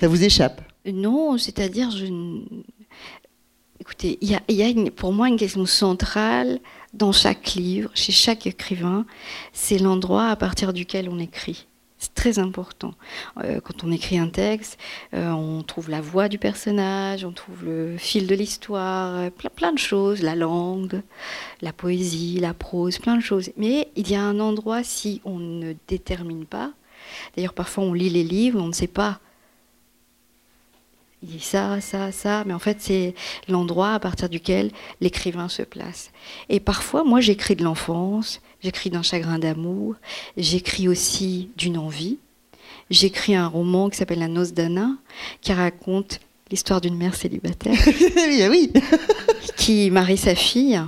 Ça 0.00 0.08
vous 0.08 0.24
échappe? 0.24 0.62
Non, 0.86 1.36
c'est-à-dire 1.36 1.90
je. 1.90 2.06
Écoutez, 3.80 4.16
il 4.22 4.30
y 4.30 4.34
a, 4.34 4.40
y 4.48 4.62
a 4.62 4.68
une, 4.68 4.90
pour 4.90 5.12
moi 5.12 5.28
une 5.28 5.36
question 5.36 5.66
centrale 5.66 6.58
dans 6.96 7.12
chaque 7.12 7.54
livre, 7.54 7.90
chez 7.94 8.12
chaque 8.12 8.46
écrivain, 8.46 9.06
c'est 9.52 9.78
l'endroit 9.78 10.28
à 10.28 10.36
partir 10.36 10.72
duquel 10.72 11.08
on 11.08 11.18
écrit. 11.18 11.66
C'est 11.98 12.14
très 12.14 12.38
important. 12.38 12.92
Euh, 13.42 13.60
quand 13.60 13.82
on 13.82 13.90
écrit 13.90 14.18
un 14.18 14.28
texte, 14.28 14.78
euh, 15.14 15.30
on 15.30 15.62
trouve 15.62 15.88
la 15.88 16.02
voix 16.02 16.28
du 16.28 16.36
personnage, 16.36 17.24
on 17.24 17.32
trouve 17.32 17.64
le 17.64 17.96
fil 17.96 18.26
de 18.26 18.34
l'histoire, 18.34 19.16
euh, 19.16 19.30
plein, 19.30 19.50
plein, 19.54 19.72
de 19.72 19.78
choses, 19.78 20.22
la 20.22 20.34
langue, 20.34 21.02
la 21.62 21.72
poésie, 21.72 22.38
la 22.38 22.52
prose, 22.52 22.98
plein 22.98 23.16
de 23.16 23.22
choses. 23.22 23.50
Mais 23.56 23.88
il 23.96 24.10
y 24.10 24.14
a 24.14 24.22
un 24.22 24.40
endroit, 24.40 24.84
si 24.84 25.22
on 25.24 25.38
ne 25.38 25.74
détermine 25.88 26.44
pas, 26.44 26.72
d'ailleurs 27.34 27.54
parfois 27.54 27.84
on 27.84 27.94
lit 27.94 28.10
les 28.10 28.24
livres, 28.24 28.60
on 28.60 28.68
ne 28.68 28.72
sait 28.72 28.86
pas 28.86 29.20
il 31.22 31.30
dit 31.30 31.40
ça, 31.40 31.80
ça, 31.80 32.12
ça, 32.12 32.44
mais 32.46 32.54
en 32.54 32.58
fait 32.58 32.78
c'est 32.80 33.14
l'endroit 33.48 33.94
à 33.94 33.98
partir 33.98 34.28
duquel 34.28 34.70
l'écrivain 35.00 35.48
se 35.48 35.62
place. 35.62 36.10
Et 36.48 36.60
parfois, 36.60 37.04
moi 37.04 37.20
j'écris 37.20 37.56
de 37.56 37.64
l'enfance, 37.64 38.40
j'écris 38.62 38.90
d'un 38.90 39.02
chagrin 39.02 39.38
d'amour, 39.38 39.94
j'écris 40.36 40.88
aussi 40.88 41.50
d'une 41.56 41.78
envie. 41.78 42.18
J'écris 42.88 43.34
un 43.34 43.48
roman 43.48 43.90
qui 43.90 43.96
s'appelle 43.96 44.20
La 44.20 44.28
noce 44.28 44.52
d'Anna, 44.52 44.90
qui 45.40 45.52
raconte 45.52 46.20
l'histoire 46.50 46.80
d'une 46.80 46.96
mère 46.96 47.14
célibataire. 47.16 47.76
oui, 48.50 48.72
qui 49.56 49.90
marie 49.90 50.16
sa 50.16 50.34
fille. 50.34 50.80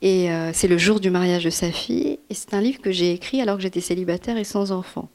Et 0.00 0.30
euh, 0.30 0.52
c'est 0.54 0.68
le 0.68 0.78
jour 0.78 1.00
du 1.00 1.10
mariage 1.10 1.44
de 1.44 1.50
sa 1.50 1.70
fille. 1.70 2.18
Et 2.30 2.34
c'est 2.34 2.54
un 2.54 2.60
livre 2.60 2.80
que 2.80 2.92
j'ai 2.92 3.12
écrit 3.12 3.40
alors 3.40 3.56
que 3.56 3.62
j'étais 3.62 3.80
célibataire 3.80 4.36
et 4.36 4.44
sans 4.44 4.72
enfant. 4.72 5.10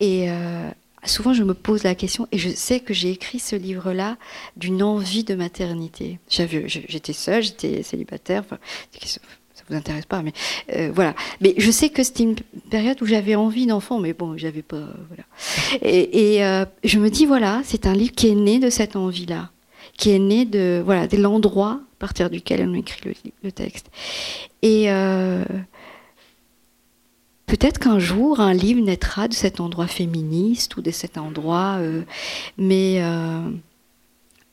Et 0.00 0.30
euh, 0.30 0.70
souvent 1.06 1.32
je 1.32 1.42
me 1.42 1.54
pose 1.54 1.82
la 1.84 1.94
question, 1.94 2.28
et 2.32 2.38
je 2.38 2.48
sais 2.48 2.80
que 2.80 2.94
j'ai 2.94 3.10
écrit 3.10 3.38
ce 3.38 3.56
livre-là 3.56 4.16
d'une 4.56 4.82
envie 4.82 5.24
de 5.24 5.34
maternité. 5.34 6.18
J'étais 6.28 7.12
seule, 7.12 7.42
j'étais 7.42 7.82
célibataire, 7.82 8.42
enfin, 8.44 8.58
ça 9.54 9.62
vous 9.68 9.74
intéresse 9.74 10.06
pas, 10.06 10.22
mais 10.22 10.32
euh, 10.74 10.90
voilà. 10.94 11.14
Mais 11.40 11.54
je 11.56 11.70
sais 11.70 11.88
que 11.88 12.02
c'était 12.02 12.24
une 12.24 12.36
période 12.70 13.00
où 13.02 13.06
j'avais 13.06 13.34
envie 13.34 13.66
d'enfant, 13.66 13.98
mais 13.98 14.12
bon, 14.12 14.36
j'avais 14.36 14.62
pas, 14.62 14.84
voilà. 15.08 15.24
Et, 15.82 16.44
euh, 16.44 16.64
je 16.84 16.98
me 16.98 17.08
dis 17.10 17.26
voilà, 17.26 17.62
c'est 17.64 17.86
un 17.86 17.94
livre 17.94 18.12
qui 18.12 18.28
est 18.28 18.34
né 18.34 18.58
de 18.58 18.70
cette 18.70 18.96
envie-là, 18.96 19.50
qui 19.96 20.10
est 20.10 20.18
né 20.18 20.44
de 20.44 20.82
voilà 20.84 21.06
de 21.06 21.16
l'endroit 21.16 21.80
à 21.80 21.98
partir 21.98 22.28
duquel 22.28 22.68
on 22.68 22.74
écrit 22.74 23.14
le, 23.42 23.52
texte. 23.52 23.86
Et 24.62 24.90
euh, 24.90 25.44
Peut-être 27.46 27.78
qu'un 27.78 28.00
jour, 28.00 28.40
un 28.40 28.52
livre 28.52 28.80
naîtra 28.80 29.28
de 29.28 29.34
cet 29.34 29.60
endroit 29.60 29.86
féministe 29.86 30.76
ou 30.76 30.82
de 30.82 30.90
cet 30.90 31.16
endroit, 31.16 31.76
euh, 31.78 32.02
mais 32.58 33.02
euh, 33.02 33.48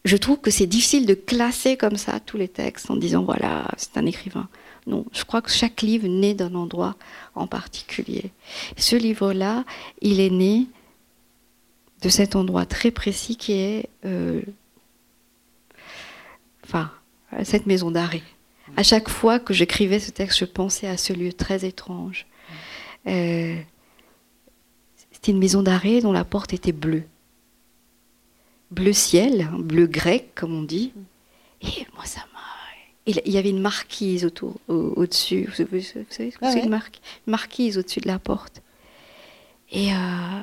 je 0.05 0.15
trouve 0.15 0.39
que 0.39 0.51
c'est 0.51 0.67
difficile 0.67 1.07
de 1.07 1.15
classer 1.15 1.75
comme 1.75 1.97
ça 1.97 2.19
tous 2.19 2.37
les 2.37 2.47
textes 2.47 2.91
en 2.91 2.95
disant 2.95 3.23
voilà, 3.23 3.67
c'est 3.77 3.97
un 3.97 4.05
écrivain. 4.05 4.47
Non, 4.85 5.05
je 5.11 5.23
crois 5.23 5.41
que 5.41 5.49
chaque 5.49 5.81
livre 5.81 6.07
naît 6.07 6.35
d'un 6.35 6.53
endroit 6.53 6.95
en 7.33 7.47
particulier. 7.47 8.31
Ce 8.77 8.95
livre-là, 8.95 9.63
il 10.01 10.19
est 10.19 10.29
né 10.29 10.67
de 12.03 12.09
cet 12.09 12.35
endroit 12.35 12.67
très 12.67 12.91
précis 12.91 13.37
qui 13.37 13.53
est, 13.53 13.89
euh, 14.05 14.41
enfin, 16.65 16.91
cette 17.43 17.65
maison 17.65 17.89
d'arrêt. 17.89 18.21
À 18.77 18.83
chaque 18.83 19.09
fois 19.09 19.39
que 19.39 19.53
j'écrivais 19.53 19.99
ce 19.99 20.11
texte, 20.11 20.37
je 20.39 20.45
pensais 20.45 20.87
à 20.87 20.97
ce 20.97 21.13
lieu 21.13 21.33
très 21.33 21.65
étrange 21.65 22.27
euh, 23.07 23.55
c'était 25.11 25.31
une 25.31 25.39
maison 25.39 25.63
d'arrêt 25.63 26.01
dont 26.01 26.11
la 26.11 26.23
porte 26.23 26.53
était 26.53 26.71
bleue. 26.71 27.03
Bleu 28.71 28.93
ciel, 28.93 29.41
hein, 29.41 29.57
bleu 29.59 29.87
grec, 29.87 30.31
comme 30.35 30.53
on 30.53 30.63
dit. 30.63 30.93
Et 31.61 31.85
moi, 31.95 32.05
ça 32.05 32.21
m'a. 32.33 32.39
Il 33.05 33.31
y 33.31 33.37
avait 33.37 33.49
une 33.49 33.59
marquise 33.59 34.23
autour, 34.23 34.55
au-dessus. 34.69 35.45
vous, 35.45 35.53
savez 35.53 35.81
ce 35.81 35.99
que 35.99 36.05
c'est 36.09 36.63
une, 36.63 36.79
marquise 37.27 37.77
au-dessus 37.77 37.99
de 37.99 38.07
la 38.07 38.17
porte. 38.17 38.61
Et, 39.71 39.91
euh, 39.91 40.41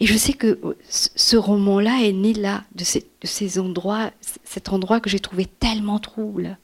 et 0.00 0.06
je 0.06 0.16
sais 0.16 0.32
que 0.32 0.58
ce 0.88 1.36
roman-là 1.36 2.00
est 2.02 2.12
né 2.12 2.34
là, 2.34 2.64
de 2.74 2.82
ces, 2.82 3.06
de 3.20 3.26
ces 3.26 3.60
endroits, 3.60 4.10
cet 4.44 4.70
endroit 4.70 5.00
que 5.00 5.08
j'ai 5.08 5.20
trouvé 5.20 5.46
tellement 5.46 6.00
trouble, 6.00 6.58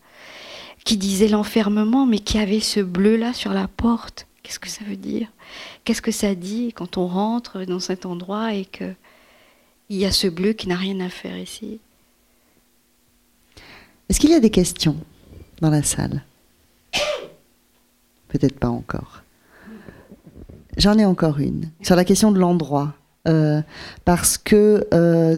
qui 0.85 0.97
disait 0.97 1.29
l'enfermement, 1.29 2.05
mais 2.05 2.19
qui 2.19 2.39
avait 2.39 2.61
ce 2.61 2.81
bleu-là 2.81 3.33
sur 3.33 3.53
la 3.53 3.69
porte. 3.69 4.27
Qu'est-ce 4.43 4.59
que 4.59 4.69
ça 4.69 4.85
veut 4.85 4.97
dire? 4.97 5.29
Qu'est-ce 5.85 6.03
que 6.03 6.11
ça 6.11 6.35
dit 6.35 6.73
quand 6.73 6.97
on 6.97 7.07
rentre 7.07 7.65
dans 7.65 7.81
cet 7.81 8.07
endroit 8.07 8.55
et 8.55 8.65
que 8.65 8.93
il 9.89 9.99
y 9.99 10.07
a 10.07 10.11
ce 10.11 10.27
bleu 10.27 10.53
qui 10.53 10.69
n'a 10.69 10.77
rien 10.77 10.99
à 11.01 11.09
faire 11.09 11.39
ici? 11.39 11.81
Est-ce 14.09 14.19
qu'il 14.19 14.31
y 14.31 14.35
a 14.35 14.41
des 14.41 14.51
questions 14.51 14.97
dans 15.61 15.71
la 15.71 15.83
salle? 15.83 16.23
Peut-être 18.29 18.59
pas 18.59 18.69
encore. 18.69 19.23
J'en 20.77 20.99
ai 20.99 21.05
encore 21.05 21.39
une 21.39 21.71
sur 21.83 21.97
la 21.97 22.05
question 22.05 22.33
de 22.33 22.39
l'endroit. 22.39 22.95
Euh, 23.29 23.63
parce 24.05 24.37
que 24.37 24.87
euh, 24.93 25.37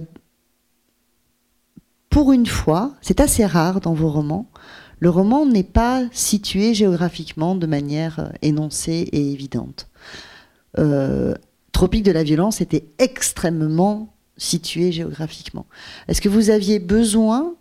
pour 2.08 2.32
une 2.32 2.46
fois, 2.46 2.92
c'est 3.02 3.20
assez 3.20 3.44
rare 3.44 3.80
dans 3.80 3.92
vos 3.92 4.08
romans, 4.08 4.46
le 5.00 5.10
roman 5.10 5.46
n'est 5.46 5.62
pas 5.62 6.04
situé 6.12 6.74
géographiquement 6.74 7.54
de 7.54 7.66
manière 7.66 8.20
euh, 8.20 8.28
énoncée 8.42 9.08
et 9.12 9.32
évidente. 9.32 9.88
Euh, 10.78 11.34
Tropique 11.72 12.04
de 12.04 12.12
la 12.12 12.22
violence 12.22 12.60
était 12.60 12.84
extrêmement 12.98 14.14
situé 14.36 14.92
géographiquement. 14.92 15.66
Est-ce 16.06 16.20
que 16.20 16.28
vous 16.28 16.50
aviez 16.50 16.78
besoin 16.78 17.54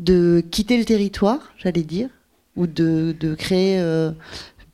de 0.00 0.42
quitter 0.50 0.76
le 0.76 0.84
territoire, 0.84 1.52
j'allais 1.56 1.84
dire, 1.84 2.08
ou 2.56 2.66
de, 2.66 3.14
créer 3.38 3.78
euh, 3.78 4.10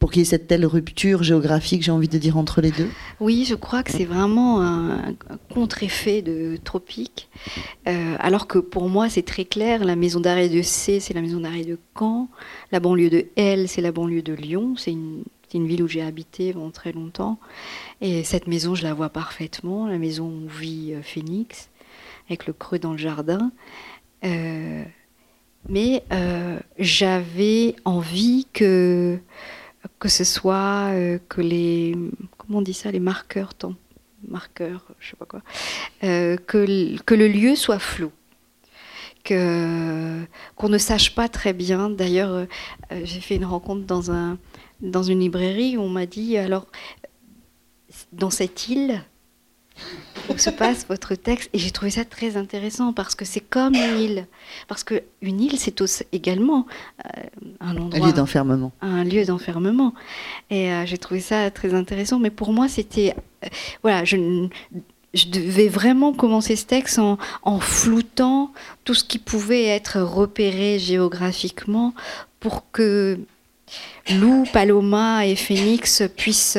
pour 0.01 0.11
qu'il 0.11 0.21
y 0.21 0.23
ait 0.23 0.25
cette 0.25 0.47
telle 0.47 0.65
rupture 0.65 1.23
géographique, 1.23 1.83
j'ai 1.83 1.93
envie 1.93 2.09
de 2.09 2.17
dire, 2.17 2.39
entre 2.39 2.63
les 2.63 2.71
deux? 2.71 2.89
Oui, 3.21 3.45
je 3.47 3.55
crois 3.55 3.83
que 3.83 3.93
c'est 3.93 4.07
vraiment 4.07 4.63
un, 4.63 5.15
contre-effet 5.53 6.23
de 6.23 6.57
Tropique. 6.65 7.29
Euh, 7.87 8.17
alors 8.19 8.47
que 8.47 8.59
pour 8.59 8.89
moi, 8.89 9.11
c'est 9.11 9.23
très 9.23 9.45
clair, 9.45 9.85
la 9.85 9.97
maison 9.97 10.19
d'arrêt 10.19 10.49
de 10.49 10.63
C, 10.63 11.01
c'est 11.01 11.13
la 11.13 11.21
maison 11.21 11.41
d'arrêt 11.41 11.65
de 11.65 11.79
Caen. 11.97 12.29
La 12.73 12.81
banlieue 12.81 13.11
de 13.11 13.27
L, 13.37 13.69
c'est 13.69 13.83
la 13.83 13.93
banlieue 13.93 14.23
de 14.23 14.33
Lyon. 14.33 14.75
C'est 14.79 14.91
une, 14.91 15.23
ville 15.53 15.83
où 15.83 15.89
j'ai 15.89 16.03
habité 16.03 16.55
pendant 16.55 16.71
très 16.71 16.93
longtemps. 16.93 17.39
Et 18.01 18.25
cette 18.25 18.47
maison, 18.47 18.75
je 18.75 18.85
la 18.85 18.95
vois 18.95 19.11
parfaitement, 19.11 19.87
la 19.87 19.99
maison 19.99 20.29
où 20.29 20.49
vit 20.49 20.95
euh, 20.95 21.03
Phoenix, 21.03 21.69
avec 22.29 22.47
le 22.47 22.55
creux 22.55 22.79
dans 22.79 22.93
le 22.93 22.99
jardin. 22.99 23.53
Euh, 24.25 24.83
mais 25.69 26.05
j'avais 26.79 27.77
envie 27.85 28.47
que 28.55 29.19
que 29.99 30.09
ce 30.09 30.25
soit 30.25 30.91
euh, 30.93 31.19
que 31.29 31.41
les 31.41 31.97
comment 32.37 32.59
on 32.59 32.63
dit 32.63 32.75
ça 32.75 32.91
les 32.91 33.01
marqueurs 33.01 33.55
temps 33.55 33.75
marqueurs 34.29 34.85
je 34.99 35.11
sais 35.11 35.17
pas 35.17 35.25
quoi 35.25 35.43
euh, 36.05 36.37
que, 36.37 37.01
que 37.03 37.15
le 37.15 37.29
lieu 37.29 37.57
soit 37.57 37.79
flou 37.79 38.13
que 39.25 40.23
qu'on 40.57 40.69
ne 40.69 40.79
sache 40.79 41.15
pas 41.15 41.29
très 41.29 41.53
bien. 41.53 41.91
D'ailleurs 41.91 42.31
euh, 42.31 42.47
j'ai 43.05 43.21
fait 43.21 43.37
une 43.37 43.45
rencontre 43.45 43.85
dans 43.85 44.11
un 44.11 44.39
dans 44.81 45.03
une 45.03 45.21
librairie 45.21 45.77
où 45.77 45.83
on 45.83 45.89
m'a 45.89 46.07
dit 46.07 46.37
alors 46.37 46.67
dans 48.13 48.31
cette 48.31 48.69
île 48.69 49.03
où 50.29 50.39
se 50.39 50.51
passe 50.51 50.87
votre 50.89 51.15
texte. 51.15 51.51
Et 51.53 51.59
j'ai 51.59 51.71
trouvé 51.71 51.91
ça 51.91 52.05
très 52.05 52.37
intéressant 52.37 52.93
parce 52.93 53.15
que 53.15 53.25
c'est 53.25 53.41
comme 53.41 53.75
une 53.75 54.01
île. 54.01 54.27
Parce 54.69 54.85
que 54.85 55.03
une 55.23 55.41
île, 55.41 55.59
c'est 55.59 55.81
également 56.13 56.67
euh, 57.05 57.23
un 57.61 57.77
endroit. 57.77 58.05
Un 58.05 58.09
lieu 58.09 58.13
d'enfermement. 58.13 58.73
Un 58.81 59.05
lieu 59.05 59.25
d'enfermement. 59.25 59.95
Et 60.51 60.73
euh, 60.73 60.87
j'ai 60.87 60.99
trouvé 60.99 61.21
ça 61.21 61.51
très 61.51 61.75
intéressant. 61.75 62.19
Mais 62.19 62.31
pour 62.31 62.53
moi, 62.53 62.69
c'était. 62.69 63.15
Euh, 63.45 63.49
voilà, 63.83 64.05
je, 64.05 64.49
je 65.15 65.29
devais 65.29 65.69
vraiment 65.69 66.13
commencer 66.13 66.57
ce 66.57 66.67
texte 66.67 66.99
en, 66.99 67.19
en, 67.43 67.61
floutant 67.61 68.53
tout 68.85 68.95
ce 68.95 69.05
qui 69.05 69.19
pouvait 69.19 69.65
être 69.65 70.01
repéré 70.01 70.79
géographiquement 70.79 71.95
pour 72.39 72.71
que 72.71 73.19
Lou, 74.11 74.45
Paloma 74.53 75.27
et 75.27 75.37
Phoenix 75.37 76.03
puissent 76.17 76.59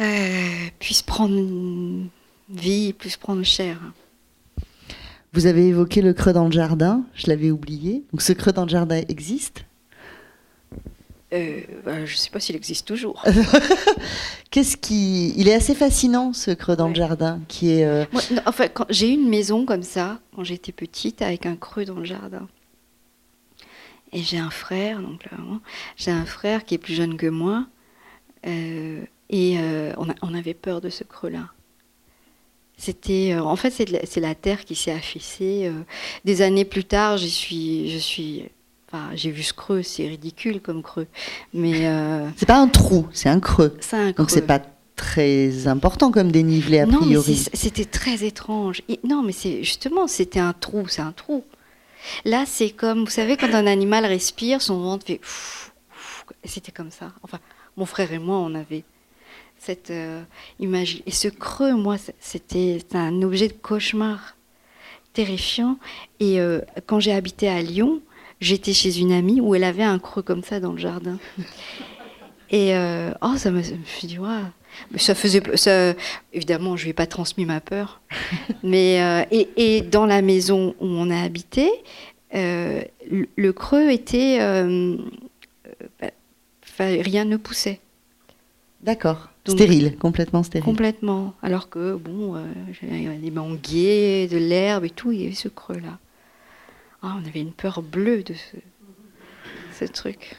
euh, 0.00 0.68
puisse 0.78 1.02
prendre 1.02 2.08
vie, 2.48 2.92
puisse 2.92 3.16
prendre 3.16 3.42
chair. 3.42 3.78
Vous 5.32 5.46
avez 5.46 5.68
évoqué 5.68 6.02
le 6.02 6.12
creux 6.12 6.32
dans 6.32 6.44
le 6.46 6.52
jardin, 6.52 7.04
je 7.14 7.28
l'avais 7.28 7.50
oublié. 7.50 8.04
Donc 8.12 8.20
ce 8.20 8.32
creux 8.32 8.52
dans 8.52 8.64
le 8.64 8.68
jardin 8.68 9.00
existe? 9.08 9.64
Euh, 11.32 11.60
bah, 11.84 12.04
Je 12.04 12.12
ne 12.12 12.18
sais 12.18 12.30
pas 12.30 12.40
s'il 12.40 12.56
existe 12.56 12.86
toujours. 12.86 13.24
Qu'est-ce 14.50 14.76
qui, 14.76 15.32
il 15.38 15.48
est 15.48 15.54
assez 15.54 15.74
fascinant 15.74 16.34
ce 16.34 16.50
creux 16.50 16.76
dans 16.76 16.88
le 16.88 16.94
jardin, 16.94 17.40
qui 17.48 17.70
est. 17.70 17.86
Euh, 17.86 18.04
enfin, 18.44 18.66
j'ai 18.90 19.08
eu 19.08 19.14
une 19.14 19.28
maison 19.28 19.64
comme 19.64 19.82
ça 19.82 20.20
quand 20.36 20.44
j'étais 20.44 20.72
petite, 20.72 21.22
avec 21.22 21.46
un 21.46 21.56
creux 21.56 21.86
dans 21.86 21.98
le 21.98 22.04
jardin. 22.04 22.46
Et 24.12 24.22
j'ai 24.22 24.38
un 24.38 24.50
frère, 24.50 25.00
donc 25.00 25.24
j'ai 25.96 26.10
un 26.10 26.26
frère 26.26 26.66
qui 26.66 26.74
est 26.74 26.78
plus 26.78 26.92
jeune 26.92 27.16
que 27.16 27.26
moi. 27.26 27.66
Euh, 28.46 29.02
et 29.32 29.56
euh, 29.58 29.94
on, 29.96 30.34
avait 30.34 30.54
peur 30.54 30.82
de 30.82 30.90
ce 30.90 31.04
creux-là. 31.04 31.48
C'était, 32.76 33.32
euh, 33.32 33.42
en 33.42 33.56
fait, 33.56 33.70
c'est 33.70 34.20
la, 34.20 34.34
terre 34.34 34.64
qui 34.66 34.74
s'est 34.74 34.92
affaissée. 34.92 35.62
Euh. 35.64 35.82
des 36.24 36.42
années 36.42 36.66
plus 36.66 36.84
tard, 36.84 37.16
j'y 37.16 37.30
suis, 37.30 37.90
je 37.90 37.98
suis, 37.98 38.50
enfin, 38.86 39.08
j'ai 39.14 39.30
vu 39.30 39.42
ce 39.42 39.54
creux. 39.54 39.82
C'est 39.82 40.06
ridicule 40.06 40.60
comme 40.60 40.82
creux, 40.82 41.06
mais 41.54 41.90
c'est 42.36 42.46
pas 42.46 42.58
un 42.58 42.68
trou, 42.68 43.08
c'est 43.12 43.30
un 43.30 43.40
creux. 43.40 43.74
C'est 43.80 43.96
un 43.96 44.12
creux. 44.12 44.22
Donc 44.22 44.30
c'est 44.30 44.46
pas 44.46 44.60
très 44.96 45.66
important 45.66 46.12
comme 46.12 46.30
dénivelé 46.30 46.80
a 46.80 46.86
priori. 46.86 47.32
Non, 47.32 47.50
c'était 47.54 47.86
très 47.86 48.24
étrange. 48.24 48.82
non, 49.02 49.22
mais 49.22 49.32
c'est 49.32 49.64
justement, 49.64 50.06
c'était 50.06 50.40
un 50.40 50.52
trou, 50.52 50.86
c'est 50.88 51.02
un 51.02 51.12
trou. 51.12 51.42
Là, 52.24 52.44
c'est 52.46 52.70
comme, 52.70 53.04
vous 53.04 53.10
savez, 53.10 53.36
quand 53.36 53.54
un 53.54 53.66
animal 53.66 54.04
respire, 54.04 54.60
son 54.60 54.80
ventre 54.80 55.06
fait. 55.06 55.20
C'était 56.44 56.72
comme 56.72 56.90
ça. 56.90 57.12
Enfin, 57.22 57.38
mon 57.76 57.86
frère 57.86 58.12
et 58.12 58.18
moi, 58.18 58.38
on 58.38 58.54
avait 58.54 58.84
cette 59.62 59.90
euh, 59.90 60.22
image. 60.58 61.02
Et 61.06 61.10
ce 61.10 61.28
creux, 61.28 61.74
moi, 61.74 61.96
c'était 62.18 62.78
un 62.94 63.22
objet 63.22 63.48
de 63.48 63.52
cauchemar 63.52 64.36
terrifiant. 65.12 65.78
Et 66.20 66.40
euh, 66.40 66.60
quand 66.86 66.98
j'ai 66.98 67.12
habité 67.12 67.48
à 67.48 67.62
Lyon, 67.62 68.00
j'étais 68.40 68.72
chez 68.72 68.98
une 68.98 69.12
amie 69.12 69.40
où 69.40 69.54
elle 69.54 69.64
avait 69.64 69.84
un 69.84 69.98
creux 69.98 70.22
comme 70.22 70.42
ça 70.42 70.58
dans 70.58 70.72
le 70.72 70.78
jardin. 70.78 71.18
Et 72.50 72.76
euh, 72.76 73.12
oh, 73.22 73.36
ça 73.36 73.50
me, 73.50 73.62
suis 73.62 74.06
dit, 74.06 74.18
Ça 74.96 75.14
faisait, 75.14 75.40
ça, 75.54 75.94
évidemment, 76.34 76.76
je 76.76 76.84
lui 76.84 76.90
ai 76.90 76.94
pas 76.94 77.06
transmis 77.06 77.46
ma 77.46 77.60
peur. 77.60 78.02
Mais, 78.62 79.26
et, 79.30 79.48
et, 79.56 79.80
dans 79.80 80.04
la 80.04 80.20
maison 80.20 80.74
où 80.78 80.86
on 80.86 81.08
a 81.08 81.18
habité, 81.18 81.70
le, 82.34 83.50
creux 83.52 83.90
était. 83.90 84.38
Bah, 86.78 86.86
rien 86.86 87.24
ne 87.24 87.38
poussait. 87.38 87.80
D'accord. 88.82 89.28
Stérile, 89.46 89.96
complètement 89.96 90.42
stérile. 90.42 90.64
Complètement. 90.64 91.34
Alors 91.42 91.68
que, 91.68 91.96
bon, 91.96 92.36
euh, 92.36 92.44
il 92.82 93.02
y 93.02 93.06
avait 93.06 93.16
des 93.16 93.30
manguiers, 93.30 94.28
de 94.28 94.38
l'herbe 94.38 94.84
et 94.84 94.90
tout, 94.90 95.10
il 95.12 95.22
y 95.22 95.24
avait 95.26 95.34
ce 95.34 95.48
creux-là. 95.48 95.98
Ah, 97.02 97.16
on 97.20 97.26
avait 97.26 97.40
une 97.40 97.52
peur 97.52 97.82
bleue 97.82 98.22
de 98.22 98.34
ce, 98.34 99.84
truc. 99.86 100.36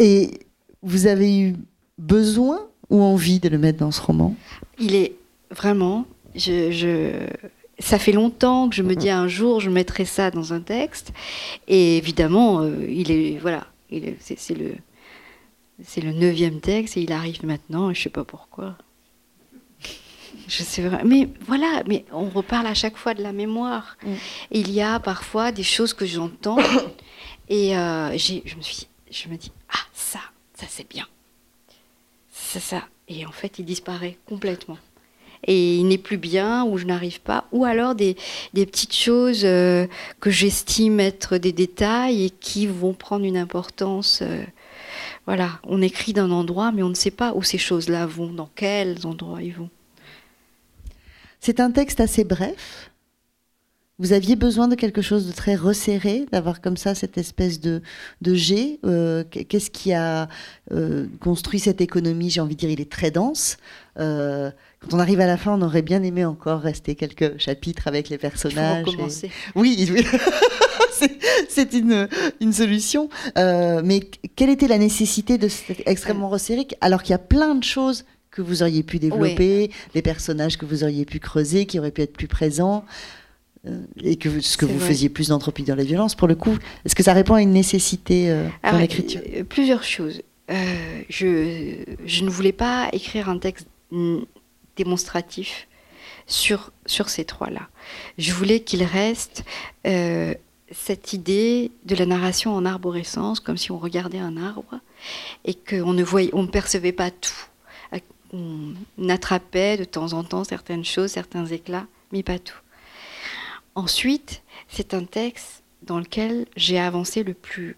Et 0.00 0.40
vous 0.82 1.06
avez 1.06 1.38
eu 1.38 1.54
besoin 1.98 2.66
ou 2.90 3.00
envie 3.00 3.38
de 3.38 3.48
le 3.48 3.58
mettre 3.58 3.78
dans 3.78 3.92
ce 3.92 4.00
roman? 4.00 4.34
Il 4.80 4.96
est 4.96 5.14
vraiment. 5.52 6.04
Je, 6.34 7.28
ça 7.78 8.00
fait 8.00 8.10
longtemps 8.10 8.68
que 8.68 8.74
je 8.74 8.82
me 8.82 8.96
dis 8.96 9.10
un 9.10 9.28
jour 9.28 9.60
je 9.60 9.70
mettrai 9.70 10.04
ça 10.04 10.32
dans 10.32 10.52
un 10.52 10.60
texte. 10.60 11.12
Et 11.68 11.96
évidemment, 11.96 12.62
euh, 12.62 12.84
il 12.88 13.12
est. 13.12 13.38
Voilà. 13.38 13.68
C'est 14.18 14.58
le 14.58 14.72
c'est 15.84 16.00
le 16.00 16.12
neuvième 16.12 16.60
texte 16.60 16.96
et 16.96 17.02
il 17.02 17.12
arrive 17.12 17.44
maintenant 17.44 17.90
et 17.90 17.94
je 17.94 18.02
sais 18.02 18.10
pas 18.10 18.24
pourquoi. 18.24 18.76
Je 20.48 20.62
sais 20.62 20.82
vraiment. 20.82 21.04
Mais 21.04 21.28
voilà, 21.46 21.82
mais 21.86 22.04
on 22.12 22.28
reparle 22.28 22.66
à 22.66 22.74
chaque 22.74 22.96
fois 22.96 23.14
de 23.14 23.22
la 23.22 23.32
mémoire. 23.32 23.96
Mm. 24.04 24.12
Il 24.50 24.70
y 24.70 24.80
a 24.80 25.00
parfois 25.00 25.52
des 25.52 25.62
choses 25.62 25.94
que 25.94 26.06
j'entends 26.06 26.58
et 27.48 27.76
euh, 27.76 28.16
je 28.18 28.56
me 28.56 28.62
suis, 28.62 28.86
je 29.10 29.28
me 29.28 29.36
dis 29.36 29.52
ah 29.70 29.84
ça, 29.92 30.20
ça 30.54 30.66
c'est 30.68 30.88
bien, 30.88 31.06
c'est 32.32 32.60
ça. 32.60 32.82
Et 33.08 33.26
en 33.26 33.32
fait, 33.32 33.58
il 33.58 33.64
disparaît 33.64 34.18
complètement. 34.26 34.78
Et 35.44 35.76
il 35.76 35.88
n'est 35.88 35.98
plus 35.98 36.18
bien, 36.18 36.64
ou 36.64 36.78
je 36.78 36.86
n'arrive 36.86 37.20
pas, 37.20 37.46
ou 37.50 37.64
alors 37.64 37.96
des, 37.96 38.16
des 38.54 38.64
petites 38.64 38.94
choses 38.94 39.42
euh, 39.44 39.88
que 40.20 40.30
j'estime 40.30 41.00
être 41.00 41.36
des 41.36 41.50
détails 41.52 42.26
et 42.26 42.30
qui 42.30 42.68
vont 42.68 42.94
prendre 42.94 43.24
une 43.24 43.36
importance 43.36 44.20
euh, 44.22 44.44
voilà, 45.26 45.60
on 45.64 45.80
écrit 45.82 46.12
d'un 46.12 46.30
endroit, 46.30 46.72
mais 46.72 46.82
on 46.82 46.88
ne 46.88 46.94
sait 46.94 47.10
pas 47.10 47.32
où 47.34 47.42
ces 47.42 47.58
choses-là 47.58 48.06
vont, 48.06 48.32
dans 48.32 48.50
quels 48.54 49.06
endroits 49.06 49.42
ils 49.42 49.54
vont. 49.54 49.70
C'est 51.40 51.60
un 51.60 51.70
texte 51.70 52.00
assez 52.00 52.24
bref. 52.24 52.90
Vous 53.98 54.12
aviez 54.12 54.36
besoin 54.36 54.66
de 54.68 54.74
quelque 54.74 55.02
chose 55.02 55.26
de 55.28 55.32
très 55.32 55.54
resserré, 55.54 56.26
d'avoir 56.32 56.60
comme 56.60 56.76
ça 56.76 56.94
cette 56.94 57.18
espèce 57.18 57.60
de, 57.60 57.82
de 58.20 58.34
jet. 58.34 58.80
Euh, 58.84 59.22
qu'est-ce 59.30 59.70
qui 59.70 59.92
a 59.92 60.28
euh, 60.72 61.06
construit 61.20 61.60
cette 61.60 61.80
économie? 61.80 62.30
J'ai 62.30 62.40
envie 62.40 62.56
de 62.56 62.60
dire, 62.60 62.70
il 62.70 62.80
est 62.80 62.90
très 62.90 63.12
dense. 63.12 63.58
Euh, 64.00 64.50
quand 64.80 64.96
on 64.96 64.98
arrive 64.98 65.20
à 65.20 65.26
la 65.26 65.36
fin, 65.36 65.52
on 65.56 65.62
aurait 65.62 65.82
bien 65.82 66.02
aimé 66.02 66.24
encore 66.24 66.60
rester 66.60 66.96
quelques 66.96 67.38
chapitres 67.38 67.86
avec 67.86 68.08
les 68.08 68.18
personnages. 68.18 68.86
Il 68.88 69.30
Oui, 69.54 69.88
oui. 69.92 70.04
c'est 71.48 71.72
une, 71.72 72.08
une, 72.40 72.52
solution. 72.52 73.08
Euh, 73.38 73.82
mais 73.84 74.00
quelle 74.36 74.50
était 74.50 74.68
la 74.68 74.78
nécessité 74.78 75.38
de 75.38 75.48
cet 75.48 75.82
extrêmement 75.86 76.28
resserré 76.28 76.66
alors 76.80 77.02
qu'il 77.02 77.12
y 77.12 77.14
a 77.14 77.18
plein 77.18 77.54
de 77.54 77.64
choses 77.64 78.04
que 78.30 78.42
vous 78.42 78.62
auriez 78.62 78.82
pu 78.82 78.98
développer, 78.98 79.70
des 79.94 80.02
personnages 80.02 80.56
que 80.56 80.64
vous 80.64 80.84
auriez 80.84 81.04
pu 81.04 81.18
creuser, 81.18 81.66
qui 81.66 81.78
auraient 81.78 81.90
pu 81.90 82.02
être 82.02 82.14
plus 82.14 82.28
présents 82.28 82.84
euh, 83.66 83.82
et 84.02 84.16
que 84.16 84.40
ce 84.40 84.56
que 84.56 84.64
vous 84.64 84.80
faisiez 84.80 85.10
plus 85.10 85.28
d'entropie 85.28 85.64
dans 85.64 85.74
les 85.74 85.84
violences, 85.84 86.14
pour 86.14 86.28
le 86.28 86.34
coup, 86.34 86.56
est-ce 86.84 86.94
que 86.94 87.02
ça 87.02 87.12
répond 87.12 87.34
à 87.34 87.42
une 87.42 87.52
nécessité 87.52 88.30
euh, 88.30 88.48
dans 88.64 88.78
l'écriture? 88.78 89.20
Plusieurs 89.48 89.84
choses. 89.84 90.22
je, 90.48 91.84
je, 92.06 92.24
ne 92.24 92.30
voulais 92.30 92.52
pas 92.52 92.88
écrire 92.92 93.28
un 93.28 93.38
texte 93.38 93.66
démonstratif 94.76 95.68
sur, 96.26 96.72
sur 96.86 97.08
ces 97.08 97.24
trois-là. 97.24 97.68
Je 98.18 98.32
voulais 98.32 98.60
qu'il 98.60 98.82
reste 98.82 99.44
cette 100.72 101.12
idée 101.12 101.70
de 101.84 101.94
la 101.94 102.06
narration 102.06 102.54
en 102.54 102.64
arborescence, 102.64 103.40
comme 103.40 103.56
si 103.56 103.70
on 103.70 103.78
regardait 103.78 104.18
un 104.18 104.36
arbre 104.36 104.80
et 105.44 105.54
qu'on 105.54 105.92
ne 105.92 106.02
voyait, 106.02 106.30
on 106.32 106.42
ne 106.42 106.48
percevait 106.48 106.92
pas 106.92 107.10
tout. 107.10 107.32
On 108.34 108.74
attrapait 109.10 109.76
de 109.76 109.84
temps 109.84 110.14
en 110.14 110.24
temps 110.24 110.42
certaines 110.42 110.86
choses, 110.86 111.10
certains 111.10 111.44
éclats, 111.44 111.86
mais 112.12 112.22
pas 112.22 112.38
tout. 112.38 112.56
Ensuite, 113.74 114.42
c'est 114.68 114.94
un 114.94 115.04
texte 115.04 115.62
dans 115.82 115.98
lequel 115.98 116.46
j'ai 116.56 116.78
avancé 116.78 117.24
le 117.24 117.34
plus 117.34 117.76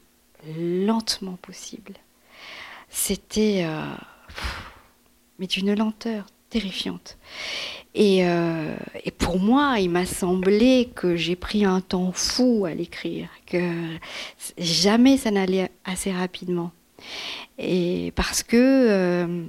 lentement 0.56 1.36
possible. 1.42 1.94
C'était, 2.88 3.64
euh, 3.64 3.94
mais 5.40 5.48
d'une 5.48 5.74
lenteur 5.74 6.26
terrifiante. 6.54 7.18
Euh, 7.96 8.76
et, 9.04 9.10
pour 9.10 9.40
moi, 9.40 9.80
il 9.80 9.90
m'a 9.90 10.06
semblé 10.06 10.88
que 10.94 11.16
j'ai 11.16 11.34
pris 11.34 11.64
un 11.64 11.80
temps 11.80 12.12
fou 12.12 12.64
à 12.64 12.74
l'écrire, 12.74 13.28
que 13.44 13.98
jamais 14.56 15.16
ça 15.16 15.32
n'allait 15.32 15.70
assez 15.84 16.12
rapidement. 16.12 16.70
Et 17.58 18.12
parce 18.14 18.44
que 18.44 18.56
euh, 18.56 19.44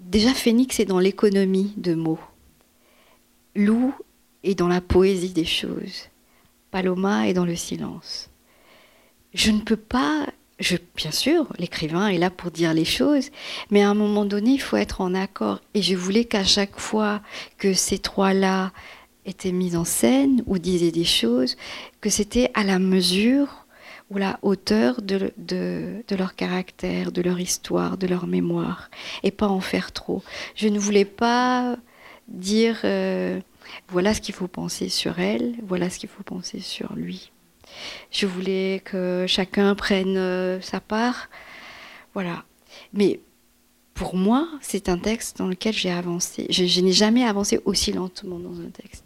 déjà 0.00 0.32
Phénix 0.32 0.78
est 0.78 0.84
dans 0.84 1.00
l'économie 1.00 1.72
de 1.76 1.94
mots. 1.94 2.20
Lou 3.56 3.92
est 4.44 4.54
dans 4.54 4.68
la 4.68 4.80
poésie 4.80 5.32
des 5.32 5.44
choses. 5.44 6.08
Paloma 6.70 7.28
est 7.28 7.34
dans 7.34 7.46
le 7.46 7.56
silence. 7.56 8.30
Je 9.32 9.50
ne 9.50 9.60
peux 9.60 9.76
pas 9.76 10.26
bien 10.96 11.10
sûr, 11.10 11.46
l'écrivain 11.58 12.08
est 12.08 12.18
là 12.18 12.30
pour 12.30 12.50
dire 12.50 12.74
les 12.74 12.84
choses, 12.84 13.30
mais 13.70 13.82
à 13.82 13.90
un 13.90 13.94
moment 13.94 14.24
donné, 14.24 14.52
il 14.52 14.60
faut 14.60 14.76
être 14.76 15.00
en 15.00 15.14
accord. 15.14 15.60
Et 15.74 15.82
je 15.82 15.94
voulais 15.94 16.24
qu'à 16.24 16.44
chaque 16.44 16.78
fois 16.78 17.20
que 17.58 17.74
ces 17.74 17.98
trois-là 17.98 18.72
étaient 19.26 19.52
mis 19.52 19.76
en 19.76 19.84
scène 19.84 20.42
ou 20.46 20.58
disaient 20.58 20.90
des 20.90 21.04
choses, 21.04 21.56
que 22.00 22.10
c'était 22.10 22.50
à 22.54 22.64
la 22.64 22.78
mesure 22.78 23.64
ou 24.10 24.18
la 24.18 24.38
hauteur 24.42 25.00
de, 25.00 25.32
leur 26.10 26.34
caractère, 26.34 27.10
de 27.10 27.22
leur 27.22 27.40
histoire, 27.40 27.96
de 27.96 28.06
leur 28.06 28.26
mémoire, 28.26 28.90
et 29.22 29.30
pas 29.30 29.48
en 29.48 29.60
faire 29.60 29.92
trop. 29.92 30.22
Je 30.54 30.68
ne 30.68 30.78
voulais 30.78 31.06
pas 31.06 31.76
dire 32.28 32.80
euh, 32.84 33.40
voilà 33.88 34.14
ce 34.14 34.20
qu'il 34.20 34.34
faut 34.34 34.48
penser 34.48 34.88
sur 34.88 35.18
elle, 35.18 35.54
voilà 35.66 35.90
ce 35.90 35.98
qu'il 35.98 36.08
faut 36.08 36.22
penser 36.22 36.60
sur 36.60 36.94
lui. 36.94 37.32
Je 38.10 38.26
voulais 38.26 38.82
que 38.84 39.24
chacun 39.28 39.74
prenne 39.74 40.16
euh, 40.16 40.60
sa 40.60 40.80
part. 40.80 41.28
Voilà. 42.14 42.44
Mais 42.92 43.20
pour 43.94 44.16
moi, 44.16 44.48
c'est 44.60 44.88
un 44.88 44.98
texte 44.98 45.38
dans 45.38 45.46
lequel 45.46 45.74
j'ai 45.74 45.90
avancé. 45.90 46.46
Je, 46.50 46.80
n'ai 46.80 46.92
jamais 46.92 47.24
avancé 47.24 47.60
aussi 47.64 47.92
lentement 47.92 48.38
dans 48.38 48.60
un 48.60 48.70
texte. 48.70 49.04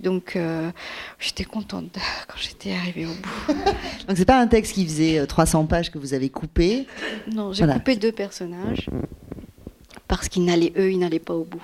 Donc, 0.00 0.36
euh, 0.36 0.70
j'étais 1.18 1.44
contente 1.44 1.98
quand 2.28 2.38
j'étais 2.38 2.72
arrivée 2.72 3.06
au 3.06 3.14
bout. 3.14 3.54
Donc, 4.06 4.16
c'est 4.16 4.24
pas 4.24 4.40
un 4.40 4.46
texte 4.46 4.74
qui 4.74 4.84
faisait 4.86 5.26
300 5.26 5.66
pages 5.66 5.90
que 5.90 5.98
vous 5.98 6.14
avez 6.14 6.28
coupé 6.28 6.86
Non, 7.32 7.52
j'ai 7.52 7.66
coupé 7.66 7.96
deux 7.96 8.12
personnages 8.12 8.88
parce 10.08 10.28
qu'ils 10.28 10.44
n'allaient, 10.44 10.72
eux, 10.76 10.90
ils 10.90 10.98
n'allaient 10.98 11.18
pas 11.18 11.34
au 11.34 11.44
bout. 11.44 11.62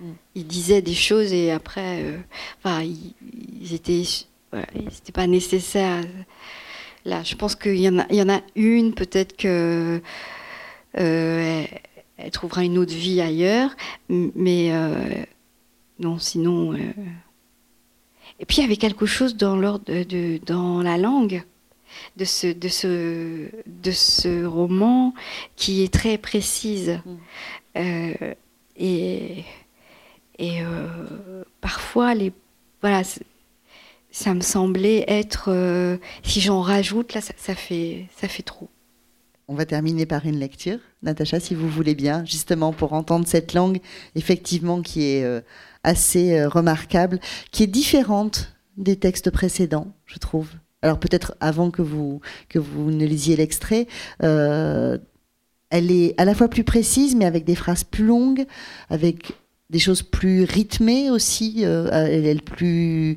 Mm. 0.00 0.12
Ils 0.34 0.46
disaient 0.46 0.82
des 0.82 0.94
choses 0.94 1.32
et 1.32 1.50
après, 1.52 2.02
euh, 2.02 2.18
enfin, 2.58 2.82
ils, 2.82 3.72
étaient, 3.72 4.02
c'était 4.90 5.12
pas 5.12 5.26
nécessaire. 5.26 6.02
Là, 7.04 7.22
je 7.22 7.34
pense 7.34 7.54
qu'il 7.54 7.76
y 7.76 7.88
en 7.88 7.98
a, 7.98 8.06
il 8.10 8.16
y 8.16 8.22
en 8.22 8.28
a 8.28 8.40
une 8.54 8.94
peut-être 8.94 9.36
que 9.36 10.00
euh, 10.98 11.64
elle, 12.16 12.30
trouvera 12.30 12.64
une 12.64 12.78
autre 12.78 12.94
vie 12.94 13.20
ailleurs, 13.20 13.70
mais 14.08 14.72
euh, 14.72 15.24
non, 15.98 16.18
sinon. 16.18 16.74
Et 16.74 18.46
puis 18.46 18.58
il 18.58 18.60
y 18.62 18.64
avait 18.64 18.76
quelque 18.76 19.06
chose 19.06 19.36
dans 19.36 19.56
l'ordre 19.56 19.84
de, 19.84 20.40
dans 20.46 20.82
la 20.82 20.96
langue 20.96 21.42
de 22.16 22.24
ce, 22.24 22.48
de 22.48 22.68
ce, 22.68 23.48
de 23.66 23.90
ce 23.90 24.44
roman 24.44 25.14
qui 25.56 25.82
est 25.82 25.92
très 25.92 26.18
précise. 26.18 27.00
Mm. 27.76 28.14
et 28.76 29.44
et 30.38 30.62
euh, 30.62 31.44
parfois, 31.60 32.14
les, 32.14 32.32
voilà, 32.80 33.02
ça 34.14 34.32
me 34.32 34.42
semblait 34.42 35.04
être, 35.08 35.46
euh, 35.48 35.96
si 36.22 36.40
j'en 36.40 36.60
rajoute, 36.60 37.14
là, 37.14 37.20
ça, 37.20 37.54
fait, 37.56 38.06
ça 38.16 38.28
fait 38.28 38.44
trop. 38.44 38.68
On 39.48 39.56
va 39.56 39.66
terminer 39.66 40.06
par 40.06 40.24
une 40.24 40.38
lecture, 40.38 40.78
Natacha, 41.02 41.40
si 41.40 41.56
vous 41.56 41.68
voulez 41.68 41.96
bien, 41.96 42.24
justement 42.24 42.72
pour 42.72 42.92
entendre 42.92 43.26
cette 43.26 43.54
langue, 43.54 43.80
effectivement, 44.14 44.82
qui 44.82 45.02
est 45.02 45.24
euh, 45.24 45.40
assez 45.82 46.46
remarquable, 46.46 47.18
qui 47.50 47.64
est 47.64 47.66
différente 47.66 48.54
des 48.76 48.94
textes 48.94 49.30
précédents, 49.30 49.92
je 50.06 50.18
trouve. 50.18 50.48
Alors 50.82 51.00
peut-être 51.00 51.34
avant 51.40 51.72
que 51.72 51.82
vous, 51.82 52.20
que 52.48 52.60
vous 52.60 52.92
ne 52.92 53.04
lisiez 53.04 53.34
l'extrait, 53.34 53.88
elle 54.20 55.00
est 55.90 56.14
à 56.20 56.24
la 56.24 56.34
fois 56.36 56.46
plus 56.46 56.62
précise, 56.62 57.16
mais 57.16 57.24
avec 57.24 57.44
des 57.44 57.56
phrases 57.56 57.82
plus 57.82 58.04
longues, 58.04 58.46
avec 58.90 59.32
des 59.70 59.78
choses 59.78 60.02
plus 60.02 60.44
rythmées 60.44 61.10
aussi, 61.10 61.64
euh, 61.64 61.88
elle 61.90 62.26
est 62.26 62.42
plus 62.42 63.16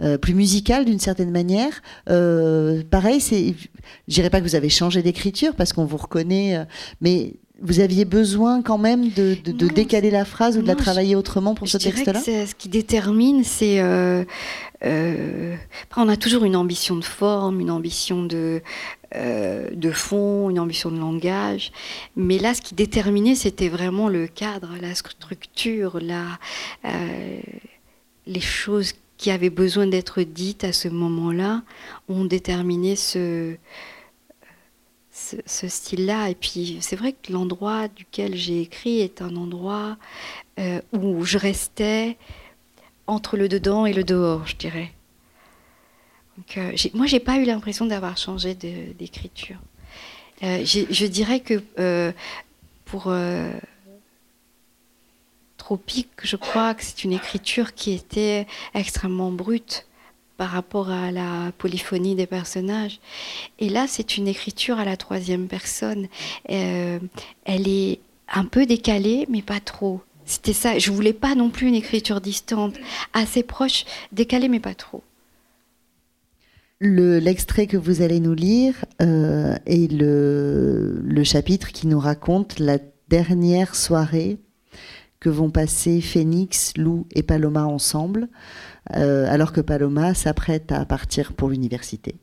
euh, 0.00 0.18
plus 0.18 0.34
musicale 0.34 0.84
d'une 0.84 0.98
certaine 0.98 1.30
manière. 1.30 1.82
Euh, 2.08 2.82
pareil, 2.90 3.20
c'est, 3.20 3.54
je 4.08 4.14
dirais 4.14 4.30
pas 4.30 4.40
que 4.40 4.44
vous 4.44 4.54
avez 4.54 4.68
changé 4.68 5.02
d'écriture 5.02 5.54
parce 5.54 5.72
qu'on 5.72 5.84
vous 5.84 5.96
reconnaît, 5.96 6.66
mais 7.00 7.34
vous 7.60 7.80
aviez 7.80 8.04
besoin 8.04 8.62
quand 8.62 8.78
même 8.78 9.10
de, 9.10 9.34
décaler 9.68 10.10
la 10.10 10.24
phrase 10.24 10.56
ou 10.56 10.62
de 10.62 10.66
la 10.66 10.74
travailler 10.74 11.14
autrement 11.14 11.54
pour 11.54 11.68
ce 11.68 11.78
texte-là? 11.78 12.20
Ce 12.20 12.54
qui 12.54 12.68
détermine, 12.68 13.44
c'est. 13.44 13.80
Euh, 13.80 14.24
euh, 14.84 15.56
on 15.96 16.08
a 16.08 16.16
toujours 16.16 16.44
une 16.44 16.56
ambition 16.56 16.96
de 16.96 17.04
forme, 17.04 17.60
une 17.60 17.70
ambition 17.70 18.24
de, 18.24 18.62
euh, 19.14 19.68
de 19.74 19.90
fond, 19.90 20.48
une 20.48 20.58
ambition 20.58 20.90
de 20.90 20.98
langage. 20.98 21.70
Mais 22.16 22.38
là, 22.38 22.54
ce 22.54 22.62
qui 22.62 22.74
déterminait, 22.74 23.34
c'était 23.34 23.68
vraiment 23.68 24.08
le 24.08 24.26
cadre, 24.26 24.70
la 24.80 24.94
structure, 24.94 26.00
la, 26.00 26.38
les 28.26 28.40
choses 28.40 28.94
qui 29.20 29.30
avaient 29.30 29.50
besoin 29.50 29.86
d'être 29.86 30.22
dites 30.22 30.64
à 30.64 30.72
ce 30.72 30.88
moment-là 30.88 31.62
ont 32.08 32.24
déterminé 32.24 32.96
ce 32.96 33.54
ce, 35.12 35.68
style-là. 35.68 36.30
Et 36.30 36.34
puis 36.34 36.78
c'est 36.80 36.96
vrai 36.96 37.12
que 37.12 37.30
l'endroit 37.30 37.88
duquel 37.88 38.34
j'ai 38.34 38.62
écrit 38.62 39.00
est 39.00 39.20
un 39.20 39.36
endroit 39.36 39.98
euh, 40.58 40.80
où 40.92 41.22
je 41.26 41.36
restais 41.36 42.16
entre 43.06 43.36
le 43.36 43.46
dedans 43.50 43.84
et 43.84 43.92
le 43.92 44.04
dehors, 44.04 44.46
je 44.46 44.56
dirais. 44.56 44.90
Donc, 46.38 46.56
euh, 46.56 46.72
moi, 46.94 47.04
j'ai 47.04 47.20
pas 47.20 47.36
eu 47.36 47.44
l'impression 47.44 47.84
d'avoir 47.84 48.16
changé 48.16 48.54
d'écriture. 48.54 49.58
Euh, 50.42 50.64
je 50.64 51.06
dirais 51.06 51.40
que 51.40 51.62
pour 52.86 53.12
Je 56.22 56.36
crois 56.36 56.74
que 56.74 56.84
c'est 56.84 57.04
une 57.04 57.12
écriture 57.12 57.74
qui 57.74 57.92
était 57.92 58.46
extrêmement 58.74 59.30
brute 59.30 59.86
par 60.36 60.50
rapport 60.50 60.90
à 60.90 61.12
la 61.12 61.52
polyphonie 61.58 62.14
des 62.14 62.26
personnages. 62.26 62.98
Et 63.58 63.68
là, 63.68 63.86
c'est 63.86 64.16
une 64.16 64.26
écriture 64.26 64.78
à 64.78 64.84
la 64.84 64.96
troisième 64.96 65.48
personne. 65.48 66.08
Euh, 66.50 66.98
elle 67.44 67.68
est 67.68 68.00
un 68.32 68.44
peu 68.44 68.66
décalée, 68.66 69.26
mais 69.28 69.42
pas 69.42 69.60
trop. 69.60 70.00
C'était 70.24 70.52
ça. 70.52 70.78
Je 70.78 70.90
voulais 70.90 71.12
pas 71.12 71.34
non 71.34 71.50
plus 71.50 71.68
une 71.68 71.74
écriture 71.74 72.20
distante, 72.20 72.76
assez 73.12 73.42
proche, 73.42 73.84
décalée, 74.12 74.48
mais 74.48 74.60
pas 74.60 74.74
trop. 74.74 75.02
L'extrait 76.80 77.66
que 77.66 77.76
vous 77.76 78.00
allez 78.00 78.20
nous 78.20 78.34
lire 78.34 78.86
euh, 79.02 79.54
est 79.66 79.92
le, 79.92 81.00
le 81.04 81.24
chapitre 81.24 81.72
qui 81.72 81.86
nous 81.86 81.98
raconte 81.98 82.58
la 82.58 82.78
dernière 83.08 83.74
soirée 83.74 84.38
que 85.20 85.28
vont 85.28 85.50
passer 85.50 86.00
Phoenix, 86.00 86.72
Lou 86.76 87.06
et 87.14 87.22
Paloma 87.22 87.64
ensemble. 87.64 88.28
Euh, 88.96 89.30
alors 89.30 89.52
que 89.52 89.60
Paloma 89.60 90.14
s'apprête 90.14 90.72
à 90.72 90.84
partir 90.84 91.34
pour 91.34 91.50
l'université. 91.50 92.16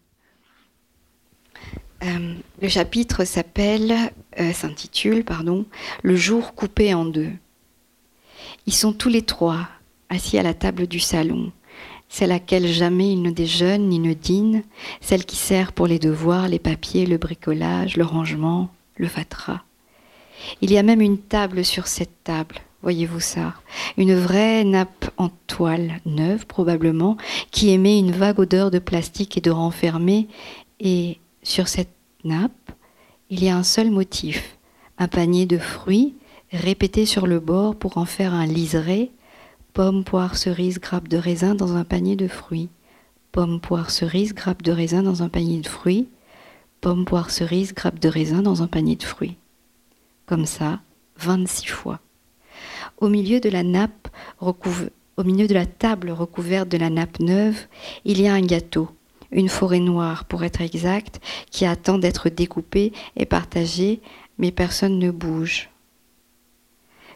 Euh, 2.03 2.35
le 2.61 2.67
chapitre 2.67 3.25
s'appelle, 3.25 3.93
euh, 4.39 4.51
s'intitule, 4.53 5.23
pardon, 5.23 5.65
Le 6.03 6.15
jour 6.15 6.55
coupé 6.55 6.93
en 6.93 7.05
deux. 7.05 7.31
Ils 8.65 8.73
sont 8.73 8.93
tous 8.93 9.09
les 9.09 9.21
trois 9.21 9.67
assis 10.09 10.37
à 10.37 10.43
la 10.43 10.53
table 10.53 10.87
du 10.87 10.99
salon, 10.99 11.51
celle 12.09 12.31
à 12.31 12.35
laquelle 12.35 12.67
jamais 12.67 13.11
ils 13.11 13.21
ne 13.21 13.31
déjeunent 13.31 13.87
ni 13.87 13.99
ne 13.99 14.13
dînent, 14.13 14.63
celle 15.01 15.25
qui 15.25 15.35
sert 15.35 15.73
pour 15.73 15.87
les 15.87 15.99
devoirs, 15.99 16.47
les 16.47 16.59
papiers, 16.59 17.05
le 17.05 17.17
bricolage, 17.17 17.97
le 17.97 18.05
rangement, 18.05 18.69
le 18.95 19.07
fatras. 19.07 19.61
Il 20.61 20.71
y 20.71 20.77
a 20.77 20.83
même 20.83 21.01
une 21.01 21.17
table 21.17 21.65
sur 21.65 21.87
cette 21.87 22.23
table, 22.23 22.55
Voyez-vous 22.87 23.19
ça? 23.19 23.53
Une 23.97 24.15
vraie 24.15 24.63
nappe 24.63 25.11
en 25.17 25.27
toile, 25.47 25.99
neuve 26.05 26.45
probablement, 26.45 27.17
qui 27.51 27.71
émet 27.71 27.99
une 27.99 28.13
vague 28.13 28.39
odeur 28.39 28.71
de 28.71 28.79
plastique 28.79 29.37
et 29.37 29.41
de 29.41 29.51
renfermé. 29.51 30.29
Et 30.79 31.19
sur 31.43 31.67
cette 31.67 31.91
nappe, 32.23 32.71
il 33.29 33.43
y 33.43 33.49
a 33.49 33.57
un 33.57 33.63
seul 33.63 33.91
motif, 33.91 34.57
un 34.97 35.09
panier 35.09 35.45
de 35.45 35.57
fruits 35.57 36.15
répété 36.53 37.05
sur 37.05 37.27
le 37.27 37.41
bord 37.41 37.75
pour 37.75 37.97
en 37.97 38.05
faire 38.05 38.33
un 38.33 38.45
liseré, 38.45 39.11
pomme, 39.73 40.05
poire, 40.05 40.37
cerise, 40.37 40.79
grappe 40.79 41.09
de 41.09 41.17
raisin 41.17 41.55
dans 41.55 41.75
un 41.75 41.83
panier 41.83 42.15
de 42.15 42.29
fruits, 42.29 42.69
pomme, 43.33 43.59
poire, 43.59 43.91
cerise, 43.91 44.33
grappe 44.33 44.61
de 44.61 44.71
raisin 44.71 45.03
dans 45.03 45.23
un 45.23 45.27
panier 45.27 45.59
de 45.59 45.67
fruits, 45.67 46.07
pomme, 46.79 47.03
poire, 47.03 47.31
cerise, 47.31 47.73
grappe 47.73 47.99
de 47.99 48.07
raisin 48.07 48.41
dans 48.41 48.63
un 48.63 48.67
panier 48.67 48.95
de 48.95 49.03
fruits. 49.03 49.35
Comme 50.25 50.45
ça, 50.45 50.79
26 51.17 51.67
fois. 51.67 51.99
Au 52.99 53.09
milieu 53.09 53.39
de 53.39 53.49
la 55.53 55.65
table 55.65 56.11
recouverte 56.11 56.69
de 56.69 56.77
la 56.77 56.89
nappe 56.89 57.19
neuve, 57.19 57.67
il 58.05 58.19
y 58.19 58.27
a 58.27 58.33
un 58.33 58.41
gâteau, 58.41 58.89
une 59.31 59.49
forêt 59.49 59.79
noire 59.79 60.25
pour 60.25 60.43
être 60.43 60.61
exact, 60.61 61.21
qui 61.51 61.65
attend 61.65 61.99
d'être 61.99 62.29
découpée 62.29 62.93
et 63.15 63.25
partagée, 63.25 64.01
mais 64.39 64.51
personne 64.51 64.97
ne 64.97 65.11
bouge. 65.11 65.69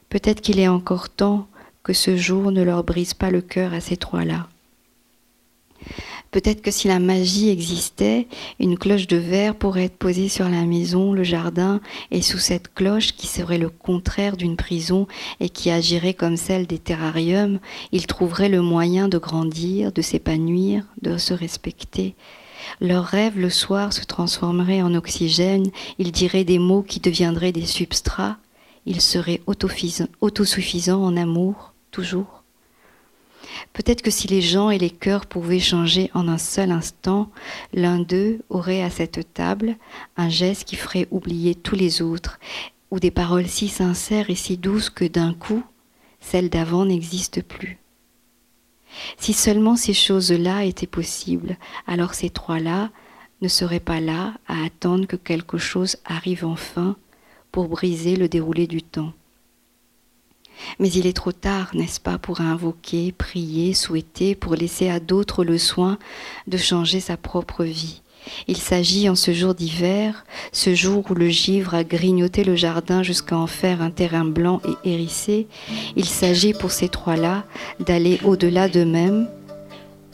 Peut-être 0.09 0.41
qu'il 0.41 0.59
est 0.59 0.67
encore 0.67 1.09
temps 1.09 1.47
que 1.83 1.93
ce 1.93 2.15
jour 2.15 2.51
ne 2.51 2.61
leur 2.61 2.83
brise 2.83 3.13
pas 3.13 3.31
le 3.31 3.41
cœur 3.41 3.73
à 3.73 3.79
ces 3.79 3.97
trois-là. 3.97 4.47
Peut-être 6.31 6.61
que 6.61 6.71
si 6.71 6.87
la 6.87 6.99
magie 6.99 7.49
existait, 7.49 8.27
une 8.57 8.77
cloche 8.77 9.07
de 9.07 9.17
verre 9.17 9.53
pourrait 9.53 9.83
être 9.83 9.97
posée 9.97 10.29
sur 10.29 10.47
la 10.47 10.63
maison, 10.63 11.11
le 11.11 11.23
jardin, 11.23 11.81
et 12.09 12.21
sous 12.21 12.37
cette 12.37 12.73
cloche, 12.73 13.11
qui 13.11 13.27
serait 13.27 13.57
le 13.57 13.69
contraire 13.69 14.37
d'une 14.37 14.55
prison 14.55 15.07
et 15.41 15.49
qui 15.49 15.69
agirait 15.69 16.13
comme 16.13 16.37
celle 16.37 16.67
des 16.67 16.79
terrariums, 16.79 17.59
ils 17.91 18.07
trouveraient 18.07 18.47
le 18.47 18.61
moyen 18.61 19.09
de 19.09 19.17
grandir, 19.17 19.91
de 19.91 20.01
s'épanouir, 20.01 20.85
de 21.01 21.17
se 21.17 21.33
respecter. 21.33 22.15
Leurs 22.79 23.05
rêves 23.05 23.37
le 23.37 23.49
soir 23.49 23.91
se 23.91 24.05
transformeraient 24.05 24.81
en 24.81 24.95
oxygène, 24.95 25.69
ils 25.99 26.13
diraient 26.13 26.45
des 26.45 26.59
mots 26.59 26.83
qui 26.83 27.01
deviendraient 27.01 27.51
des 27.51 27.65
substrats, 27.65 28.37
ils 28.85 29.01
seraient 29.01 29.41
autosuffisants 29.47 31.03
en 31.03 31.17
amour, 31.17 31.73
toujours. 31.91 32.40
Peut-être 33.73 34.01
que 34.01 34.11
si 34.11 34.27
les 34.27 34.41
gens 34.41 34.69
et 34.69 34.77
les 34.77 34.89
cœurs 34.89 35.25
pouvaient 35.25 35.59
changer 35.59 36.09
en 36.13 36.27
un 36.27 36.37
seul 36.37 36.71
instant, 36.71 37.29
l'un 37.73 37.99
d'eux 37.99 38.39
aurait 38.49 38.81
à 38.81 38.89
cette 38.89 39.33
table 39.33 39.75
un 40.17 40.29
geste 40.29 40.65
qui 40.65 40.75
ferait 40.75 41.07
oublier 41.11 41.55
tous 41.55 41.75
les 41.75 42.01
autres, 42.01 42.39
ou 42.91 42.99
des 42.99 43.11
paroles 43.11 43.47
si 43.47 43.67
sincères 43.67 44.29
et 44.29 44.35
si 44.35 44.57
douces 44.57 44.89
que 44.89 45.05
d'un 45.05 45.33
coup, 45.33 45.63
celles 46.19 46.49
d'avant 46.49 46.85
n'existent 46.85 47.41
plus. 47.47 47.77
Si 49.17 49.33
seulement 49.33 49.75
ces 49.75 49.93
choses-là 49.93 50.65
étaient 50.65 50.87
possibles, 50.87 51.57
alors 51.87 52.13
ces 52.13 52.29
trois-là 52.29 52.89
ne 53.41 53.47
seraient 53.47 53.79
pas 53.79 53.99
là 53.99 54.33
à 54.47 54.63
attendre 54.63 55.07
que 55.07 55.15
quelque 55.15 55.57
chose 55.57 55.97
arrive 56.05 56.45
enfin 56.45 56.95
pour 57.51 57.67
briser 57.67 58.15
le 58.15 58.27
déroulé 58.27 58.67
du 58.67 58.81
temps. 58.81 59.13
Mais 60.79 60.89
il 60.89 61.07
est 61.07 61.15
trop 61.15 61.31
tard, 61.31 61.71
n'est-ce 61.73 61.99
pas, 61.99 62.17
pour 62.17 62.41
invoquer, 62.41 63.11
prier, 63.11 63.73
souhaiter, 63.73 64.35
pour 64.35 64.55
laisser 64.55 64.89
à 64.89 64.99
d'autres 64.99 65.43
le 65.43 65.57
soin 65.57 65.97
de 66.47 66.57
changer 66.57 66.99
sa 66.99 67.17
propre 67.17 67.63
vie. 67.63 68.01
Il 68.47 68.57
s'agit 68.57 69.09
en 69.09 69.15
ce 69.15 69.33
jour 69.33 69.55
d'hiver, 69.55 70.25
ce 70.51 70.75
jour 70.75 71.03
où 71.09 71.15
le 71.15 71.29
givre 71.29 71.73
a 71.73 71.83
grignoté 71.83 72.43
le 72.43 72.55
jardin 72.55 73.01
jusqu'à 73.03 73.35
en 73.35 73.47
faire 73.47 73.81
un 73.81 73.89
terrain 73.89 74.25
blanc 74.25 74.61
et 74.67 74.93
hérissé, 74.93 75.47
il 75.95 76.05
s'agit 76.05 76.53
pour 76.53 76.71
ces 76.71 76.89
trois-là 76.89 77.43
d'aller 77.79 78.19
au-delà 78.23 78.69
d'eux-mêmes, 78.69 79.27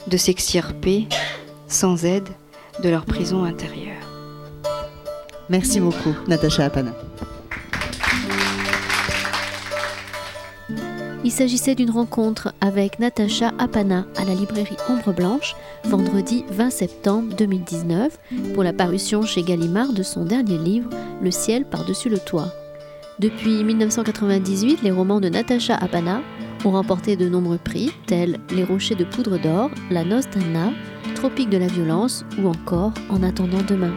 de 0.06 0.16
s'extirper, 0.16 1.06
sans 1.66 2.04
aide, 2.04 2.28
de 2.82 2.88
leur 2.88 3.04
prison 3.04 3.44
intérieure. 3.44 3.88
Merci 5.50 5.80
beaucoup, 5.80 6.14
Natacha 6.26 6.64
Apana. 6.64 6.92
Il 11.24 11.32
s'agissait 11.32 11.74
d'une 11.74 11.90
rencontre 11.90 12.54
avec 12.60 13.00
Natacha 13.00 13.52
Apana 13.58 14.06
à 14.16 14.24
la 14.24 14.34
librairie 14.34 14.76
Ombre 14.88 15.12
Blanche, 15.12 15.56
vendredi 15.84 16.44
20 16.50 16.70
septembre 16.70 17.34
2019, 17.36 18.18
pour 18.54 18.62
la 18.62 18.72
parution 18.72 19.22
chez 19.22 19.42
Gallimard 19.42 19.92
de 19.92 20.04
son 20.04 20.24
dernier 20.24 20.58
livre, 20.58 20.88
Le 21.20 21.32
ciel 21.32 21.64
par-dessus 21.64 22.08
le 22.08 22.18
toit. 22.20 22.52
Depuis 23.18 23.64
1998, 23.64 24.82
les 24.82 24.92
romans 24.92 25.20
de 25.20 25.28
Natacha 25.28 25.74
Apana 25.74 26.22
ont 26.64 26.70
remporté 26.70 27.16
de 27.16 27.28
nombreux 27.28 27.58
prix, 27.58 27.90
tels 28.06 28.38
Les 28.50 28.62
Rochers 28.62 28.94
de 28.94 29.04
poudre 29.04 29.38
d'or, 29.38 29.70
La 29.90 30.04
noce 30.04 30.30
d'Anna, 30.30 30.72
Tropique 31.16 31.50
de 31.50 31.58
la 31.58 31.66
violence 31.66 32.24
ou 32.40 32.46
encore 32.46 32.92
En 33.10 33.24
attendant 33.24 33.62
demain. 33.66 33.92